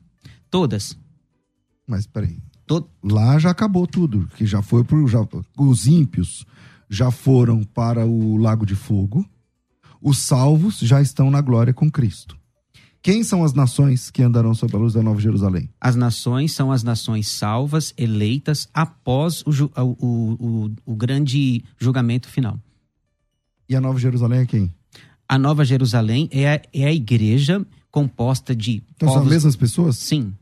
Todas. 0.51 0.99
Mas 1.87 2.07
peraí. 2.07 2.37
Lá 3.03 3.39
já 3.39 3.51
acabou 3.51 3.87
tudo, 3.87 4.29
que 4.37 4.45
já 4.45 4.61
foi 4.61 4.85
para 4.85 5.07
já, 5.07 5.27
os 5.59 5.87
ímpios 5.87 6.45
já 6.93 7.11
foram 7.11 7.65
para 7.65 8.05
o 8.05 8.37
lago 8.37 8.67
de 8.67 8.75
fogo, 8.75 9.27
os 9.99 10.19
salvos 10.19 10.79
já 10.79 11.01
estão 11.01 11.31
na 11.31 11.41
glória 11.41 11.73
com 11.73 11.91
Cristo. 11.91 12.37
Quem 13.01 13.25
são 13.25 13.43
as 13.43 13.55
nações 13.55 14.11
que 14.11 14.23
andarão 14.23 14.55
sob 14.55 14.77
a 14.77 14.79
luz 14.79 14.93
da 14.93 15.03
Nova 15.03 15.19
Jerusalém? 15.19 15.71
As 15.81 15.97
nações 15.97 16.53
são 16.53 16.71
as 16.71 16.83
nações 16.83 17.29
salvas, 17.29 17.95
eleitas 17.97 18.69
após 18.75 19.43
o, 19.43 19.51
o, 19.75 19.87
o, 19.89 20.71
o 20.85 20.95
grande 20.95 21.65
julgamento 21.79 22.29
final. 22.29 22.61
E 23.67 23.75
a 23.75 23.81
Nova 23.81 23.99
Jerusalém 23.99 24.41
é 24.41 24.47
quem? 24.47 24.73
A 25.27 25.39
Nova 25.39 25.65
Jerusalém 25.65 26.29
é 26.31 26.55
a, 26.55 26.61
é 26.75 26.85
a 26.85 26.93
igreja 26.93 27.67
composta 27.91 28.55
de. 28.55 28.83
Então 28.95 29.09
povos... 29.09 29.15
são 29.15 29.23
as 29.23 29.29
mesmas 29.29 29.57
pessoas? 29.57 29.97
Sim. 29.97 30.35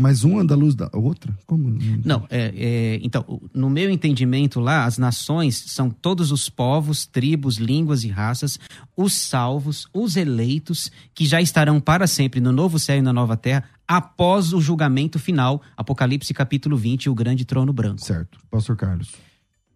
Mas 0.00 0.24
uma 0.24 0.40
anda 0.40 0.54
à 0.54 0.56
luz 0.56 0.74
da 0.74 0.88
outra? 0.94 1.36
Como? 1.46 1.78
Não, 2.02 2.26
é, 2.30 2.52
é, 2.56 3.00
então, 3.02 3.40
no 3.52 3.68
meu 3.68 3.90
entendimento 3.90 4.58
lá, 4.58 4.86
as 4.86 4.96
nações 4.96 5.56
são 5.66 5.90
todos 5.90 6.32
os 6.32 6.48
povos, 6.48 7.04
tribos, 7.04 7.58
línguas 7.58 8.02
e 8.02 8.08
raças, 8.08 8.58
os 8.96 9.12
salvos, 9.12 9.86
os 9.92 10.16
eleitos, 10.16 10.90
que 11.14 11.26
já 11.26 11.42
estarão 11.42 11.78
para 11.78 12.06
sempre 12.06 12.40
no 12.40 12.50
novo 12.50 12.78
céu 12.78 12.96
e 12.96 13.02
na 13.02 13.12
nova 13.12 13.36
terra, 13.36 13.64
após 13.86 14.54
o 14.54 14.60
julgamento 14.60 15.18
final, 15.18 15.60
Apocalipse 15.76 16.32
capítulo 16.32 16.78
20, 16.78 17.10
o 17.10 17.14
grande 17.14 17.44
trono 17.44 17.72
branco. 17.72 18.00
Certo. 18.00 18.38
Pastor 18.50 18.76
Carlos. 18.76 19.12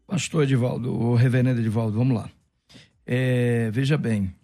Pastor 0.07 0.45
Edivaldo, 0.45 0.91
o 0.91 1.15
reverendo 1.15 1.61
Edivaldo, 1.61 1.99
vamos 1.99 2.17
lá. 2.17 2.31
É, 3.07 3.71
veja 3.71 3.99
bem, 3.99 4.35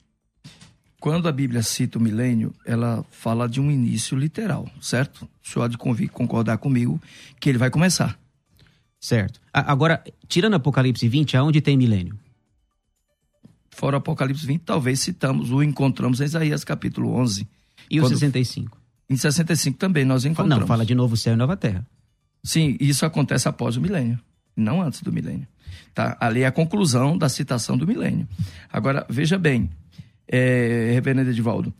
quando 1.00 1.26
a 1.26 1.32
Bíblia 1.32 1.62
cita 1.62 1.98
o 1.98 2.00
milênio, 2.00 2.54
ela 2.64 3.04
fala 3.10 3.48
de 3.48 3.58
um 3.58 3.70
início 3.70 4.16
literal, 4.16 4.70
certo? 4.82 5.26
O 5.42 5.48
senhor 5.48 5.64
há 5.64 5.68
de 5.68 5.78
concordar 5.78 6.58
comigo 6.58 7.00
que 7.40 7.48
ele 7.48 7.56
vai 7.56 7.70
começar. 7.70 8.18
Certo. 9.00 9.40
Agora, 9.52 10.04
tirando 10.28 10.54
Apocalipse 10.54 11.08
20, 11.08 11.38
aonde 11.38 11.62
tem 11.62 11.74
milênio? 11.74 12.18
Fora 13.70 13.96
Apocalipse 13.96 14.46
20, 14.46 14.60
talvez 14.60 15.00
citamos, 15.00 15.50
o 15.50 15.62
encontramos 15.62 16.20
em 16.20 16.24
Isaías 16.24 16.64
capítulo 16.64 17.14
11. 17.14 17.48
E 17.90 17.98
o 17.98 18.06
65? 18.06 18.78
Em 19.08 19.16
65 19.16 19.78
também 19.78 20.04
nós 20.04 20.26
encontramos. 20.26 20.60
Não, 20.60 20.66
fala 20.66 20.84
de 20.84 20.94
novo 20.94 21.16
céu 21.16 21.32
e 21.32 21.36
nova 21.36 21.56
terra. 21.56 21.84
Sim, 22.44 22.76
isso 22.78 23.06
acontece 23.06 23.48
após 23.48 23.76
o 23.76 23.80
milênio, 23.80 24.20
não 24.54 24.82
antes 24.82 25.02
do 25.02 25.10
milênio. 25.10 25.48
Tá? 25.94 26.16
Ali 26.20 26.42
é 26.42 26.46
a 26.46 26.52
conclusão 26.52 27.16
da 27.16 27.28
citação 27.28 27.76
do 27.78 27.86
milênio. 27.86 28.28
Agora, 28.70 29.06
veja 29.08 29.38
bem, 29.38 29.70
é, 30.30 30.90
reverendo 30.92 31.30
Edivaldo, 31.30 31.74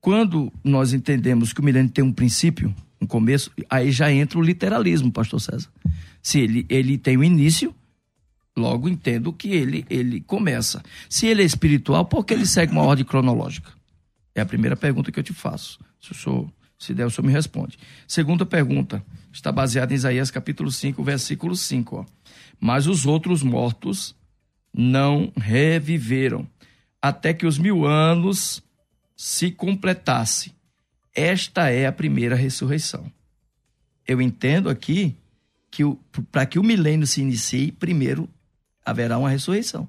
quando 0.00 0.52
nós 0.64 0.92
entendemos 0.92 1.52
que 1.52 1.60
o 1.60 1.64
milênio 1.64 1.90
tem 1.90 2.02
um 2.02 2.12
princípio, 2.12 2.74
um 3.00 3.06
começo, 3.06 3.50
aí 3.68 3.92
já 3.92 4.10
entra 4.10 4.38
o 4.38 4.42
literalismo, 4.42 5.12
pastor 5.12 5.40
César. 5.40 5.68
Se 6.22 6.40
ele, 6.40 6.66
ele 6.68 6.96
tem 6.96 7.16
o 7.16 7.20
um 7.20 7.24
início 7.24 7.74
Logo 8.56 8.88
entendo 8.88 9.32
que 9.32 9.48
ele, 9.48 9.86
ele 9.88 10.20
começa. 10.20 10.82
Se 11.08 11.26
ele 11.26 11.42
é 11.42 11.44
espiritual, 11.44 12.04
por 12.04 12.24
que 12.24 12.34
ele 12.34 12.46
segue 12.46 12.72
uma 12.72 12.82
ordem 12.82 13.04
cronológica? 13.04 13.70
É 14.34 14.40
a 14.40 14.46
primeira 14.46 14.76
pergunta 14.76 15.10
que 15.10 15.18
eu 15.18 15.24
te 15.24 15.32
faço. 15.32 15.78
Se, 16.00 16.28
o 16.28 16.48
se 16.78 16.92
der, 16.92 17.06
o 17.06 17.10
senhor 17.10 17.26
me 17.26 17.32
responde. 17.32 17.78
Segunda 18.06 18.44
pergunta, 18.44 19.02
está 19.32 19.52
baseada 19.52 19.92
em 19.92 19.96
Isaías 19.96 20.30
capítulo 20.30 20.70
5, 20.70 21.02
versículo 21.02 21.56
5. 21.56 21.96
Ó. 21.96 22.04
Mas 22.58 22.86
os 22.86 23.06
outros 23.06 23.42
mortos 23.42 24.14
não 24.74 25.32
reviveram, 25.36 26.46
até 27.00 27.32
que 27.32 27.46
os 27.46 27.58
mil 27.58 27.86
anos 27.86 28.62
se 29.16 29.50
completasse. 29.50 30.52
Esta 31.14 31.70
é 31.70 31.86
a 31.86 31.92
primeira 31.92 32.34
ressurreição. 32.34 33.10
Eu 34.06 34.20
entendo 34.20 34.68
aqui 34.68 35.16
que 35.70 35.82
para 36.32 36.46
que 36.46 36.58
o 36.58 36.64
milênio 36.64 37.06
se 37.06 37.20
inicie, 37.20 37.72
primeiro 37.72 38.28
haverá 38.84 39.18
uma 39.18 39.30
ressurreição. 39.30 39.88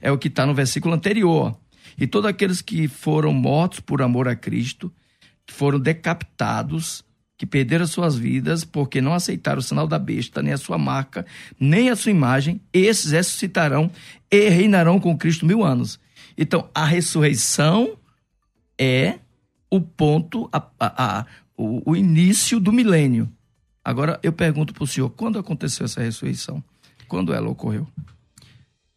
É 0.00 0.10
o 0.10 0.18
que 0.18 0.28
está 0.28 0.46
no 0.46 0.54
versículo 0.54 0.94
anterior. 0.94 1.58
E 1.98 2.06
todos 2.06 2.28
aqueles 2.28 2.62
que 2.62 2.86
foram 2.88 3.32
mortos 3.32 3.80
por 3.80 4.02
amor 4.02 4.28
a 4.28 4.36
Cristo, 4.36 4.92
que 5.46 5.52
foram 5.52 5.78
decapitados, 5.78 7.04
que 7.36 7.46
perderam 7.46 7.86
suas 7.86 8.16
vidas 8.16 8.64
porque 8.64 9.00
não 9.00 9.14
aceitaram 9.14 9.60
o 9.60 9.62
sinal 9.62 9.86
da 9.86 9.98
besta, 9.98 10.42
nem 10.42 10.52
a 10.52 10.58
sua 10.58 10.78
marca, 10.78 11.24
nem 11.58 11.88
a 11.88 11.96
sua 11.96 12.12
imagem, 12.12 12.60
esses 12.72 13.10
ressuscitarão 13.10 13.90
e 14.30 14.48
reinarão 14.48 15.00
com 15.00 15.16
Cristo 15.16 15.46
mil 15.46 15.64
anos. 15.64 15.98
Então, 16.40 16.70
a 16.74 16.86
ressurreição 16.86 17.98
é 18.78 19.18
o 19.70 19.78
ponto, 19.78 20.48
a, 20.50 20.66
a, 20.80 21.18
a, 21.20 21.26
o, 21.54 21.90
o 21.90 21.94
início 21.94 22.58
do 22.58 22.72
milênio. 22.72 23.30
Agora, 23.84 24.18
eu 24.22 24.32
pergunto 24.32 24.72
para 24.72 24.82
o 24.82 24.86
senhor, 24.86 25.10
quando 25.10 25.38
aconteceu 25.38 25.84
essa 25.84 26.00
ressurreição? 26.02 26.64
Quando 27.06 27.34
ela 27.34 27.50
ocorreu? 27.50 27.86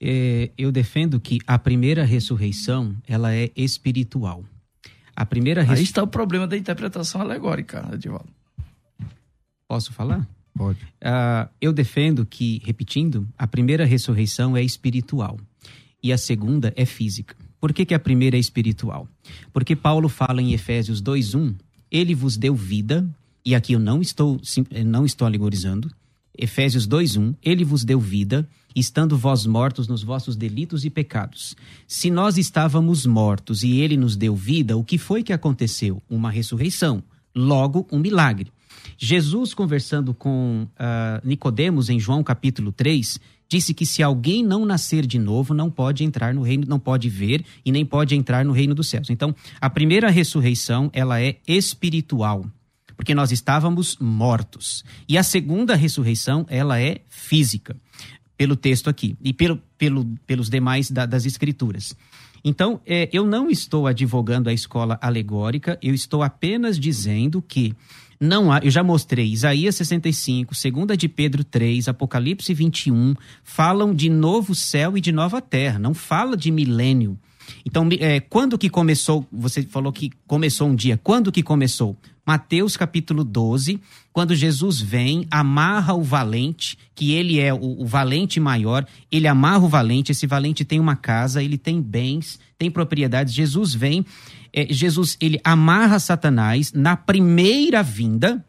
É, 0.02 0.52
eu 0.58 0.72
defendo 0.72 1.20
que 1.20 1.39
a 1.46 1.60
primeira 1.60 2.06
ressurreição, 2.06 2.96
ela 3.06 3.36
é 3.36 3.52
espiritual. 3.58 4.46
A 5.14 5.26
primeira 5.26 5.64
res... 5.64 5.80
Aí 5.80 5.84
está 5.84 6.02
o 6.02 6.08
problema 6.08 6.48
da 6.48 6.56
interpretação 6.58 7.20
alegórica, 7.20 7.89
Edivaldo. 7.91 8.30
Posso 9.68 9.91
falar? 9.91 10.26
Pode. 10.56 10.82
Uh, 10.82 11.50
eu 11.60 11.74
defendo 11.74 12.26
que, 12.26 12.62
repetindo, 12.64 13.28
a 13.38 13.46
primeira 13.46 13.84
ressurreição 13.84 14.56
é 14.56 14.64
espiritual 14.64 15.38
e 16.04 16.12
a 16.12 16.18
segunda 16.18 16.74
é 16.76 16.86
física. 16.86 17.36
Por 17.60 17.72
que, 17.72 17.86
que 17.86 17.93
a 17.93 17.99
primeira 17.99 18.36
é 18.36 18.39
espiritual? 18.39 19.08
Porque 19.54 19.76
Paulo 19.76 20.10
fala 20.10 20.41
em 20.41 20.51
Efésios 20.51 21.01
2:1, 21.01 21.56
ele 21.89 22.14
vos 22.14 22.36
deu 22.36 22.54
vida 22.54 23.10
e 23.45 23.56
aqui 23.56 23.74
eu 23.74 23.80
não 23.80 24.01
estou, 24.01 24.39
eh, 24.72 24.84
não 24.84 25.06
estou 25.06 25.26
alegorizando, 25.26 25.89
Efésios 26.38 26.88
2:1, 26.88 27.36
ele 27.43 27.64
vos 27.64 27.84
deu 27.84 27.99
vida, 27.99 28.47
estando 28.76 29.18
vós 29.18 29.45
mortos 29.45 29.88
nos 29.88 30.01
vossos 30.01 30.36
delitos 30.36 30.84
e 30.84 30.89
pecados. 30.89 31.56
Se 31.88 32.10
nós 32.10 32.38
estávamos 32.38 33.06
mortos 33.06 33.64
e 33.64 33.80
ele 33.80 33.95
nos 33.95 34.16
deu 34.16 34.36
vida, 34.36 34.76
o 34.76 34.84
que 34.84 34.97
foi 34.97 35.22
que 35.22 35.32
aconteceu? 35.32 36.01
Uma 36.10 36.32
ressurreição, 36.32 37.04
logo 37.36 37.88
um 37.91 37.99
milagre. 37.99 38.51
Jesus 38.97 39.54
conversando 39.54 40.14
com 40.14 40.68
uh, 40.74 41.28
Nicodemos 41.28 41.89
em 41.89 41.99
João 41.99 42.24
capítulo 42.24 42.72
3, 42.72 43.20
disse 43.54 43.74
que 43.74 43.86
se 43.86 44.01
alguém 44.01 44.43
não 44.43 44.66
nascer 44.66 45.06
de 45.06 45.20
novo, 45.20 45.54
não 45.54 45.70
pode 45.70 46.04
entrar 46.04 46.34
no 46.34 46.41
reino, 46.41 46.66
não 46.68 46.80
pode 46.80 47.08
ver 47.08 47.45
e 47.64 47.72
nem 47.72 47.86
pode 47.86 48.16
entrar 48.16 48.43
no 48.43 48.51
reino 48.51 48.74
dos 48.74 48.89
céus. 48.89 49.12
Então, 49.12 49.36
a 49.62 49.70
primeira 49.70 50.10
ressurreição, 50.10 50.89
ela 50.91 51.22
é 51.22 51.38
espiritual 51.47 52.45
porque 52.95 53.16
nós 53.16 53.32
estávamos 53.32 53.97
mortos. 53.99 54.86
E 55.10 55.18
a 55.18 55.24
segunda 55.24 55.76
ressurreição, 55.76 56.45
ela 56.47 56.80
é 56.80 57.01
física, 57.10 57.76
pelo 58.38 58.56
texto 58.56 58.89
aqui 58.89 59.18
e 59.22 59.34
pelo, 59.34 59.60
pelo, 59.78 60.06
pelos 60.28 60.49
demais 60.49 60.89
da, 60.89 61.06
das 61.06 61.26
escrituras. 61.26 61.95
Então, 62.43 62.80
é, 62.86 63.10
eu 63.12 63.26
não 63.26 63.49
estou 63.49 63.88
advogando 63.88 64.49
a 64.49 64.54
escola 64.54 64.97
alegórica, 65.01 65.78
eu 65.82 65.93
estou 65.93 66.22
apenas 66.22 66.80
dizendo 66.80 67.41
que 67.41 67.74
não 68.24 68.52
há, 68.52 68.60
eu 68.64 68.72
já 68.72 68.82
mostrei, 68.82 69.28
Isaías 69.28 69.76
65, 69.76 70.54
2 70.86 70.98
de 70.98 71.10
Pedro 71.10 71.44
3, 71.44 71.90
Apocalipse 71.90 72.54
21, 72.54 73.16
falam 73.44 73.94
de 73.94 74.10
novo 74.10 74.56
céu 74.56 74.98
e 74.98 75.02
de 75.02 75.12
nova 75.12 75.42
terra, 75.42 75.78
não 75.78 75.94
fala 75.94 76.38
de 76.38 76.50
milênio. 76.50 77.20
Então, 77.66 77.88
é, 78.00 78.20
quando 78.20 78.58
que 78.58 78.70
começou? 78.70 79.26
Você 79.32 79.64
falou 79.64 79.91
que 79.91 80.12
começou 80.28 80.68
um 80.68 80.76
dia. 80.76 81.00
Quando 81.02 81.32
que 81.32 81.44
começou? 81.44 81.98
Mateus 82.26 82.78
capítulo 82.78 83.24
12, 83.24 83.82
quando 84.14 84.34
Jesus 84.34 84.80
vem, 84.80 85.28
amarra 85.30 85.94
o 85.94 86.02
valente, 86.02 86.78
que 86.96 87.12
ele 87.12 87.39
é 87.39 87.54
o, 87.54 87.82
o, 87.82 87.86
valente 87.86 88.39
maior, 88.39 88.86
ele 89.12 89.28
amarra 89.28 89.66
o 89.66 89.68
valente, 89.68 90.14
esse 90.14 90.26
valente 90.26 90.64
tem 90.64 90.80
uma 90.80 90.96
casa, 90.96 91.44
ele 91.44 91.58
tem 91.58 91.82
bens, 91.82 92.39
tem 92.58 92.72
propriedades. 92.72 93.34
Jesus 93.34 93.76
vem, 93.76 94.06
é, 94.54 94.68
Jesus 94.70 95.18
ele 95.20 95.39
amarra 95.44 96.00
Satanás 96.00 96.72
na 96.72 96.96
primeira 96.96 97.84
vinda, 97.84 98.44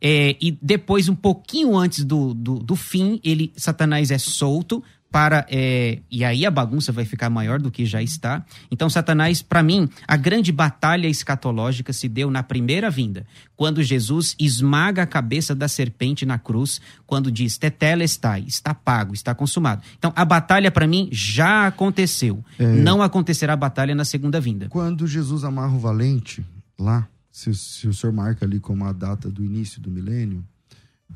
é, 0.00 0.36
e 0.40 0.56
depois, 0.62 1.08
um 1.08 1.14
pouquinho 1.14 1.76
antes 1.76 2.04
do, 2.04 2.32
do, 2.32 2.60
do 2.60 2.76
fim, 2.76 3.20
ele 3.24 3.52
Satanás 3.56 4.10
é 4.10 4.18
solto 4.18 4.82
para 5.10 5.46
é, 5.48 6.00
e 6.10 6.24
aí 6.24 6.44
a 6.44 6.50
bagunça 6.50 6.92
vai 6.92 7.04
ficar 7.04 7.30
maior 7.30 7.60
do 7.60 7.70
que 7.70 7.86
já 7.86 8.02
está. 8.02 8.44
Então, 8.70 8.90
Satanás, 8.90 9.40
para 9.42 9.62
mim, 9.62 9.88
a 10.06 10.16
grande 10.16 10.52
batalha 10.52 11.08
escatológica 11.08 11.92
se 11.92 12.08
deu 12.08 12.30
na 12.30 12.42
primeira 12.42 12.90
vinda, 12.90 13.26
quando 13.56 13.82
Jesus 13.82 14.36
esmaga 14.38 15.02
a 15.02 15.06
cabeça 15.06 15.54
da 15.54 15.66
serpente 15.66 16.26
na 16.26 16.38
cruz, 16.38 16.80
quando 17.06 17.32
diz 17.32 17.56
tetela 17.56 18.04
está, 18.04 18.38
está 18.38 18.74
pago, 18.74 19.14
está 19.14 19.34
consumado. 19.34 19.82
Então, 19.98 20.12
a 20.14 20.24
batalha 20.24 20.70
para 20.70 20.86
mim 20.86 21.08
já 21.10 21.66
aconteceu. 21.66 22.44
É... 22.58 22.66
Não 22.66 23.02
acontecerá 23.02 23.54
a 23.54 23.56
batalha 23.56 23.94
na 23.94 24.04
segunda 24.04 24.40
vinda. 24.40 24.68
Quando 24.68 25.06
Jesus 25.06 25.42
amarra 25.42 25.74
o 25.74 25.78
valente 25.78 26.44
lá, 26.78 27.08
se, 27.30 27.54
se 27.54 27.88
o 27.88 27.94
senhor 27.94 28.12
marca 28.12 28.44
ali 28.44 28.60
como 28.60 28.84
a 28.84 28.92
data 28.92 29.30
do 29.30 29.44
início 29.44 29.80
do 29.80 29.90
milênio, 29.90 30.44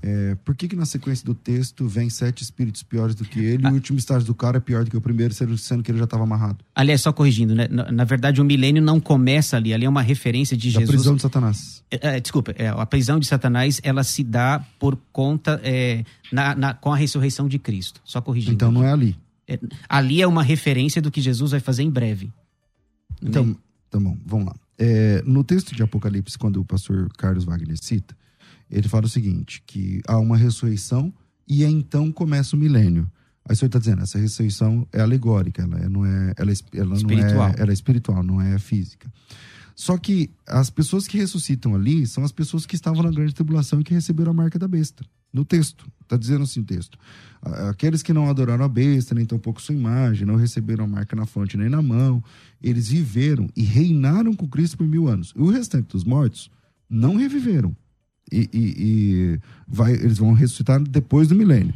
é, 0.01 0.34
por 0.45 0.57
que, 0.57 0.68
que 0.68 0.74
na 0.74 0.86
sequência 0.86 1.24
do 1.24 1.34
texto 1.34 1.86
vem 1.86 2.09
sete 2.09 2.43
espíritos 2.43 2.82
piores 2.82 3.14
do 3.14 3.24
que 3.24 3.38
ele 3.38 3.66
ah. 3.66 3.68
e 3.68 3.72
o 3.72 3.74
último 3.74 3.99
estágio 3.99 4.26
do 4.26 4.34
cara 4.34 4.57
é 4.57 4.61
pior 4.61 4.84
do 4.84 4.90
que 4.90 4.97
o 4.97 5.01
primeiro, 5.01 5.34
sendo 5.34 5.82
que 5.82 5.90
ele 5.90 5.99
já 5.99 6.05
estava 6.05 6.24
amarrado? 6.24 6.64
Aliás, 6.74 7.03
só 7.03 7.12
corrigindo, 7.12 7.55
né? 7.55 7.68
Na, 7.70 7.93
na, 7.93 8.05
verdade, 8.05 8.40
o 8.40 8.45
milênio 8.45 8.82
não 8.82 8.99
começa 8.99 9.57
ali, 9.57 9.74
ali 9.74 9.84
é 9.84 9.88
uma 9.88 10.03
referência 10.03 10.57
de 10.57 10.72
da 10.72 10.80
Jesus. 10.80 10.88
A 10.88 10.93
prisão 10.93 11.16
de 11.16 11.22
Satanás. 11.22 11.84
É, 11.90 12.16
é, 12.16 12.20
desculpa, 12.20 12.53
é, 12.57 12.68
a 12.68 12.86
prisão 12.86 13.18
de 13.20 13.26
Satanás 13.26 13.80
ela 13.84 14.03
se 14.03 14.24
dá 14.24 14.64
por 14.78 14.99
conta 15.12 15.61
é, 15.62 16.05
na, 16.32 16.55
na, 16.55 16.74
com 16.74 16.93
a 16.93 16.97
ressurreição 16.97 17.47
de 17.47 17.59
Cristo. 17.59 18.01
Só 18.05 18.20
corrigindo. 18.20 18.55
Então 18.55 18.72
não 18.72 18.82
é 18.82 18.93
ali. 18.93 19.16
É, 19.47 19.59
ali 19.88 20.22
é 20.22 20.26
uma 20.26 20.43
referência 20.43 21.03
do 21.03 21.11
que 21.11 21.20
Jesus 21.20 21.51
vai 21.51 21.61
fazer 21.61 21.82
em 21.82 21.90
breve. 21.90 22.32
Então, 23.22 23.57
tá 23.88 24.01
bom, 24.01 24.16
vamos 24.26 24.47
lá. 24.47 24.57
No 25.24 25.45
texto 25.45 25.76
de 25.76 25.82
Apocalipse, 25.82 26.36
quando 26.36 26.61
o 26.61 26.64
pastor 26.64 27.09
Carlos 27.16 27.45
Wagner 27.45 27.76
cita, 27.80 28.16
ele 28.73 28.89
fala 28.89 29.07
o 29.07 29.09
seguinte, 29.09 29.62
que 29.66 30.01
há 30.09 30.18
uma 30.18 30.37
ressurreição 30.37 31.12
e 31.47 31.62
então 31.62 32.11
começa 32.11 32.57
o 32.57 32.59
milênio. 32.59 33.11
Aí 33.45 33.55
o 33.55 33.57
senhor 33.57 33.66
está 33.66 33.79
dizendo, 33.79 34.03
essa 34.03 34.18
ressurreição 34.18 34.87
é 34.93 35.01
alegórica, 35.01 35.62
ela 35.62 35.79
é, 35.79 35.89
não 35.89 36.07
é, 36.07 36.33
ela, 36.37 36.51
é, 36.51 36.55
ela 36.75 36.95
espiritual. 36.95 37.35
não 37.35 37.47
é, 37.47 37.55
ela 37.59 37.70
é 37.70 37.75
espiritual, 37.75 38.23
não 38.23 38.41
é 38.41 38.59
física. 38.59 39.12
Só 39.75 39.99
que 39.99 40.31
as 40.47 40.70
pessoas 40.70 41.07
que 41.07 41.18
ressuscitam 41.18 41.75
ali 41.75 42.07
são 42.07 42.25
as 42.25 42.33
pessoas 42.33 42.64
que 42.64 42.75
estavam 42.75 43.03
na 43.03 43.11
grande 43.11 43.35
tribulação 43.35 43.81
e 43.81 43.85
que 43.85 43.93
receberam 43.95 44.31
a 44.31 44.35
marca 44.35 44.59
da 44.59 44.68
besta. 44.68 45.05
No 45.33 45.45
texto, 45.45 45.91
está 46.03 46.16
dizendo 46.16 46.45
assim 46.45 46.61
o 46.61 46.64
texto. 46.64 46.99
Aqueles 47.68 48.03
que 48.03 48.12
não 48.12 48.29
adoraram 48.29 48.64
a 48.64 48.68
besta, 48.68 49.14
nem 49.14 49.25
tampouco 49.25 49.62
sua 49.62 49.75
imagem, 49.75 50.27
não 50.27 50.37
receberam 50.37 50.85
a 50.85 50.89
marca 50.89 51.16
na 51.16 51.25
fronte 51.25 51.57
nem 51.57 51.70
na 51.70 51.81
mão, 51.81 52.23
eles 52.62 52.89
viveram 52.89 53.49
e 53.57 53.62
reinaram 53.62 54.35
com 54.35 54.47
Cristo 54.47 54.77
por 54.77 54.87
mil 54.87 55.09
anos. 55.09 55.33
E 55.35 55.41
o 55.41 55.51
restante 55.51 55.89
dos 55.89 56.05
mortos 56.05 56.51
não 56.89 57.16
reviveram, 57.16 57.75
e, 58.33 58.49
e, 58.53 58.59
e 58.78 59.41
vai, 59.68 59.93
eles 59.93 60.18
vão 60.18 60.33
ressuscitar 60.33 60.80
depois 60.80 61.28
do 61.28 61.35
milênio. 61.35 61.74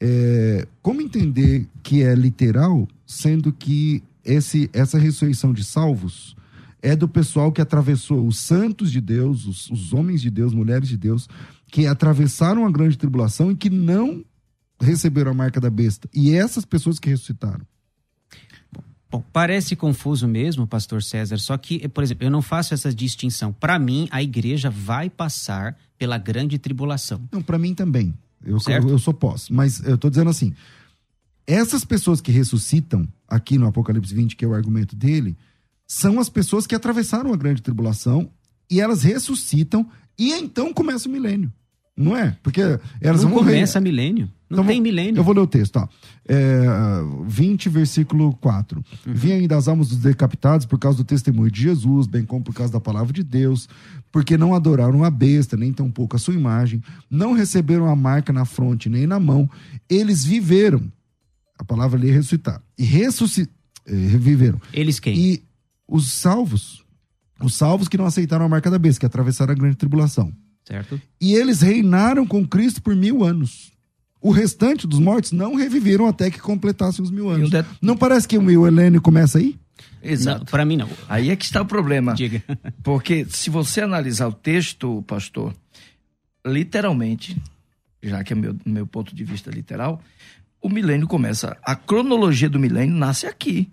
É, 0.00 0.66
como 0.82 1.00
entender 1.00 1.66
que 1.82 2.02
é 2.02 2.14
literal, 2.14 2.86
sendo 3.06 3.52
que 3.52 4.02
esse, 4.24 4.68
essa 4.72 4.98
ressurreição 4.98 5.52
de 5.52 5.64
salvos 5.64 6.36
é 6.82 6.94
do 6.94 7.08
pessoal 7.08 7.50
que 7.50 7.60
atravessou 7.60 8.26
os 8.26 8.38
santos 8.38 8.92
de 8.92 9.00
Deus, 9.00 9.46
os, 9.46 9.70
os 9.70 9.92
homens 9.92 10.20
de 10.20 10.30
Deus, 10.30 10.52
mulheres 10.52 10.88
de 10.88 10.96
Deus, 10.96 11.28
que 11.70 11.86
atravessaram 11.86 12.66
a 12.66 12.70
grande 12.70 12.96
tribulação 12.96 13.50
e 13.50 13.56
que 13.56 13.70
não 13.70 14.24
receberam 14.80 15.32
a 15.32 15.34
marca 15.34 15.60
da 15.60 15.70
besta. 15.70 16.08
E 16.14 16.34
essas 16.34 16.64
pessoas 16.64 16.98
que 16.98 17.08
ressuscitaram. 17.08 17.66
Bom, 19.10 19.24
parece 19.32 19.74
confuso 19.74 20.28
mesmo, 20.28 20.66
pastor 20.66 21.02
César, 21.02 21.38
só 21.38 21.56
que, 21.56 21.88
por 21.88 22.04
exemplo, 22.04 22.26
eu 22.26 22.30
não 22.30 22.42
faço 22.42 22.74
essa 22.74 22.92
distinção. 22.92 23.52
Para 23.52 23.78
mim, 23.78 24.06
a 24.10 24.22
igreja 24.22 24.68
vai 24.68 25.08
passar 25.08 25.76
pela 25.98 26.18
grande 26.18 26.58
tribulação. 26.58 27.20
Não, 27.32 27.42
para 27.42 27.58
mim 27.58 27.74
também. 27.74 28.14
Eu, 28.44 28.58
eu, 28.68 28.88
eu, 28.90 28.98
sou 28.98 29.14
pós. 29.14 29.48
Mas 29.48 29.82
eu 29.84 29.94
estou 29.94 30.10
dizendo 30.10 30.30
assim: 30.30 30.54
essas 31.46 31.84
pessoas 31.84 32.20
que 32.20 32.30
ressuscitam, 32.30 33.08
aqui 33.26 33.56
no 33.56 33.66
Apocalipse 33.66 34.14
20, 34.14 34.36
que 34.36 34.44
é 34.44 34.48
o 34.48 34.54
argumento 34.54 34.94
dele, 34.94 35.36
são 35.86 36.20
as 36.20 36.28
pessoas 36.28 36.66
que 36.66 36.74
atravessaram 36.74 37.32
a 37.32 37.36
grande 37.36 37.62
tribulação 37.62 38.30
e 38.70 38.80
elas 38.80 39.02
ressuscitam 39.02 39.88
e 40.18 40.32
então 40.32 40.72
começa 40.74 41.08
o 41.08 41.12
milênio. 41.12 41.50
Não 41.96 42.16
é? 42.16 42.36
Porque 42.42 42.60
elas 43.00 43.24
não 43.24 43.30
vão 43.30 43.38
começa 43.40 43.80
milênio. 43.80 44.30
Não 44.50 44.64
tem 44.64 44.80
milênio. 44.80 45.18
Eu 45.18 45.24
vou 45.24 45.34
ler 45.34 45.40
o 45.40 45.46
texto, 45.46 45.76
ó. 45.76 45.88
É, 46.26 46.64
20, 47.26 47.68
versículo 47.68 48.34
4. 48.36 48.78
Uhum. 49.06 49.14
Vim 49.14 49.32
ainda 49.32 49.56
as 49.56 49.68
almas 49.68 49.88
dos 49.88 49.98
decapitados 49.98 50.64
por 50.64 50.78
causa 50.78 50.98
do 50.98 51.04
testemunho 51.04 51.50
de 51.50 51.62
Jesus, 51.62 52.06
bem 52.06 52.24
como 52.24 52.42
por 52.42 52.54
causa 52.54 52.72
da 52.72 52.80
palavra 52.80 53.12
de 53.12 53.22
Deus, 53.22 53.68
porque 54.10 54.38
não 54.38 54.54
adoraram 54.54 55.04
a 55.04 55.10
besta, 55.10 55.56
nem 55.56 55.72
tampouco 55.72 56.16
a 56.16 56.18
sua 56.18 56.34
imagem, 56.34 56.82
não 57.10 57.32
receberam 57.32 57.86
a 57.88 57.96
marca 57.96 58.32
na 58.32 58.44
fronte 58.44 58.88
nem 58.88 59.06
na 59.06 59.20
mão. 59.20 59.48
Eles 59.88 60.24
viveram. 60.24 60.90
A 61.58 61.64
palavra 61.64 61.98
ali 61.98 62.08
é 62.08 62.12
ressuscitar. 62.12 62.62
E 62.78 62.84
ressuscitaram. 62.84 63.58
É, 63.86 63.92
viveram. 63.92 64.60
Eles 64.72 65.00
quem? 65.00 65.16
E 65.16 65.42
os 65.86 66.10
salvos. 66.12 66.84
Os 67.40 67.54
salvos 67.54 67.88
que 67.88 67.96
não 67.96 68.04
aceitaram 68.04 68.44
a 68.44 68.48
marca 68.48 68.70
da 68.70 68.78
besta, 68.78 69.00
que 69.00 69.06
atravessaram 69.06 69.52
a 69.52 69.56
grande 69.56 69.76
tribulação. 69.76 70.32
Certo. 70.64 71.00
E 71.20 71.34
eles 71.34 71.62
reinaram 71.62 72.26
com 72.26 72.46
Cristo 72.46 72.82
por 72.82 72.94
mil 72.94 73.24
anos. 73.24 73.72
O 74.20 74.30
restante 74.30 74.86
dos 74.86 74.98
mortos 74.98 75.32
não 75.32 75.54
reviveram 75.54 76.06
até 76.06 76.30
que 76.30 76.40
completassem 76.40 77.04
os 77.04 77.10
mil 77.10 77.28
anos. 77.30 77.50
Não 77.80 77.96
parece 77.96 78.26
que 78.26 78.36
o 78.36 78.66
Helênio 78.66 79.00
começa 79.00 79.38
aí? 79.38 79.56
Exato. 80.02 80.46
Para 80.46 80.64
mim 80.64 80.76
não. 80.76 80.88
Aí 81.08 81.30
é 81.30 81.36
que 81.36 81.44
está 81.44 81.62
o 81.62 81.66
problema. 81.66 82.14
Diga. 82.14 82.42
Porque 82.82 83.26
se 83.28 83.50
você 83.50 83.80
analisar 83.80 84.28
o 84.28 84.32
texto, 84.32 85.02
pastor, 85.06 85.54
literalmente, 86.44 87.40
já 88.02 88.22
que 88.24 88.32
é 88.32 88.36
meu 88.36 88.56
meu 88.64 88.86
ponto 88.86 89.14
de 89.14 89.24
vista 89.24 89.50
literal, 89.50 90.00
o 90.60 90.68
milênio 90.68 91.06
começa. 91.06 91.56
A 91.62 91.76
cronologia 91.76 92.48
do 92.48 92.58
milênio 92.58 92.96
nasce 92.96 93.26
aqui. 93.26 93.68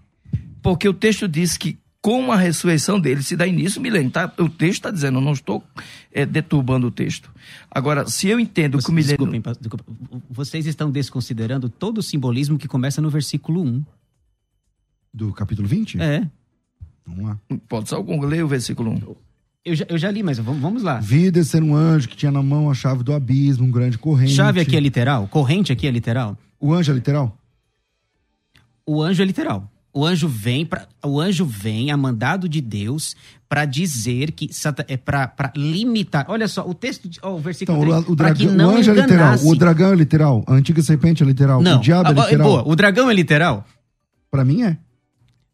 Porque 0.61 0.87
o 0.87 0.93
texto 0.93 1.27
diz 1.27 1.57
que 1.57 1.77
com 2.05 2.31
a 2.31 2.35
ressurreição 2.35 2.99
dele 2.99 3.23
se 3.23 3.35
dá 3.35 3.47
início 3.47 3.79
o 3.79 3.81
milênio. 3.81 4.11
Tá? 4.11 4.31
O 4.37 4.47
texto 4.47 4.73
está 4.73 4.91
dizendo, 4.91 5.17
eu 5.17 5.21
não 5.21 5.31
estou 5.31 5.63
é, 6.13 6.23
deturbando 6.23 6.85
o 6.85 6.91
texto. 6.91 7.31
Agora, 7.71 8.07
se 8.07 8.27
eu 8.27 8.39
entendo 8.39 8.79
Você, 8.79 8.85
que 8.85 8.91
o 8.91 8.93
milênio. 8.93 9.17
Desculpem, 9.17 9.41
desculpa, 9.59 9.83
vocês 10.29 10.67
estão 10.67 10.91
desconsiderando 10.91 11.67
todo 11.67 11.97
o 11.97 12.03
simbolismo 12.03 12.59
que 12.59 12.67
começa 12.67 13.01
no 13.01 13.09
versículo 13.09 13.63
1. 13.63 13.83
Do 15.11 15.33
capítulo 15.33 15.67
20? 15.67 15.99
É. 15.99 16.29
Vamos 17.07 17.25
lá. 17.25 17.39
Pode 17.67 17.89
ser 17.89 17.95
algum, 17.95 18.23
leia 18.23 18.45
o 18.45 18.47
versículo 18.47 18.91
1. 18.91 19.15
Eu 19.65 19.75
já, 19.75 19.85
eu 19.89 19.97
já 19.97 20.11
li, 20.11 20.21
mas 20.21 20.37
vamos, 20.37 20.61
vamos 20.61 20.83
lá. 20.83 20.99
Vi 20.99 21.31
descer 21.31 21.63
um 21.63 21.75
anjo 21.75 22.07
que 22.07 22.15
tinha 22.15 22.31
na 22.31 22.43
mão 22.43 22.69
a 22.69 22.75
chave 22.75 23.01
do 23.01 23.13
abismo, 23.13 23.65
um 23.65 23.71
grande 23.71 23.97
corrente. 23.97 24.33
Chave 24.33 24.59
aqui 24.59 24.75
é 24.75 24.79
literal? 24.79 25.27
Corrente 25.27 25.71
aqui 25.71 25.87
é 25.87 25.91
literal? 25.91 26.37
O 26.59 26.71
anjo 26.71 26.91
é 26.91 26.95
literal? 26.95 27.35
O 28.85 29.01
anjo 29.01 29.23
é 29.23 29.25
literal. 29.25 29.71
O 29.95 30.05
anjo 30.05 30.27
vem 30.27 30.65
para 30.65 30.89
o 31.05 31.21
anjo 31.21 31.45
vem 31.45 31.89
a 31.89 31.95
mandado 31.95 32.49
de 32.49 32.59
Deus 32.59 33.15
para 33.47 33.63
dizer 33.63 34.31
que 34.31 34.49
é 34.89 34.97
para 34.97 35.53
limitar. 35.55 36.25
Olha 36.27 36.49
só, 36.49 36.67
o 36.67 36.73
texto, 36.73 37.09
oh, 37.23 37.35
o 37.35 37.39
versículo 37.39 37.77
então, 37.77 38.01
3, 38.01 38.09
o, 38.09 38.15
dragão, 38.15 38.35
que 38.35 38.45
não 38.47 38.73
o 38.73 38.77
anjo 38.77 38.91
enganasse. 38.91 39.13
é 39.13 39.17
literal, 39.17 39.53
o 39.53 39.55
dragão 39.55 39.93
é 39.93 39.95
literal, 39.95 40.43
a 40.47 40.53
antiga 40.53 40.83
serpente 40.83 41.23
é 41.23 41.25
literal, 41.25 41.61
não. 41.61 41.77
o 41.77 41.81
diabo 41.81 42.09
é 42.09 42.13
literal. 42.13 42.47
Boa, 42.47 42.67
o 42.67 42.75
dragão 42.75 43.09
é 43.09 43.13
literal? 43.13 43.65
Para 44.29 44.43
mim 44.43 44.63
é. 44.63 44.77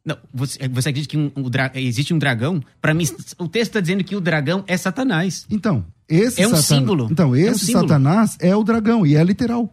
Não, 0.04 0.18
você, 0.34 0.68
você 0.68 0.90
acredita 0.90 1.12
que 1.12 1.18
um, 1.18 1.32
um 1.38 1.50
existe 1.76 2.12
um 2.12 2.18
dragão? 2.18 2.64
Para 2.82 2.96
mim, 2.96 3.06
o 3.38 3.48
texto 3.48 3.70
está 3.70 3.80
dizendo 3.80 4.04
que 4.04 4.16
o 4.16 4.22
dragão 4.22 4.64
é 4.66 4.76
Satanás. 4.76 5.46
Então, 5.52 5.86
esse 6.10 6.42
é 6.42 6.48
um 6.48 6.56
satan... 6.56 6.62
símbolo. 6.80 7.08
Então, 7.12 7.36
esse 7.36 7.48
é 7.48 7.52
um 7.52 7.58
símbolo. 7.58 7.88
Satanás 7.88 8.38
é 8.40 8.56
o 8.56 8.64
dragão 8.64 9.06
e 9.06 9.16
é 9.16 9.24
literal. 9.24 9.72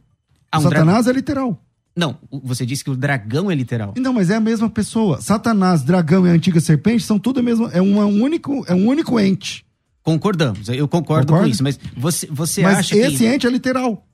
Ah, 0.53 0.59
um 0.59 0.63
Satanás 0.63 1.07
dra... 1.07 1.15
é 1.15 1.17
literal. 1.17 1.59
Não, 1.99 2.17
você 2.31 2.65
disse 2.65 2.85
que 2.85 2.91
o 2.91 2.97
dragão 2.97 3.51
é 3.51 3.55
literal. 3.57 3.93
Não, 3.97 4.13
mas 4.13 4.31
é 4.31 4.37
a 4.37 4.41
mesma 4.41 4.71
pessoa. 4.71 5.21
Satanás, 5.21 5.83
dragão 5.83 6.25
e 6.25 6.31
a 6.31 6.33
antiga 6.33 6.61
serpente 6.61 7.03
são 7.03 7.19
tudo 7.19 7.41
a 7.41 7.43
mesma. 7.43 7.73
É 7.73 7.83
um, 7.83 8.01
é 8.01 8.05
único, 8.05 8.65
é 8.69 8.73
um 8.73 8.87
único 8.87 9.19
ente. 9.19 9.67
Concordamos, 10.01 10.69
eu 10.69 10.87
concordo 10.87 11.27
Concordo? 11.27 11.49
com 11.49 11.51
isso, 11.51 11.61
mas 11.61 11.77
você, 11.97 12.29
você 12.29 12.63
mas 12.63 12.79
acha 12.79 12.95
que. 12.95 13.01
Esse 13.01 13.27
ente 13.27 13.49
é 13.49 13.51
literal. 13.51 14.07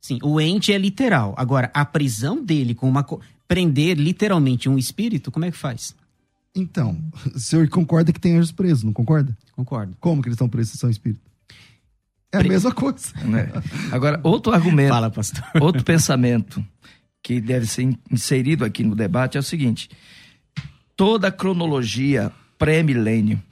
Sim, 0.00 0.18
o 0.20 0.40
ente 0.40 0.72
é 0.72 0.78
literal. 0.78 1.32
Agora, 1.38 1.70
a 1.72 1.84
prisão 1.84 2.44
dele 2.44 2.74
com 2.74 2.88
uma. 2.88 3.06
prender 3.46 3.96
literalmente 3.96 4.68
um 4.68 4.76
espírito, 4.76 5.30
como 5.30 5.44
é 5.44 5.52
que 5.52 5.56
faz? 5.56 5.94
Então, 6.56 6.98
o 7.32 7.38
senhor 7.38 7.68
concorda 7.68 8.12
que 8.12 8.18
tem 8.18 8.36
anjos 8.36 8.50
presos, 8.50 8.82
não 8.82 8.92
concorda? 8.92 9.38
Concordo. 9.54 9.96
Como 10.00 10.20
que 10.20 10.28
eles 10.28 10.34
estão 10.34 10.48
presos 10.48 10.72
se 10.72 10.78
são 10.78 10.90
espíritos? 10.90 11.29
É 12.32 12.38
a 12.38 12.42
mesma 12.42 12.72
coisa. 12.72 13.12
Né? 13.24 13.50
Agora, 13.90 14.20
outro 14.22 14.52
argumento. 14.52 14.90
Fala, 14.90 15.10
pastor. 15.10 15.44
Outro 15.60 15.82
pensamento 15.82 16.64
que 17.22 17.40
deve 17.40 17.66
ser 17.66 17.82
inserido 18.10 18.64
aqui 18.64 18.84
no 18.84 18.94
debate 18.94 19.36
é 19.36 19.40
o 19.40 19.42
seguinte: 19.42 19.90
toda 20.96 21.28
a 21.28 21.32
cronologia 21.32 22.32
pré-milênio 22.56 23.42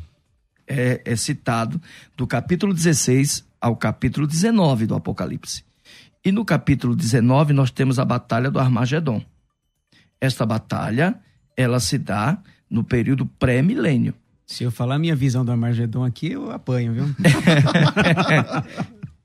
é, 0.67 1.01
é 1.05 1.17
citado 1.17 1.81
do 2.17 2.27
capítulo 2.27 2.73
16 2.73 3.45
ao 3.61 3.75
capítulo 3.75 4.27
19 4.27 4.87
do 4.87 4.95
Apocalipse. 4.95 5.65
E 6.25 6.31
no 6.31 6.45
capítulo 6.45 6.95
19 6.95 7.53
nós 7.53 7.71
temos 7.71 7.99
a 7.99 8.05
batalha 8.05 8.51
do 8.51 8.59
Armagedon. 8.59 9.25
Esta 10.21 10.45
batalha, 10.45 11.19
ela 11.57 11.81
se 11.81 11.97
dá 11.97 12.39
no 12.69 12.85
período 12.85 13.25
pré-milênio. 13.25 14.15
Se 14.49 14.65
eu 14.65 14.71
falar 14.71 14.99
minha 14.99 15.15
visão 15.15 15.45
do 15.45 15.53
Armagedon 15.53 16.03
aqui, 16.03 16.33
eu 16.33 16.51
apanho, 16.51 16.95
viu? 16.95 17.05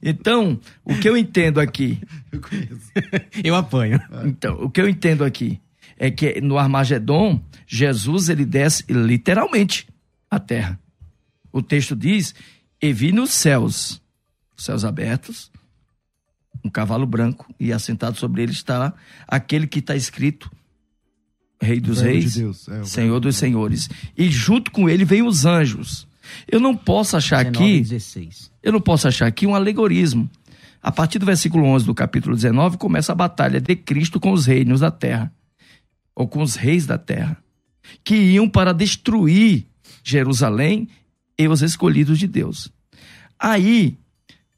então, 0.03 0.59
o 0.83 0.99
que 0.99 1.07
eu 1.07 1.15
entendo 1.15 1.61
aqui. 1.61 2.01
Eu 2.29 2.41
conheço. 2.41 2.91
eu 3.41 3.55
apanho. 3.55 4.01
Então, 4.25 4.61
o 4.61 4.69
que 4.69 4.81
eu 4.81 4.89
entendo 4.89 5.23
aqui 5.23 5.61
é 5.97 6.11
que 6.11 6.41
no 6.41 6.57
Armagedon, 6.57 7.41
Jesus 7.65 8.27
ele 8.27 8.45
desce 8.45 8.83
literalmente 8.89 9.87
à 10.29 10.41
terra. 10.41 10.77
O 11.53 11.61
texto 11.61 11.95
diz: 11.95 12.35
E 12.81 12.91
vi 12.91 13.13
nos 13.13 13.31
céus, 13.31 14.01
céus 14.57 14.83
abertos, 14.83 15.49
um 16.65 16.69
cavalo 16.69 17.07
branco, 17.07 17.47
e 17.57 17.71
assentado 17.71 18.17
sobre 18.17 18.43
ele 18.43 18.51
está 18.51 18.93
aquele 19.25 19.67
que 19.67 19.79
está 19.79 19.95
escrito 19.95 20.51
Rei 21.63 21.79
dos 21.79 22.01
Reis, 22.01 22.33
de 22.33 22.41
Deus, 22.41 22.67
é, 22.67 22.83
Senhor 22.83 23.19
dos 23.19 23.35
Senhores. 23.35 23.89
E 24.17 24.29
junto 24.29 24.71
com 24.71 24.89
ele 24.89 25.05
vem 25.05 25.23
os 25.23 25.45
anjos. 25.45 26.07
Eu 26.47 26.59
não 26.59 26.75
posso 26.75 27.17
achar 27.17 27.43
19, 27.43 27.63
aqui. 27.63 27.81
16. 27.81 28.51
Eu 28.61 28.71
não 28.71 28.81
posso 28.81 29.07
achar 29.07 29.27
aqui 29.27 29.45
um 29.45 29.55
alegorismo. 29.55 30.29
A 30.81 30.91
partir 30.91 31.17
do 31.17 31.25
versículo 31.25 31.65
11 31.65 31.85
do 31.85 31.95
capítulo 31.95 32.35
19 32.35 32.77
começa 32.77 33.11
a 33.11 33.15
batalha 33.15 33.61
de 33.61 33.75
Cristo 33.75 34.19
com 34.19 34.31
os 34.31 34.45
reinos 34.45 34.81
da 34.81 34.91
terra, 34.91 35.33
ou 36.13 36.27
com 36.27 36.41
os 36.41 36.55
reis 36.55 36.85
da 36.85 36.97
terra, 36.97 37.37
que 38.03 38.15
iam 38.15 38.49
para 38.49 38.73
destruir 38.73 39.65
Jerusalém 40.03 40.89
e 41.39 41.47
os 41.47 41.61
escolhidos 41.61 42.19
de 42.19 42.27
Deus. 42.27 42.69
Aí 43.39 43.97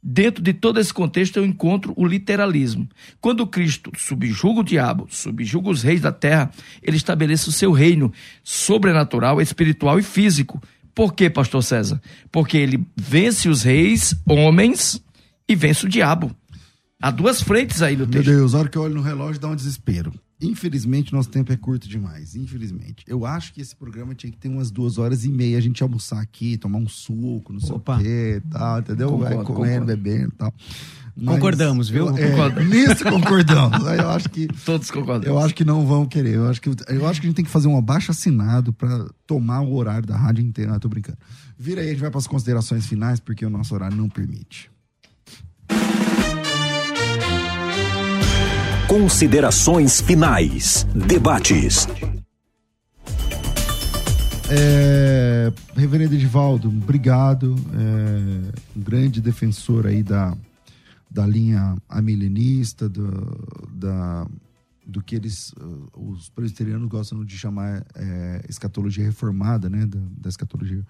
Dentro 0.07 0.43
de 0.43 0.53
todo 0.53 0.79
esse 0.79 0.93
contexto, 0.93 1.37
eu 1.37 1.45
encontro 1.45 1.91
o 1.97 2.05
literalismo. 2.05 2.87
Quando 3.19 3.47
Cristo 3.47 3.91
subjuga 3.97 4.59
o 4.59 4.63
diabo, 4.63 5.07
subjuga 5.09 5.71
os 5.71 5.81
reis 5.81 5.99
da 5.99 6.11
terra, 6.11 6.51
ele 6.83 6.95
estabelece 6.95 7.49
o 7.49 7.51
seu 7.51 7.71
reino 7.71 8.13
sobrenatural, 8.43 9.41
espiritual 9.41 9.97
e 9.97 10.03
físico. 10.03 10.61
Por 10.93 11.15
quê, 11.15 11.27
pastor 11.27 11.63
César? 11.63 11.99
Porque 12.31 12.55
ele 12.55 12.85
vence 12.95 13.49
os 13.49 13.63
reis, 13.63 14.15
homens, 14.29 15.03
e 15.49 15.55
vence 15.55 15.87
o 15.87 15.89
diabo. 15.89 16.35
Há 17.01 17.09
duas 17.09 17.41
frentes 17.41 17.81
aí 17.81 17.95
no 17.95 18.05
texto. 18.05 18.27
Meu 18.27 18.37
Deus, 18.37 18.53
a 18.53 18.59
hora 18.59 18.69
que 18.69 18.77
eu 18.77 18.83
olho 18.83 18.93
no 18.93 19.01
relógio 19.01 19.41
dá 19.41 19.47
um 19.47 19.55
desespero. 19.55 20.13
Infelizmente, 20.45 21.13
nosso 21.13 21.29
tempo 21.29 21.51
é 21.51 21.57
curto 21.57 21.87
demais. 21.87 22.35
Infelizmente. 22.35 23.03
Eu 23.07 23.25
acho 23.25 23.53
que 23.53 23.61
esse 23.61 23.75
programa 23.75 24.13
tinha 24.13 24.31
que 24.31 24.37
ter 24.37 24.47
umas 24.47 24.71
duas 24.71 24.97
horas 24.97 25.25
e 25.25 25.29
meia. 25.29 25.57
A 25.57 25.61
gente 25.61 25.81
almoçar 25.83 26.19
aqui, 26.21 26.57
tomar 26.57 26.77
um 26.77 26.87
suco, 26.87 27.51
não 27.51 27.59
sei 27.59 27.75
Opa. 27.75 27.97
o 27.97 27.99
quê, 28.01 28.41
tal, 28.49 28.79
entendeu? 28.79 29.09
Concordo, 29.09 29.35
Vai 29.35 29.45
comendo, 29.45 29.85
bebendo 29.85 30.29
e 30.33 30.37
tal. 30.37 30.53
Mas 31.17 31.35
concordamos, 31.35 31.89
viu? 31.89 32.07
Eu, 32.07 32.17
é, 32.17 32.63
nisso 32.65 33.05
concordamos. 33.05 33.85
eu 33.85 34.09
acho 34.09 34.29
que 34.29 34.47
todos 34.65 34.91
concordam. 34.91 35.31
Eu 35.31 35.39
acho 35.39 35.55
que 35.55 35.63
não 35.63 35.85
vão 35.85 36.05
querer. 36.05 36.35
Eu 36.35 36.49
acho 36.49 36.61
que 36.61 36.69
eu 36.69 37.07
acho 37.07 37.21
que 37.21 37.27
a 37.27 37.29
gente 37.29 37.37
tem 37.37 37.45
que 37.45 37.51
fazer 37.51 37.69
um 37.69 37.77
abaixo 37.77 38.11
assinado 38.11 38.73
para 38.73 39.07
tomar 39.25 39.61
o 39.61 39.73
horário 39.75 40.05
da 40.05 40.17
rádio 40.17 40.43
inteira. 40.43 40.73
Não, 40.73 40.79
tô 40.79 40.89
brincando. 40.89 41.17
Vira 41.57 41.81
aí, 41.81 41.87
a 41.87 41.91
gente 41.91 42.01
vai 42.01 42.11
para 42.11 42.19
as 42.19 42.27
considerações 42.27 42.85
finais 42.85 43.21
porque 43.21 43.45
o 43.45 43.49
nosso 43.49 43.73
horário 43.73 43.95
não 43.95 44.09
permite. 44.09 44.69
Considerações 48.95 49.99
finais. 49.99 50.87
Debates. 50.95 51.85
É, 54.49 55.51
Reverendo 55.75 56.15
Edivaldo, 56.15 56.69
obrigado. 56.69 57.57
É, 57.73 58.53
um 58.73 58.81
grande 58.81 59.19
defensor 59.19 59.85
aí 59.85 60.01
da, 60.01 60.33
da 61.11 61.27
linha 61.27 61.75
amilenista, 61.89 62.87
do, 62.87 63.67
da, 63.69 64.25
do 64.87 65.03
que 65.03 65.17
eles, 65.17 65.51
uh, 65.59 66.11
os 66.13 66.29
presbiterianos 66.29 66.87
gostam 66.87 67.25
de 67.25 67.37
chamar 67.37 67.85
é, 67.95 68.45
escatologia 68.47 69.03
reformada, 69.03 69.69
né? 69.69 69.85
Da, 69.85 69.99
da 70.21 70.29
escatologia 70.29 70.87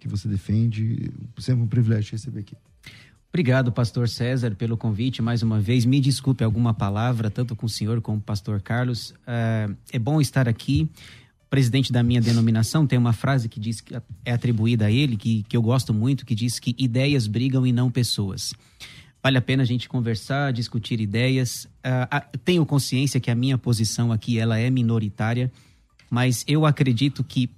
que 0.00 0.08
você 0.08 0.26
defende. 0.26 1.08
Sempre 1.38 1.62
um 1.62 1.68
privilégio 1.68 2.10
receber 2.10 2.40
aqui. 2.40 2.56
Obrigado, 3.34 3.72
pastor 3.72 4.08
César, 4.08 4.54
pelo 4.54 4.76
convite 4.76 5.20
mais 5.20 5.42
uma 5.42 5.58
vez. 5.58 5.84
Me 5.84 5.98
desculpe 5.98 6.44
alguma 6.44 6.72
palavra, 6.72 7.28
tanto 7.28 7.56
com 7.56 7.66
o 7.66 7.68
senhor 7.68 8.00
como 8.00 8.18
com 8.18 8.22
o 8.22 8.24
pastor 8.24 8.62
Carlos. 8.62 9.12
É, 9.26 9.68
é 9.94 9.98
bom 9.98 10.20
estar 10.20 10.48
aqui. 10.48 10.88
O 11.44 11.48
presidente 11.50 11.92
da 11.92 12.00
minha 12.00 12.20
denominação 12.20 12.86
tem 12.86 12.96
uma 12.96 13.12
frase 13.12 13.48
que 13.48 13.58
diz 13.58 13.80
que 13.80 13.92
é 14.24 14.32
atribuída 14.32 14.86
a 14.86 14.90
ele, 14.92 15.16
que, 15.16 15.42
que 15.48 15.56
eu 15.56 15.62
gosto 15.62 15.92
muito, 15.92 16.24
que 16.24 16.32
diz 16.32 16.60
que 16.60 16.76
ideias 16.78 17.26
brigam 17.26 17.66
e 17.66 17.72
não 17.72 17.90
pessoas. 17.90 18.54
Vale 19.20 19.36
a 19.36 19.42
pena 19.42 19.64
a 19.64 19.66
gente 19.66 19.88
conversar, 19.88 20.52
discutir 20.52 21.00
ideias. 21.00 21.64
Uh, 21.84 22.38
tenho 22.44 22.64
consciência 22.64 23.18
que 23.18 23.32
a 23.32 23.34
minha 23.34 23.58
posição 23.58 24.12
aqui 24.12 24.38
ela 24.38 24.60
é 24.60 24.70
minoritária, 24.70 25.50
mas 26.08 26.44
eu 26.46 26.64
acredito 26.64 27.24
que, 27.24 27.50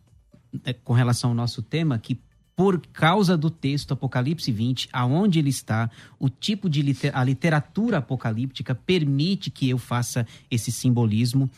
eh, 0.65 0.73
com 0.73 0.95
relação 0.95 1.29
ao 1.29 1.37
nosso 1.37 1.61
tema, 1.61 1.99
que 1.99 2.19
por 2.57 2.81
causa 2.93 3.37
do 3.37 3.51
texto 3.51 3.93
Apocalipse 3.93 4.51
20, 4.51 4.89
aonde 4.93 5.39
ele 5.39 5.51
está, 5.51 5.91
o 6.19 6.29
tipo 6.31 6.69
de 6.69 6.81
liter 6.81 7.15
a 7.15 7.23
literatura 7.23 7.99
apocalíptica 7.99 8.75
permite 8.75 9.51
que 9.51 9.69
eu 9.69 9.79
faça 9.79 10.27
esse 10.51 10.73
simbolismo. 10.73 11.49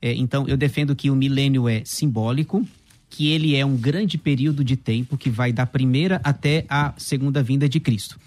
É, 0.00 0.14
então, 0.14 0.46
eu 0.46 0.56
defendo 0.56 0.94
que 0.94 1.10
o 1.10 1.16
milênio 1.16 1.68
é 1.68 1.82
simbólico, 1.84 2.64
que 3.10 3.28
ele 3.28 3.56
é 3.56 3.66
um 3.66 3.76
grande 3.76 4.16
período 4.16 4.64
de 4.64 4.76
tempo 4.76 5.18
que 5.18 5.28
vai 5.28 5.52
da 5.52 5.66
primeira 5.66 6.20
até 6.22 6.64
a 6.68 6.94
segunda 6.96 7.42
vinda 7.42 7.68
de 7.68 7.80
Cristo 7.80 8.18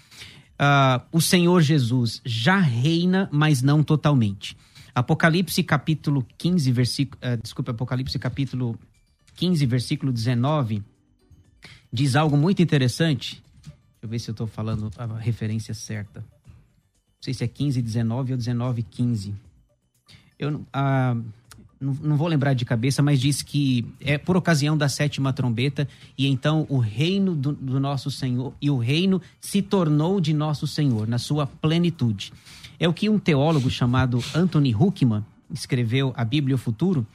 uh, 0.58 1.02
o 1.12 1.20
Senhor 1.20 1.60
Jesus 1.62 2.20
já 2.24 2.58
reina, 2.58 3.28
mas 3.32 3.62
não 3.62 3.82
totalmente. 3.82 4.56
Apocalipse 4.94 5.62
capítulo 5.62 6.26
15, 6.36 6.72
versículo. 6.72 7.20
Uh, 7.22 7.40
desculpa, 7.40 7.70
Apocalipse 7.70 8.18
capítulo 8.18 8.78
15, 9.36 9.64
versículo 9.66 10.12
19, 10.12 10.82
diz 11.92 12.16
algo 12.16 12.36
muito 12.36 12.62
interessante. 12.62 13.42
Deixa 13.64 13.74
eu 14.02 14.08
ver 14.08 14.18
se 14.18 14.30
eu 14.30 14.32
estou 14.32 14.46
falando 14.46 14.90
a 14.96 15.18
referência 15.18 15.74
certa. 15.74 16.20
Não 16.20 17.22
sei 17.22 17.34
se 17.34 17.42
é 17.42 17.48
15, 17.48 17.82
19 17.82 18.32
ou 18.32 18.38
19, 18.38 18.82
15. 18.82 19.34
Eu, 20.38 20.54
uh, 20.54 21.24
não, 21.80 21.94
não, 21.94 22.16
vou 22.16 22.28
lembrar 22.28 22.54
de 22.54 22.64
cabeça, 22.64 23.02
mas 23.02 23.20
diz 23.20 23.42
que 23.42 23.84
é 24.00 24.16
por 24.16 24.36
ocasião 24.36 24.76
da 24.76 24.88
sétima 24.88 25.32
trombeta, 25.32 25.88
e 26.16 26.26
então 26.26 26.64
o 26.68 26.78
reino 26.78 27.34
do, 27.34 27.52
do, 27.52 27.80
nosso 27.80 28.10
Senhor, 28.10 28.52
e 28.60 28.70
o 28.70 28.78
reino 28.78 29.20
se 29.40 29.62
tornou 29.62 30.20
de 30.20 30.32
nosso 30.32 30.66
Senhor, 30.66 31.08
na 31.08 31.18
sua 31.18 31.46
plenitude. 31.46 32.32
É 32.78 32.88
o 32.88 32.92
que 32.92 33.08
um 33.08 33.18
teólogo 33.18 33.68
chamado 33.68 34.22
Anthony 34.34 34.74
Huckman 34.74 35.24
escreveu 35.52 36.12
a 36.16 36.24
Bíblia 36.24 36.54
o 36.54 36.58
Futuro. 36.58 37.06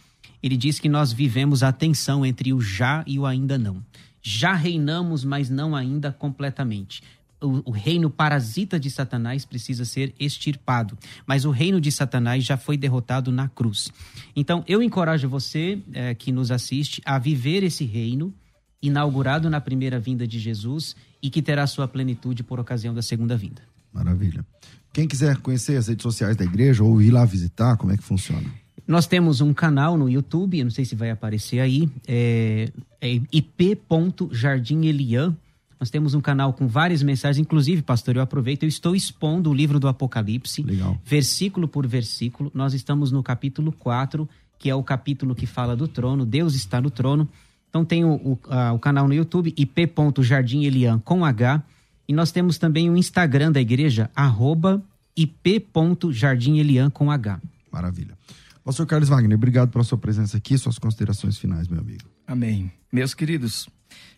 Ele 0.41 0.57
diz 0.57 0.79
que 0.79 0.89
nós 0.89 1.13
vivemos 1.13 1.63
a 1.63 1.71
tensão 1.71 2.25
entre 2.25 2.51
o 2.51 2.59
já 2.59 3.03
e 3.07 3.17
o 3.17 3.25
ainda 3.25 3.57
não. 3.57 3.81
Já 4.23 4.53
reinamos, 4.53 5.23
mas 5.23 5.49
não 5.49 5.75
ainda 5.75 6.11
completamente 6.11 7.03
o, 7.43 7.69
o, 7.69 7.71
reino 7.71 8.09
parasita 8.09 8.79
de 8.79 8.89
Satanás 8.89 9.45
precisa 9.45 9.83
ser 9.85 10.13
extirpado. 10.19 10.97
Mas 11.27 11.45
o 11.45 11.51
reino 11.51 11.79
de 11.79 11.91
Satanás 11.91 12.43
já 12.43 12.57
foi 12.57 12.77
derrotado 12.77 13.31
na 13.31 13.49
cruz. 13.49 13.91
Então, 14.35 14.63
eu 14.67 14.81
encorajo 14.81 15.27
você 15.27 15.79
é, 15.93 16.15
que 16.15 16.31
nos 16.31 16.49
assiste 16.51 17.01
a 17.05 17.19
viver 17.19 17.63
esse 17.63 17.83
reino 17.83 18.33
inaugurado 18.81 19.49
na 19.49 19.61
primeira 19.61 19.99
vinda 19.99 20.25
de 20.25 20.39
Jesus 20.39 20.95
e 21.21 21.29
que 21.29 21.41
terá 21.41 21.67
sua 21.67 21.87
plenitude 21.87 22.43
por 22.43 22.59
ocasião 22.59 22.93
da 22.93 23.01
segunda 23.01 23.37
vinda. 23.37 23.61
Maravilha. 23.93 24.45
Quem 24.91 25.07
quiser 25.07 25.37
conhecer 25.37 25.77
as 25.77 25.87
redes 25.87 26.03
sociais 26.03 26.35
da 26.35 26.43
igreja 26.43 26.83
ou 26.83 27.01
ir 27.01 27.11
lá 27.11 27.25
visitar, 27.25 27.77
como 27.77 27.91
é 27.91 27.97
que 27.97 28.03
funciona? 28.03 28.49
Nós 28.87 29.07
temos 29.07 29.41
um 29.41 29.53
canal 29.53 29.97
no 29.97 30.09
YouTube, 30.09 30.59
eu 30.59 30.65
não 30.65 30.71
sei 30.71 30.85
se 30.85 30.95
vai 30.95 31.09
aparecer 31.09 31.59
aí, 31.59 31.89
é, 32.07 32.69
é 33.01 33.19
ip.jardimelian, 33.31 35.35
nós 35.83 35.89
temos 35.89 36.13
um 36.13 36.21
canal 36.21 36.53
com 36.53 36.65
várias 36.65 37.03
mensagens, 37.03 37.39
inclusive, 37.39 37.81
pastor, 37.81 38.15
eu 38.15 38.21
aproveito, 38.21 38.63
eu 38.63 38.69
estou 38.69 38.95
expondo 38.95 39.49
o 39.49 39.53
livro 39.53 39.81
do 39.81 39.89
Apocalipse, 39.89 40.63
Legal. 40.63 40.97
versículo 41.03 41.67
por 41.67 41.85
versículo. 41.85 42.49
Nós 42.53 42.73
estamos 42.73 43.11
no 43.11 43.21
capítulo 43.21 43.69
4, 43.73 44.29
que 44.57 44.69
é 44.69 44.75
o 44.75 44.81
capítulo 44.81 45.35
que 45.35 45.45
fala 45.45 45.75
do 45.75 45.85
trono, 45.85 46.25
Deus 46.25 46.55
está 46.55 46.79
no 46.79 46.89
trono. 46.89 47.27
Então 47.69 47.83
tem 47.83 48.05
o, 48.05 48.13
o, 48.13 48.39
a, 48.49 48.71
o 48.71 48.79
canal 48.79 49.09
no 49.09 49.13
YouTube, 49.13 49.53
ip.jardimelian 49.57 50.99
com 50.99 51.25
H. 51.25 51.61
E 52.07 52.13
nós 52.13 52.31
temos 52.31 52.57
também 52.57 52.89
o 52.89 52.95
Instagram 52.95 53.51
da 53.51 53.59
igreja, 53.59 54.09
arroba 54.15 54.81
ip.jardimelian 55.17 56.89
com 56.89 57.11
H. 57.11 57.41
Maravilha. 57.69 58.17
Pastor 58.63 58.85
Carlos 58.85 59.09
Wagner, 59.09 59.37
obrigado 59.37 59.71
pela 59.71 59.83
sua 59.83 59.97
presença 59.97 60.37
aqui, 60.37 60.57
suas 60.57 60.79
considerações 60.79 61.37
finais, 61.37 61.67
meu 61.67 61.81
amigo. 61.81 62.03
Amém. 62.25 62.71
Meus 62.91 63.13
queridos, 63.13 63.67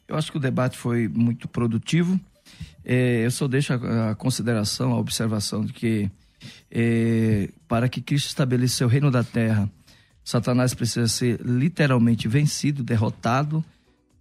eu 0.07 0.15
acho 0.15 0.31
que 0.31 0.37
o 0.37 0.39
debate 0.39 0.77
foi 0.77 1.07
muito 1.07 1.47
produtivo. 1.47 2.19
É, 2.83 3.25
eu 3.25 3.31
só 3.31 3.47
deixo 3.47 3.73
a, 3.73 4.11
a, 4.11 4.15
consideração, 4.15 4.93
a 4.93 4.99
observação 4.99 5.65
de 5.65 5.73
que 5.73 6.11
é, 6.69 7.49
para 7.67 7.89
que 7.89 8.01
Cristo 8.01 8.27
estabelecesse 8.27 8.83
o 8.83 8.87
reino 8.87 9.09
da 9.09 9.23
terra, 9.23 9.69
Satanás 10.23 10.73
precisa 10.73 11.07
ser 11.07 11.39
literalmente 11.41 12.27
vencido, 12.27 12.83
derrotado, 12.83 13.65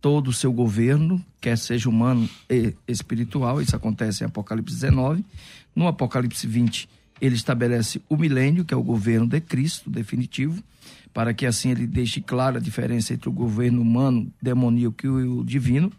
todo 0.01 0.29
o 0.29 0.33
seu 0.33 0.53
governo, 0.53 1.23
quer 1.41 1.57
seja 1.57 1.89
humano 1.89 2.29
e 2.49 2.75
espiritual, 2.87 3.61
isso 3.61 3.75
acontece 3.75 4.23
em 4.23 4.27
Apocalipse 4.27 4.75
19. 4.75 5.25
No 5.75 5.87
Apocalipse 5.87 6.47
20, 6.47 6.89
ele 7.25 7.35
estabelece 7.35 8.03
o 8.09 8.17
milênio, 8.17 8.65
que 8.65 8.75
é 8.75 8.77
o 8.77 8.83
governo 8.83 9.27
de 9.27 9.41
Cristo, 9.41 9.91
definitivo 9.91 10.63
para 11.15 11.33
que 11.33 11.47
assim 11.47 11.71
ele 11.71 11.87
deixe 11.87 12.21
clara 12.21 12.59
a 12.59 12.61
diferença 12.61 13.15
entre 13.15 13.29
o 13.29 13.33
governo 13.33 13.81
humano, 13.81 14.31
demoníaco 14.43 15.07
e 15.07 15.09
o 15.09 15.45
divino. 15.45 15.93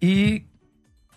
E 0.00 0.44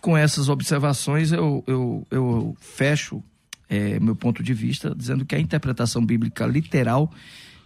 com 0.00 0.16
essas 0.16 0.48
observações 0.48 1.30
eu, 1.30 1.62
eu, 1.66 2.06
eu 2.10 2.56
fecho 2.58 3.22
é, 3.68 4.00
meu 4.00 4.16
ponto 4.16 4.42
de 4.42 4.52
vista, 4.52 4.92
dizendo 4.96 5.24
que 5.24 5.36
a 5.36 5.38
interpretação 5.38 6.04
bíblica 6.04 6.44
literal 6.44 7.10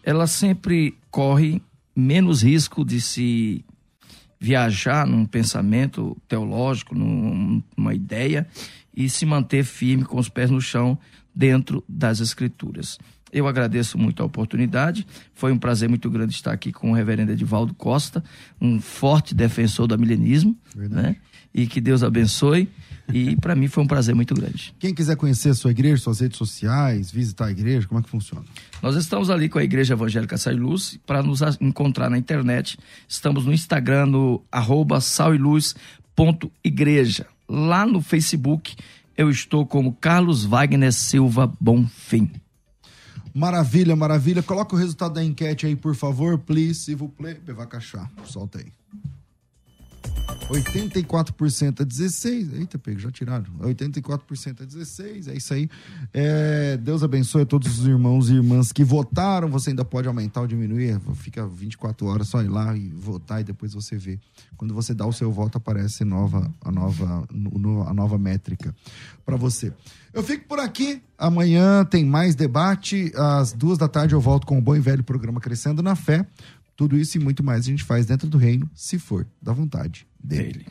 ela 0.02 0.26
sempre 0.26 0.98
corre 1.10 1.62
menos 1.96 2.42
risco 2.42 2.84
de 2.84 3.00
se 3.00 3.64
viajar 4.38 5.06
num 5.06 5.24
pensamento 5.24 6.14
teológico, 6.28 6.94
numa 6.94 7.94
ideia 7.94 8.46
e 8.94 9.08
se 9.08 9.24
manter 9.24 9.64
firme 9.64 10.04
com 10.04 10.18
os 10.18 10.28
pés 10.28 10.50
no 10.50 10.60
chão 10.60 10.98
dentro 11.34 11.82
das 11.88 12.20
escrituras. 12.20 12.98
Eu 13.32 13.48
agradeço 13.48 13.98
muito 13.98 14.22
a 14.22 14.26
oportunidade. 14.26 15.04
Foi 15.34 15.50
um 15.50 15.58
prazer 15.58 15.88
muito 15.88 16.08
grande 16.08 16.32
estar 16.32 16.52
aqui 16.52 16.70
com 16.70 16.92
o 16.92 16.94
reverendo 16.94 17.32
Edivaldo 17.32 17.74
Costa, 17.74 18.22
um 18.60 18.80
forte 18.80 19.34
defensor 19.34 19.88
do 19.88 19.98
milenismo, 19.98 20.56
né? 20.76 21.16
E 21.52 21.66
que 21.66 21.80
Deus 21.80 22.04
abençoe. 22.04 22.68
E 23.12 23.36
para 23.36 23.54
mim 23.54 23.68
foi 23.68 23.82
um 23.82 23.86
prazer 23.86 24.14
muito 24.14 24.34
grande. 24.34 24.72
Quem 24.78 24.94
quiser 24.94 25.16
conhecer 25.16 25.50
a 25.50 25.54
sua 25.54 25.72
igreja, 25.72 26.02
suas 26.02 26.20
redes 26.20 26.38
sociais, 26.38 27.10
visitar 27.10 27.46
a 27.46 27.50
igreja, 27.50 27.86
como 27.86 28.00
é 28.00 28.02
que 28.02 28.08
funciona? 28.08 28.44
Nós 28.80 28.96
estamos 28.96 29.28
ali 29.30 29.48
com 29.48 29.58
a 29.58 29.64
Igreja 29.64 29.94
Evangélica 29.94 30.38
Sal 30.38 30.54
e 30.54 30.56
Luz. 30.56 30.98
Para 31.04 31.22
nos 31.22 31.40
encontrar 31.60 32.08
na 32.08 32.16
internet, 32.16 32.78
estamos 33.08 33.44
no 33.44 33.52
Instagram, 33.52 34.06
no 34.06 34.42
arroba 34.50 34.98
igreja. 36.64 37.26
Lá 37.48 37.84
no 37.84 38.00
Facebook, 38.00 38.76
eu 39.16 39.30
estou 39.30 39.66
como 39.66 39.92
Carlos 39.94 40.44
Wagner 40.44 40.92
Silva 40.92 41.52
Bonfim. 41.60 42.30
Maravilha, 43.34 43.96
maravilha. 43.96 44.42
Coloca 44.42 44.76
o 44.76 44.78
resultado 44.78 45.14
da 45.14 45.24
enquete 45.24 45.66
aí, 45.66 45.74
por 45.74 45.94
favor, 45.96 46.38
please, 46.38 46.74
se 46.76 46.94
vous 46.94 47.10
plaît. 47.10 47.40
Bevacachá, 47.40 48.08
solta 48.24 48.58
aí. 48.58 48.72
84% 50.48 51.80
a 51.80 51.84
16. 51.84 52.52
Eita, 52.54 52.78
pego, 52.78 52.98
já 52.98 53.10
tiraram. 53.10 53.46
84% 53.60 54.62
a 54.62 54.64
16. 54.64 55.28
É 55.28 55.34
isso 55.34 55.54
aí. 55.54 55.68
É, 56.12 56.76
Deus 56.76 57.02
abençoe 57.02 57.42
a 57.42 57.46
todos 57.46 57.78
os 57.78 57.86
irmãos 57.86 58.28
e 58.28 58.34
irmãs 58.34 58.72
que 58.72 58.84
votaram. 58.84 59.48
Você 59.48 59.70
ainda 59.70 59.84
pode 59.84 60.06
aumentar 60.06 60.42
ou 60.42 60.46
diminuir. 60.46 61.00
Fica 61.14 61.46
24 61.46 62.06
horas 62.06 62.28
só 62.28 62.42
ir 62.42 62.48
lá 62.48 62.76
e 62.76 62.88
votar 62.90 63.40
e 63.40 63.44
depois 63.44 63.72
você 63.72 63.96
vê. 63.96 64.18
Quando 64.56 64.74
você 64.74 64.92
dá 64.94 65.06
o 65.06 65.12
seu 65.12 65.32
voto, 65.32 65.58
aparece 65.58 66.04
nova, 66.04 66.50
a, 66.60 66.70
nova, 66.70 67.26
a 67.86 67.94
nova 67.94 68.18
métrica 68.18 68.74
para 69.24 69.36
você. 69.36 69.72
Eu 70.12 70.22
fico 70.22 70.46
por 70.46 70.60
aqui. 70.60 71.02
Amanhã 71.18 71.84
tem 71.84 72.04
mais 72.04 72.34
debate. 72.34 73.10
Às 73.16 73.52
duas 73.52 73.78
da 73.78 73.88
tarde 73.88 74.14
eu 74.14 74.20
volto 74.20 74.46
com 74.46 74.58
o 74.58 74.62
bom 74.62 74.76
e 74.76 74.80
velho 74.80 75.02
programa 75.02 75.40
Crescendo 75.40 75.82
na 75.82 75.96
Fé. 75.96 76.26
Tudo 76.76 76.96
isso 76.96 77.16
e 77.16 77.20
muito 77.20 77.42
mais 77.42 77.60
a 77.60 77.70
gente 77.70 77.84
faz 77.84 78.06
dentro 78.06 78.28
do 78.28 78.38
reino, 78.38 78.68
se 78.74 78.98
for 78.98 79.26
da 79.40 79.52
vontade 79.52 80.06
dele. 80.22 80.66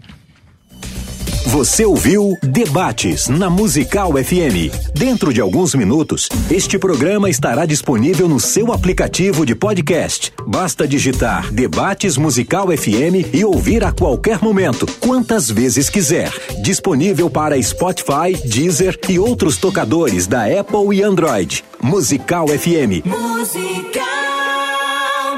Você 1.54 1.86
ouviu 1.86 2.36
Debates 2.42 3.28
na 3.28 3.48
Musical 3.48 4.14
FM. 4.14 4.74
Dentro 4.96 5.32
de 5.32 5.40
alguns 5.40 5.76
minutos, 5.76 6.28
este 6.50 6.80
programa 6.80 7.30
estará 7.30 7.66
disponível 7.66 8.28
no 8.28 8.40
seu 8.40 8.72
aplicativo 8.72 9.46
de 9.46 9.54
podcast. 9.54 10.34
Basta 10.48 10.88
digitar 10.88 11.54
Debates 11.54 12.18
Musical 12.18 12.70
FM 12.76 13.36
e 13.36 13.46
ouvir 13.46 13.84
a 13.84 13.92
qualquer 13.92 14.42
momento, 14.42 14.88
quantas 15.00 15.52
vezes 15.52 15.90
quiser. 15.90 16.32
Disponível 16.64 17.30
para 17.30 17.62
Spotify, 17.62 18.36
Deezer 18.46 18.98
e 19.08 19.20
outros 19.20 19.58
tocadores 19.58 20.26
da 20.26 20.46
Apple 20.46 20.96
e 20.98 21.04
Android. 21.04 21.64
Musical 21.82 22.48
FM. 22.48 23.06
Musical. 23.06 24.63